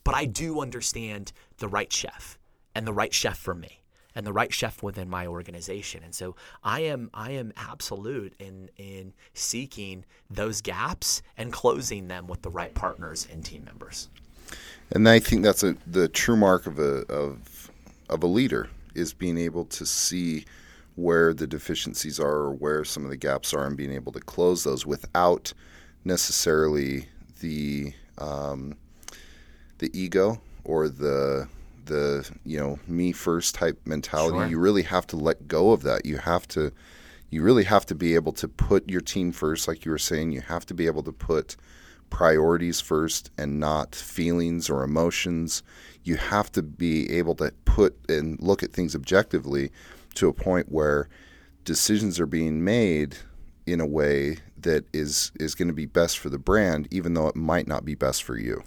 But 0.04 0.14
I 0.14 0.26
do 0.26 0.62
understand 0.62 1.32
the 1.58 1.68
right 1.68 1.92
chef 1.92 2.39
and 2.76 2.86
the 2.88 2.94
right 2.94 3.14
chef 3.14 3.38
for 3.38 3.54
me 3.54 3.80
and 4.16 4.26
the 4.26 4.34
right 4.34 4.54
chef 4.54 4.82
within 4.84 5.10
my 5.10 5.28
organization. 5.28 6.04
And 6.04 6.14
so 6.14 6.36
I 6.64 6.82
am 6.82 7.10
I 7.14 7.32
am 7.32 7.54
absolute 7.56 8.34
in 8.40 8.70
in 8.78 9.14
seeking 9.34 10.06
those 10.30 10.62
gaps 10.62 11.22
and 11.38 11.54
closing 11.54 12.08
them 12.08 12.28
with 12.28 12.42
the 12.42 12.50
right 12.50 12.74
partners 12.74 13.28
and 13.32 13.46
team 13.46 13.64
members. 13.66 14.10
And 14.92 15.08
I 15.08 15.20
think 15.20 15.44
that's 15.44 15.64
a, 15.64 15.76
the 15.86 16.08
true 16.08 16.36
mark 16.36 16.66
of 16.66 16.80
a 16.80 17.06
of 17.12 17.72
of 18.10 18.24
a 18.24 18.28
leader 18.28 18.70
is 18.96 19.14
being 19.14 19.38
able 19.38 19.66
to 19.66 19.86
see 19.86 20.46
where 20.96 21.34
the 21.34 21.48
deficiencies 21.48 22.20
are 22.20 22.40
or 22.40 22.52
where 22.52 22.84
some 22.84 23.06
of 23.06 23.10
the 23.10 23.18
gaps 23.18 23.54
are 23.54 23.66
and 23.66 23.78
being 23.78 23.94
able 23.94 24.12
to 24.12 24.20
close 24.20 24.64
those 24.64 24.86
without 24.86 25.54
necessarily 26.04 27.08
the 27.40 27.94
um, 28.18 28.76
the 29.78 29.90
ego 29.98 30.42
or 30.66 30.90
the 30.90 31.48
the 31.90 32.30
you 32.46 32.58
know 32.58 32.80
me 32.88 33.12
first 33.12 33.56
type 33.56 33.80
mentality. 33.86 34.38
Sure. 34.38 34.48
You 34.48 34.60
really 34.60 34.84
have 34.84 35.06
to 35.08 35.18
let 35.18 35.48
go 35.48 35.72
of 35.72 35.84
that. 35.84 36.06
You 36.06 36.18
have 36.18 36.48
to 36.50 36.72
you 37.30 37.44
really 37.44 37.66
have 37.66 37.86
to 37.88 37.96
be 37.96 38.16
able 38.16 38.32
to 38.34 38.48
put 38.48 38.90
your 38.90 39.02
team 39.02 39.32
first, 39.32 39.68
like 39.68 39.86
you 39.86 39.92
were 39.92 39.98
saying. 39.98 40.32
You 40.32 40.42
have 40.42 40.66
to 40.68 40.74
be 40.74 40.86
able 40.86 41.04
to 41.04 41.12
put 41.12 41.58
priorities 42.10 42.80
first 42.82 43.30
and 43.38 43.60
not 43.60 43.94
feelings 43.94 44.70
or 44.70 44.84
emotions. 44.84 45.62
You 46.04 46.16
have 46.16 46.52
to 46.54 46.64
be 46.64 47.12
able 47.12 47.36
to 47.36 47.52
put 47.66 47.98
and 48.10 48.42
look 48.42 48.64
at 48.64 48.72
things 48.72 48.96
objectively 48.96 49.72
to 50.16 50.28
a 50.28 50.34
point 50.34 50.72
where 50.72 51.08
decisions 51.66 52.20
are 52.20 52.26
being 52.26 52.64
made 52.64 53.18
in 53.68 53.80
a 53.80 53.86
way 53.86 54.38
that 54.58 54.86
is 54.94 55.32
is 55.40 55.56
going 55.56 55.68
to 55.68 55.74
be 55.74 55.86
best 55.86 56.18
for 56.18 56.30
the 56.30 56.40
brand, 56.40 56.88
even 56.92 57.14
though 57.14 57.28
it 57.28 57.36
might 57.36 57.68
not 57.68 57.86
be 57.86 57.96
best 57.96 58.24
for 58.24 58.38
you. 58.38 58.64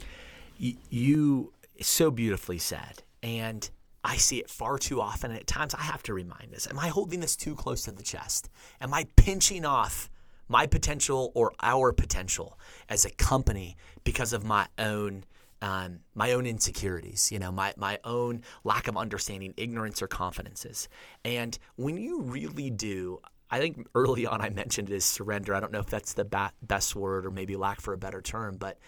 You 0.59 1.53
so 1.81 2.11
beautifully 2.11 2.59
said. 2.59 3.03
And 3.23 3.69
I 4.05 4.17
see 4.17 4.39
it 4.39 4.51
far 4.51 4.79
too 4.79 5.01
often. 5.01 5.31
And 5.31 5.41
at 5.41 5.47
times 5.47 5.75
I 5.75 5.83
have 5.83 6.03
to 6.05 6.15
remind 6.15 6.53
this 6.53 6.67
Am 6.69 6.79
I 6.79 6.89
holding 6.89 7.21
this 7.21 7.37
too 7.37 7.55
close 7.55 7.83
to 7.83 7.93
the 7.93 8.03
chest? 8.03 8.49
Am 8.81 8.93
I 8.93 9.07
pinching 9.17 9.65
off 9.65 10.11
my 10.49 10.67
potential 10.67 11.33
or 11.35 11.53
our 11.63 11.93
potential 11.93 12.59
as 12.89 13.05
a 13.05 13.11
company 13.11 13.77
because 14.05 14.33
of 14.33 14.45
my 14.45 14.67
own 14.79 15.25
um, 15.63 16.01
my 16.17 16.33
own 16.33 16.45
insecurities, 16.45 17.31
you 17.31 17.39
know, 17.39 17.53
my, 17.53 17.73
my 17.77 18.01
own 18.03 18.43
lack 18.65 18.89
of 18.89 18.97
understanding, 18.97 19.55
ignorance 19.57 20.03
or 20.03 20.09
confidences. 20.09 20.89
And 21.25 21.57
when 21.77 21.99
you 21.99 22.21
really 22.23 22.69
do, 22.69 23.21
I 23.49 23.61
think 23.61 23.87
early 23.95 24.27
on 24.27 24.41
I 24.41 24.51
mentioned 24.51 24.91
it 24.91 24.97
as 24.97 25.05
surrender. 25.05 25.55
I 25.55 25.61
don't 25.61 25.71
know 25.71 25.79
if 25.79 25.87
that's 25.87 26.15
the 26.15 26.25
ba- 26.25 26.53
best 26.63 26.97
word 26.97 27.25
or 27.25 27.31
maybe 27.31 27.55
lack 27.55 27.81
for 27.81 27.95
a 27.95 27.99
better 27.99 28.21
term, 28.21 28.57
but 28.57 28.79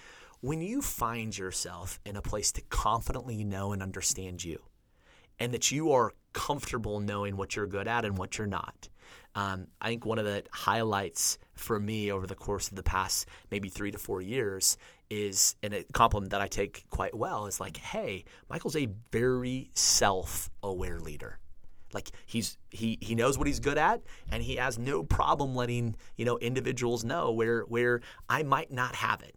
when 0.44 0.60
you 0.60 0.82
find 0.82 1.36
yourself 1.36 1.98
in 2.04 2.16
a 2.16 2.20
place 2.20 2.52
to 2.52 2.60
confidently 2.68 3.42
know 3.44 3.72
and 3.72 3.82
understand 3.82 4.44
you, 4.44 4.60
and 5.38 5.54
that 5.54 5.72
you 5.72 5.90
are 5.90 6.12
comfortable 6.34 7.00
knowing 7.00 7.38
what 7.38 7.56
you're 7.56 7.66
good 7.66 7.88
at 7.88 8.04
and 8.04 8.18
what 8.18 8.36
you're 8.36 8.46
not. 8.46 8.90
Um, 9.34 9.68
I 9.80 9.88
think 9.88 10.04
one 10.04 10.18
of 10.18 10.26
the 10.26 10.44
highlights 10.52 11.38
for 11.54 11.80
me 11.80 12.12
over 12.12 12.26
the 12.26 12.34
course 12.34 12.68
of 12.68 12.76
the 12.76 12.82
past 12.82 13.26
maybe 13.50 13.70
three 13.70 13.90
to 13.90 13.96
four 13.96 14.20
years 14.20 14.76
is, 15.08 15.56
and 15.62 15.72
a 15.72 15.84
compliment 15.94 16.32
that 16.32 16.42
I 16.42 16.46
take 16.46 16.84
quite 16.90 17.16
well, 17.16 17.46
is 17.46 17.58
like, 17.58 17.78
hey, 17.78 18.26
Michael's 18.50 18.76
a 18.76 18.90
very 19.12 19.70
self-aware 19.72 21.00
leader. 21.00 21.38
Like 21.94 22.10
he's 22.26 22.58
he 22.68 22.98
he 23.00 23.14
knows 23.14 23.38
what 23.38 23.46
he's 23.46 23.60
good 23.60 23.78
at, 23.78 24.02
and 24.30 24.42
he 24.42 24.56
has 24.56 24.78
no 24.78 25.04
problem 25.04 25.54
letting 25.54 25.96
you 26.16 26.26
know 26.26 26.36
individuals 26.36 27.02
know 27.02 27.32
where 27.32 27.62
where 27.62 28.02
I 28.28 28.42
might 28.42 28.70
not 28.70 28.94
have 28.96 29.22
it 29.22 29.36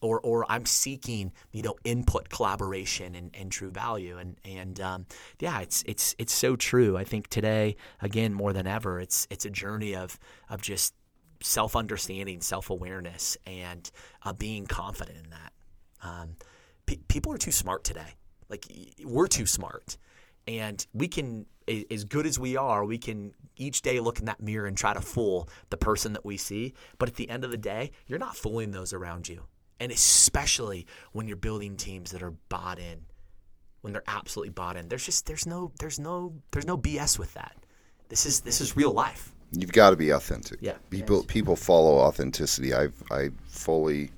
or 0.00 0.20
or 0.20 0.44
I'm 0.50 0.66
seeking 0.66 1.32
you 1.52 1.62
know 1.62 1.76
input, 1.84 2.28
collaboration, 2.28 3.14
and, 3.14 3.30
and 3.34 3.50
true 3.50 3.70
value. 3.70 4.18
And 4.18 4.36
and 4.44 4.80
um, 4.80 5.06
yeah, 5.40 5.60
it's 5.60 5.82
it's 5.86 6.14
it's 6.18 6.32
so 6.32 6.56
true. 6.56 6.96
I 6.96 7.04
think 7.04 7.28
today 7.28 7.76
again 8.00 8.32
more 8.32 8.52
than 8.52 8.66
ever, 8.66 9.00
it's 9.00 9.26
it's 9.30 9.44
a 9.44 9.50
journey 9.50 9.94
of 9.94 10.18
of 10.48 10.62
just 10.62 10.94
self 11.42 11.76
understanding, 11.76 12.40
self 12.40 12.70
awareness, 12.70 13.36
and 13.46 13.90
uh, 14.24 14.32
being 14.32 14.66
confident 14.66 15.18
in 15.24 15.30
that. 15.30 15.52
Um, 16.02 16.36
pe- 16.86 17.00
people 17.08 17.32
are 17.32 17.38
too 17.38 17.52
smart 17.52 17.84
today. 17.84 18.14
Like 18.48 18.66
we're 19.04 19.28
too 19.28 19.46
smart. 19.46 19.96
And 20.46 20.84
we 20.94 21.08
can, 21.08 21.44
as 21.90 22.04
good 22.04 22.24
as 22.24 22.38
we 22.38 22.56
are, 22.56 22.82
we 22.82 22.96
can 22.96 23.34
each 23.56 23.82
day 23.82 24.00
look 24.00 24.18
in 24.18 24.24
that 24.24 24.40
mirror 24.40 24.66
and 24.66 24.76
try 24.76 24.94
to 24.94 25.00
fool 25.00 25.46
the 25.68 25.76
person 25.76 26.14
that 26.14 26.24
we 26.24 26.38
see. 26.38 26.72
But 26.98 27.10
at 27.10 27.16
the 27.16 27.28
end 27.28 27.44
of 27.44 27.50
the 27.50 27.58
day, 27.58 27.90
you're 28.06 28.18
not 28.18 28.34
fooling 28.34 28.70
those 28.70 28.94
around 28.94 29.28
you 29.28 29.42
and 29.80 29.92
especially 29.92 30.86
when 31.12 31.28
you're 31.28 31.36
building 31.36 31.76
teams 31.76 32.10
that 32.10 32.22
are 32.22 32.34
bought 32.48 32.78
in 32.78 33.00
when 33.80 33.92
they're 33.92 34.02
absolutely 34.06 34.50
bought 34.50 34.76
in. 34.76 34.88
There's 34.88 35.04
just 35.04 35.26
there's 35.26 35.46
no 35.46 35.72
there's 35.78 35.98
no 35.98 36.34
there's 36.50 36.66
no 36.66 36.76
bs 36.76 37.18
with 37.18 37.34
that. 37.34 37.56
This 38.08 38.26
is 38.26 38.40
this 38.40 38.60
is 38.60 38.76
real 38.76 38.92
life. 38.92 39.32
You've 39.52 39.72
got 39.72 39.90
to 39.90 39.96
be 39.96 40.10
authentic. 40.10 40.58
Yeah. 40.60 40.76
People 40.90 41.18
yes. 41.18 41.26
people 41.26 41.56
follow 41.56 41.98
authenticity. 41.98 42.74
I 42.74 42.88
i 43.10 43.30
fully 43.46 44.10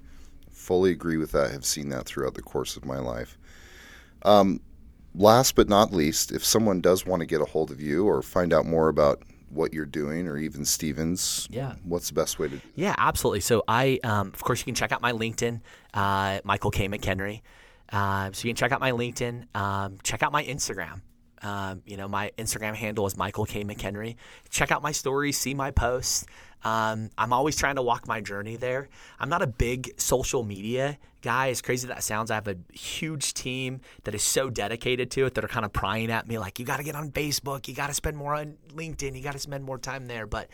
fully 0.50 0.90
agree 0.92 1.16
with 1.16 1.32
that 1.32 1.50
have 1.50 1.64
seen 1.64 1.88
that 1.90 2.06
throughout 2.06 2.34
the 2.34 2.42
course 2.42 2.76
of 2.76 2.84
my 2.84 2.98
life. 2.98 3.38
Um, 4.22 4.60
last 5.14 5.54
but 5.54 5.68
not 5.68 5.92
least 5.92 6.30
if 6.30 6.44
someone 6.44 6.80
does 6.80 7.06
want 7.06 7.20
to 7.20 7.26
get 7.26 7.40
a 7.40 7.44
hold 7.44 7.70
of 7.70 7.80
you 7.80 8.06
or 8.06 8.22
find 8.22 8.52
out 8.52 8.66
more 8.66 8.88
about 8.88 9.22
what 9.50 9.72
you're 9.72 9.86
doing 9.86 10.28
or 10.28 10.38
even 10.38 10.64
Stevens, 10.64 11.46
yeah. 11.50 11.74
what's 11.84 12.08
the 12.08 12.14
best 12.14 12.38
way 12.38 12.48
to? 12.48 12.60
Yeah, 12.74 12.94
absolutely. 12.96 13.40
So 13.40 13.62
I, 13.66 13.98
um, 14.04 14.28
of 14.28 14.42
course, 14.42 14.60
you 14.60 14.64
can 14.64 14.74
check 14.74 14.92
out 14.92 15.02
my 15.02 15.12
LinkedIn, 15.12 15.60
uh, 15.92 16.40
Michael 16.44 16.70
K. 16.70 16.88
McHenry. 16.88 17.42
Uh, 17.92 18.30
so 18.32 18.46
you 18.46 18.50
can 18.50 18.56
check 18.56 18.72
out 18.72 18.80
my 18.80 18.92
LinkedIn, 18.92 19.54
um, 19.56 19.98
check 20.02 20.22
out 20.22 20.32
my 20.32 20.44
Instagram. 20.44 21.02
Um, 21.42 21.82
you 21.86 21.96
know, 21.96 22.06
my 22.06 22.30
Instagram 22.38 22.74
handle 22.74 23.06
is 23.06 23.16
Michael 23.16 23.46
K. 23.46 23.64
McHenry. 23.64 24.16
Check 24.50 24.70
out 24.70 24.82
my 24.82 24.92
stories, 24.92 25.38
see 25.38 25.54
my 25.54 25.70
posts. 25.70 26.26
Um, 26.62 27.10
I'm 27.16 27.32
always 27.32 27.56
trying 27.56 27.76
to 27.76 27.82
walk 27.82 28.06
my 28.06 28.20
journey 28.20 28.56
there. 28.56 28.88
I'm 29.18 29.28
not 29.28 29.42
a 29.42 29.46
big 29.46 29.98
social 29.98 30.44
media 30.44 30.98
guy. 31.22 31.48
As 31.48 31.62
crazy 31.62 31.88
that 31.88 32.02
sounds, 32.02 32.30
I 32.30 32.34
have 32.34 32.48
a 32.48 32.56
huge 32.72 33.34
team 33.34 33.80
that 34.04 34.14
is 34.14 34.22
so 34.22 34.50
dedicated 34.50 35.10
to 35.12 35.26
it 35.26 35.34
that 35.34 35.44
are 35.44 35.48
kind 35.48 35.64
of 35.64 35.72
prying 35.72 36.10
at 36.10 36.26
me 36.28 36.38
like, 36.38 36.58
you 36.58 36.64
got 36.64 36.78
to 36.78 36.82
get 36.82 36.94
on 36.94 37.10
Facebook, 37.10 37.68
you 37.68 37.74
got 37.74 37.88
to 37.88 37.94
spend 37.94 38.16
more 38.16 38.34
on 38.34 38.56
LinkedIn, 38.74 39.16
you 39.16 39.22
got 39.22 39.32
to 39.32 39.38
spend 39.38 39.64
more 39.64 39.78
time 39.78 40.06
there. 40.06 40.26
But 40.26 40.48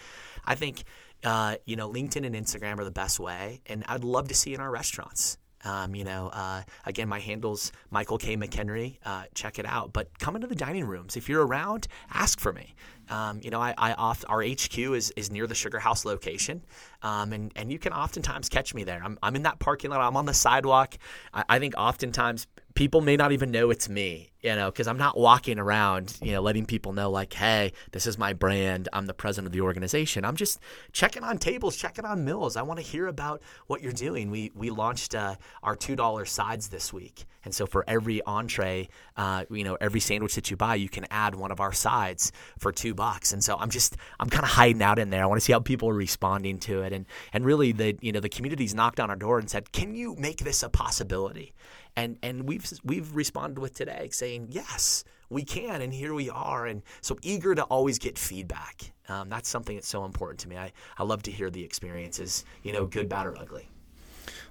I 0.45 0.55
think, 0.55 0.85
uh, 1.25 1.57
you 1.65 1.77
know, 1.77 1.91
LinkedIn 1.91 2.25
and 2.25 2.35
Instagram 2.35 2.79
are 2.79 2.85
the 2.85 2.91
best 2.91 3.19
way. 3.19 3.63
And 3.67 3.85
I'd 3.89 4.05
love 4.05 4.29
to 4.29 4.35
see 4.35 4.55
in 4.55 4.61
our 4.61 4.71
restaurants. 4.71 5.39
Um, 5.65 5.97
you 5.97 6.05
know, 6.05 6.31
uh, 6.33 6.63
again, 6.85 7.09
my 7.09 7.19
handle's 7.19 7.73
Michael 7.91 8.19
K. 8.19 8.37
McHenry. 8.37 8.99
Uh, 9.05 9.25
check 9.35 9.59
it 9.59 9.67
out. 9.67 9.93
But 9.93 10.17
come 10.21 10.37
into 10.37 10.47
the 10.47 10.55
dining 10.55 10.85
rooms. 10.85 11.17
If 11.17 11.29
you're 11.29 11.45
around, 11.45 11.89
ask 12.13 12.39
for 12.39 12.53
me. 12.53 12.77
Um, 13.09 13.41
you 13.43 13.51
know, 13.51 13.61
I, 13.61 13.75
I 13.79 13.93
off, 13.95 14.25
our 14.29 14.43
HQ 14.43 14.79
is, 14.79 15.13
is 15.17 15.31
near 15.31 15.47
the 15.47 15.55
Sugar 15.55 15.79
House 15.79 16.05
location, 16.05 16.63
um, 17.03 17.33
and 17.33 17.53
and 17.57 17.71
you 17.71 17.79
can 17.79 17.93
oftentimes 17.93 18.49
catch 18.49 18.75
me 18.75 18.85
there. 18.85 19.01
I'm, 19.03 19.19
I'm 19.23 19.37
in 19.37 19.43
that 19.43 19.59
parking 19.59 19.91
lot. 19.91 20.01
I'm 20.01 20.17
on 20.17 20.27
the 20.27 20.35
sidewalk. 20.35 20.97
I, 21.33 21.45
I 21.49 21.59
think 21.59 21.75
oftentimes 21.77 22.47
people 22.77 23.01
may 23.01 23.17
not 23.17 23.33
even 23.33 23.51
know 23.51 23.71
it's 23.71 23.89
me, 23.89 24.31
you 24.43 24.55
know, 24.55 24.71
because 24.71 24.87
I'm 24.87 24.99
not 24.99 25.17
walking 25.17 25.59
around, 25.59 26.17
you 26.23 26.33
know, 26.33 26.43
letting 26.43 26.67
people 26.67 26.93
know 26.93 27.11
like, 27.11 27.33
hey, 27.33 27.73
this 27.91 28.07
is 28.07 28.19
my 28.19 28.35
brand. 28.35 28.89
I'm 28.93 29.07
the 29.07 29.15
president 29.15 29.47
of 29.47 29.53
the 29.53 29.63
organization. 29.63 30.25
I'm 30.25 30.37
just 30.37 30.61
checking 30.93 31.25
on 31.25 31.39
tables, 31.39 31.77
checking 31.77 32.05
on 32.05 32.25
meals. 32.25 32.57
I 32.57 32.63
want 32.63 32.79
to 32.79 32.85
hear 32.85 33.09
about 33.09 33.43
what 33.67 33.83
you're 33.83 33.93
doing. 33.93 34.31
We 34.31 34.53
we 34.55 34.71
launched 34.71 35.15
uh, 35.15 35.37
our 35.63 35.75
two 35.75 35.97
dollar 35.97 36.27
sides 36.27 36.69
this 36.69 36.93
week, 36.93 37.25
and 37.45 37.53
so 37.55 37.67
for 37.67 37.83
every 37.89 38.23
entree, 38.23 38.89
uh, 39.17 39.45
you 39.51 39.65
know, 39.65 39.77
every 39.81 40.01
sandwich 40.01 40.35
that 40.37 40.51
you 40.51 40.57
buy, 40.57 40.77
you 40.77 40.89
can 40.89 41.07
add 41.11 41.35
one 41.35 41.51
of 41.51 41.61
our 41.61 41.73
sides 41.73 42.31
for 42.59 42.71
two 42.71 42.95
bucks. 42.97 43.33
And 43.33 43.45
so 43.45 43.57
I'm 43.57 43.71
just 43.71 43.97
I'm 44.19 44.29
kind 44.29 44.45
of 44.45 44.51
hiding 44.51 44.83
out 44.83 44.99
in 44.99 45.11
there. 45.11 45.23
I 45.23 45.27
want 45.27 45.41
to 45.41 45.45
see 45.45 45.53
how 45.53 45.61
people 45.61 45.89
are 45.91 45.95
responding 45.95 46.59
to 46.61 46.83
it. 46.83 46.93
And 46.93 47.07
and 47.33 47.45
really 47.45 47.73
the 47.73 47.97
you 48.01 48.13
know 48.13 48.21
the 48.21 48.29
community's 48.29 48.75
knocked 48.75 48.99
on 48.99 49.11
our 49.11 49.17
door 49.17 49.39
and 49.39 49.49
said, 49.49 49.73
can 49.73 49.95
you 49.95 50.17
make 50.17 50.39
this 50.39 50.63
a 50.63 50.69
possibility? 50.69 51.55
And 51.95 52.19
and 52.23 52.49
we've 52.49 52.67
we've 52.85 53.15
responded 53.15 53.61
with 53.61 53.75
today 53.75 54.09
saying 54.11 54.49
yes 54.51 55.05
we 55.31 55.45
can 55.45 55.81
and 55.83 55.93
here 55.93 56.15
we 56.15 56.31
are 56.31 56.67
and 56.67 56.83
so 57.01 57.17
eager 57.23 57.55
to 57.55 57.63
always 57.65 57.99
get 57.99 58.19
feedback 58.19 58.93
um, 59.09 59.29
that's 59.29 59.49
something 59.49 59.77
that's 59.77 59.89
so 59.89 60.05
important 60.05 60.41
to 60.41 60.49
me 60.49 60.57
I, 60.57 60.73
I 60.99 61.03
love 61.03 61.23
to 61.25 61.31
hear 61.31 61.51
the 61.51 61.63
experiences 61.65 62.45
you 62.63 62.73
know 62.73 62.87
good 62.87 63.09
bad 63.09 63.27
or 63.27 63.37
ugly 63.39 63.69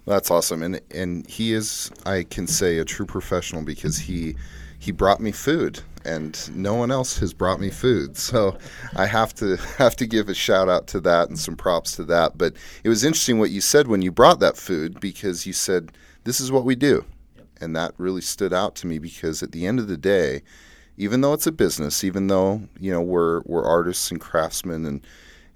that's 0.05 0.29
awesome 0.31 0.63
and 0.63 0.81
and 0.91 1.27
he 1.27 1.53
is 1.53 1.91
i 2.05 2.23
can 2.23 2.47
say 2.47 2.77
a 2.77 2.85
true 2.85 3.05
professional 3.05 3.63
because 3.63 3.97
he 3.97 4.35
he 4.79 4.91
brought 4.91 5.19
me 5.19 5.31
food 5.31 5.81
and 6.05 6.55
no 6.55 6.75
one 6.75 6.91
else 6.91 7.17
has 7.19 7.33
brought 7.33 7.59
me 7.59 7.69
food. 7.69 8.17
So 8.25 8.57
I 8.95 9.05
have 9.05 9.33
to 9.35 9.57
have 9.77 9.95
to 9.97 10.05
give 10.05 10.29
a 10.29 10.33
shout 10.33 10.67
out 10.69 10.87
to 10.87 10.99
that 11.01 11.29
and 11.29 11.37
some 11.37 11.55
props 11.55 11.95
to 11.97 12.03
that. 12.05 12.37
But 12.37 12.55
it 12.83 12.89
was 12.89 13.03
interesting 13.03 13.39
what 13.39 13.51
you 13.51 13.61
said 13.61 13.87
when 13.87 14.01
you 14.01 14.11
brought 14.11 14.39
that 14.39 14.57
food 14.57 14.99
because 14.99 15.45
you 15.45 15.53
said 15.53 15.91
this 16.23 16.41
is 16.41 16.51
what 16.51 16.65
we 16.65 16.75
do. 16.75 17.05
And 17.61 17.75
that 17.75 17.93
really 17.97 18.21
stood 18.21 18.51
out 18.51 18.75
to 18.75 18.87
me 18.87 18.99
because 18.99 19.41
at 19.41 19.51
the 19.51 19.65
end 19.65 19.79
of 19.79 19.87
the 19.87 19.97
day, 19.97 20.41
even 20.97 21.21
though 21.21 21.33
it's 21.33 21.47
a 21.47 21.51
business, 21.51 22.03
even 22.03 22.27
though, 22.27 22.61
you 22.79 22.91
know, 22.91 23.01
we're 23.01 23.41
we're 23.41 23.65
artists 23.65 24.11
and 24.11 24.19
craftsmen 24.19 24.85
and 24.85 25.05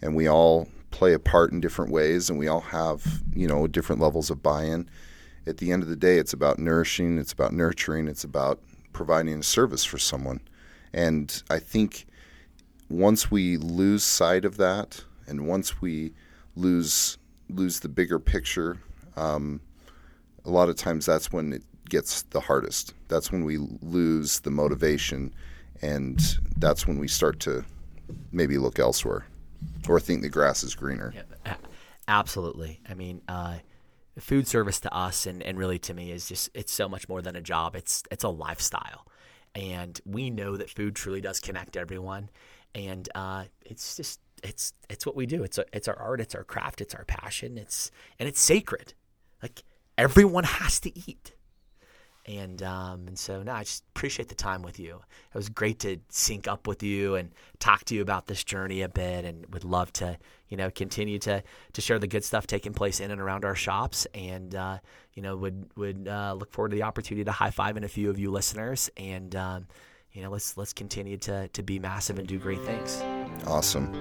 and 0.01 0.15
we 0.15 0.27
all 0.27 0.67
play 0.91 1.13
a 1.13 1.19
part 1.19 1.51
in 1.51 1.59
different 1.59 1.91
ways 1.91 2.29
and 2.29 2.39
we 2.39 2.47
all 2.47 2.61
have, 2.61 3.21
you 3.33 3.47
know, 3.47 3.67
different 3.67 4.01
levels 4.01 4.29
of 4.29 4.41
buy-in. 4.41 4.89
At 5.47 5.57
the 5.57 5.71
end 5.71 5.83
of 5.83 5.89
the 5.89 5.95
day, 5.95 6.17
it's 6.17 6.33
about 6.33 6.59
nourishing, 6.59 7.17
it's 7.17 7.33
about 7.33 7.53
nurturing, 7.53 8.07
it's 8.07 8.23
about 8.23 8.59
providing 8.93 9.39
a 9.39 9.43
service 9.43 9.83
for 9.83 9.97
someone. 9.97 10.41
And 10.93 11.41
I 11.49 11.59
think 11.59 12.05
once 12.89 13.29
we 13.29 13.57
lose 13.57 14.03
sight 14.03 14.45
of 14.45 14.57
that, 14.57 15.03
and 15.27 15.47
once 15.47 15.81
we 15.81 16.13
lose 16.55 17.17
lose 17.49 17.79
the 17.79 17.89
bigger 17.89 18.19
picture, 18.19 18.77
um, 19.15 19.61
a 20.45 20.49
lot 20.49 20.69
of 20.69 20.75
times 20.75 21.05
that's 21.05 21.31
when 21.31 21.53
it 21.53 21.63
gets 21.89 22.23
the 22.23 22.39
hardest. 22.39 22.93
That's 23.07 23.31
when 23.31 23.43
we 23.43 23.57
lose 23.57 24.39
the 24.41 24.51
motivation, 24.51 25.33
and 25.81 26.19
that's 26.57 26.87
when 26.87 26.99
we 26.99 27.07
start 27.07 27.39
to 27.41 27.65
maybe 28.31 28.57
look 28.57 28.79
elsewhere 28.79 29.25
or 29.87 29.99
think 29.99 30.21
the 30.21 30.29
grass 30.29 30.63
is 30.63 30.75
greener. 30.75 31.13
Yeah, 31.15 31.55
absolutely. 32.07 32.79
I 32.89 32.93
mean, 32.93 33.21
uh, 33.27 33.55
food 34.17 34.47
service 34.47 34.79
to 34.81 34.93
us 34.93 35.25
and, 35.25 35.41
and 35.43 35.57
really 35.57 35.79
to 35.79 35.93
me 35.93 36.11
is 36.11 36.27
just 36.27 36.49
it's 36.53 36.71
so 36.71 36.89
much 36.89 37.07
more 37.07 37.21
than 37.21 37.35
a 37.35 37.41
job. 37.41 37.75
It's 37.75 38.03
it's 38.11 38.23
a 38.23 38.29
lifestyle, 38.29 39.05
and 39.55 39.99
we 40.05 40.29
know 40.29 40.57
that 40.57 40.69
food 40.69 40.95
truly 40.95 41.21
does 41.21 41.39
connect 41.39 41.77
everyone, 41.77 42.29
and 42.75 43.07
uh, 43.15 43.45
it's 43.65 43.95
just 43.97 44.19
it's 44.43 44.73
it's 44.89 45.05
what 45.05 45.15
we 45.15 45.25
do. 45.25 45.43
It's 45.43 45.57
a, 45.57 45.65
it's 45.73 45.87
our 45.87 45.97
art, 45.97 46.21
it's 46.21 46.35
our 46.35 46.43
craft, 46.43 46.81
it's 46.81 46.95
our 46.95 47.05
passion. 47.05 47.57
It's 47.57 47.91
and 48.19 48.27
it's 48.27 48.39
sacred. 48.39 48.93
Like 49.41 49.63
everyone 49.97 50.43
has 50.43 50.79
to 50.81 50.97
eat. 50.97 51.33
And 52.29 52.61
um, 52.61 53.07
and 53.07 53.17
so 53.17 53.41
no, 53.41 53.53
I 53.53 53.63
just 53.63 53.83
appreciate 53.95 54.29
the 54.29 54.35
time 54.35 54.61
with 54.61 54.79
you. 54.79 55.01
It 55.33 55.37
was 55.37 55.49
great 55.49 55.79
to 55.79 55.97
sync 56.09 56.47
up 56.47 56.67
with 56.67 56.83
you 56.83 57.15
and 57.15 57.31
talk 57.57 57.85
to 57.85 57.95
you 57.95 58.03
about 58.03 58.27
this 58.27 58.43
journey 58.43 58.83
a 58.83 58.89
bit, 58.89 59.25
and 59.25 59.51
would 59.51 59.63
love 59.63 59.91
to 59.93 60.15
you 60.47 60.55
know 60.55 60.69
continue 60.69 61.17
to 61.19 61.41
to 61.73 61.81
share 61.81 61.97
the 61.97 62.05
good 62.05 62.23
stuff 62.23 62.45
taking 62.45 62.71
place 62.71 62.99
in 62.99 63.09
and 63.09 63.19
around 63.19 63.45
our 63.45 63.55
shops, 63.55 64.05
and 64.13 64.53
uh, 64.53 64.77
you 65.15 65.23
know 65.23 65.35
would 65.37 65.71
would 65.75 66.07
uh, 66.07 66.35
look 66.37 66.51
forward 66.51 66.69
to 66.69 66.75
the 66.75 66.83
opportunity 66.83 67.23
to 67.23 67.31
high 67.31 67.49
five 67.49 67.77
in 67.77 67.83
a 67.83 67.87
few 67.87 68.11
of 68.11 68.19
you 68.19 68.29
listeners, 68.29 68.91
and 68.95 69.35
um, 69.35 69.65
you 70.13 70.21
know 70.21 70.29
let's 70.29 70.55
let's 70.55 70.71
continue 70.71 71.17
to 71.17 71.47
to 71.47 71.63
be 71.63 71.79
massive 71.79 72.19
and 72.19 72.27
do 72.27 72.37
great 72.37 72.61
things. 72.61 73.01
Awesome. 73.47 73.91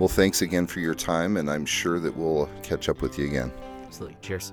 Well, 0.00 0.08
thanks 0.08 0.42
again 0.42 0.66
for 0.66 0.80
your 0.80 0.94
time, 0.94 1.36
and 1.36 1.48
I'm 1.48 1.64
sure 1.64 2.00
that 2.00 2.16
we'll 2.16 2.50
catch 2.64 2.88
up 2.88 3.00
with 3.00 3.16
you 3.16 3.26
again. 3.26 3.52
Absolutely. 3.84 4.16
Cheers. 4.22 4.52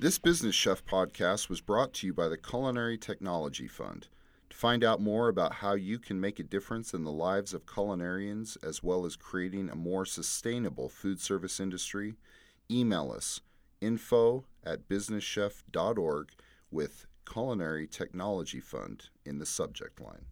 This 0.00 0.16
Business 0.16 0.54
Chef 0.54 0.82
podcast 0.86 1.50
was 1.50 1.60
brought 1.60 1.92
to 1.92 2.06
you 2.06 2.14
by 2.14 2.28
the 2.28 2.38
Culinary 2.38 2.96
Technology 2.96 3.68
Fund. 3.68 4.08
To 4.48 4.56
find 4.56 4.82
out 4.82 4.98
more 4.98 5.28
about 5.28 5.56
how 5.56 5.74
you 5.74 5.98
can 5.98 6.18
make 6.18 6.40
a 6.40 6.42
difference 6.42 6.94
in 6.94 7.04
the 7.04 7.12
lives 7.12 7.52
of 7.52 7.66
culinarians 7.66 8.56
as 8.66 8.82
well 8.82 9.04
as 9.04 9.14
creating 9.14 9.68
a 9.68 9.76
more 9.76 10.06
sustainable 10.06 10.88
food 10.88 11.20
service 11.20 11.60
industry, 11.60 12.14
email 12.70 13.12
us 13.14 13.42
info 13.82 14.46
at 14.64 14.88
businesschef.org 14.88 16.30
with 16.70 17.04
Culinary 17.30 17.86
Technology 17.86 18.60
Fund 18.60 19.10
in 19.26 19.38
the 19.38 19.44
subject 19.44 20.00
line. 20.00 20.24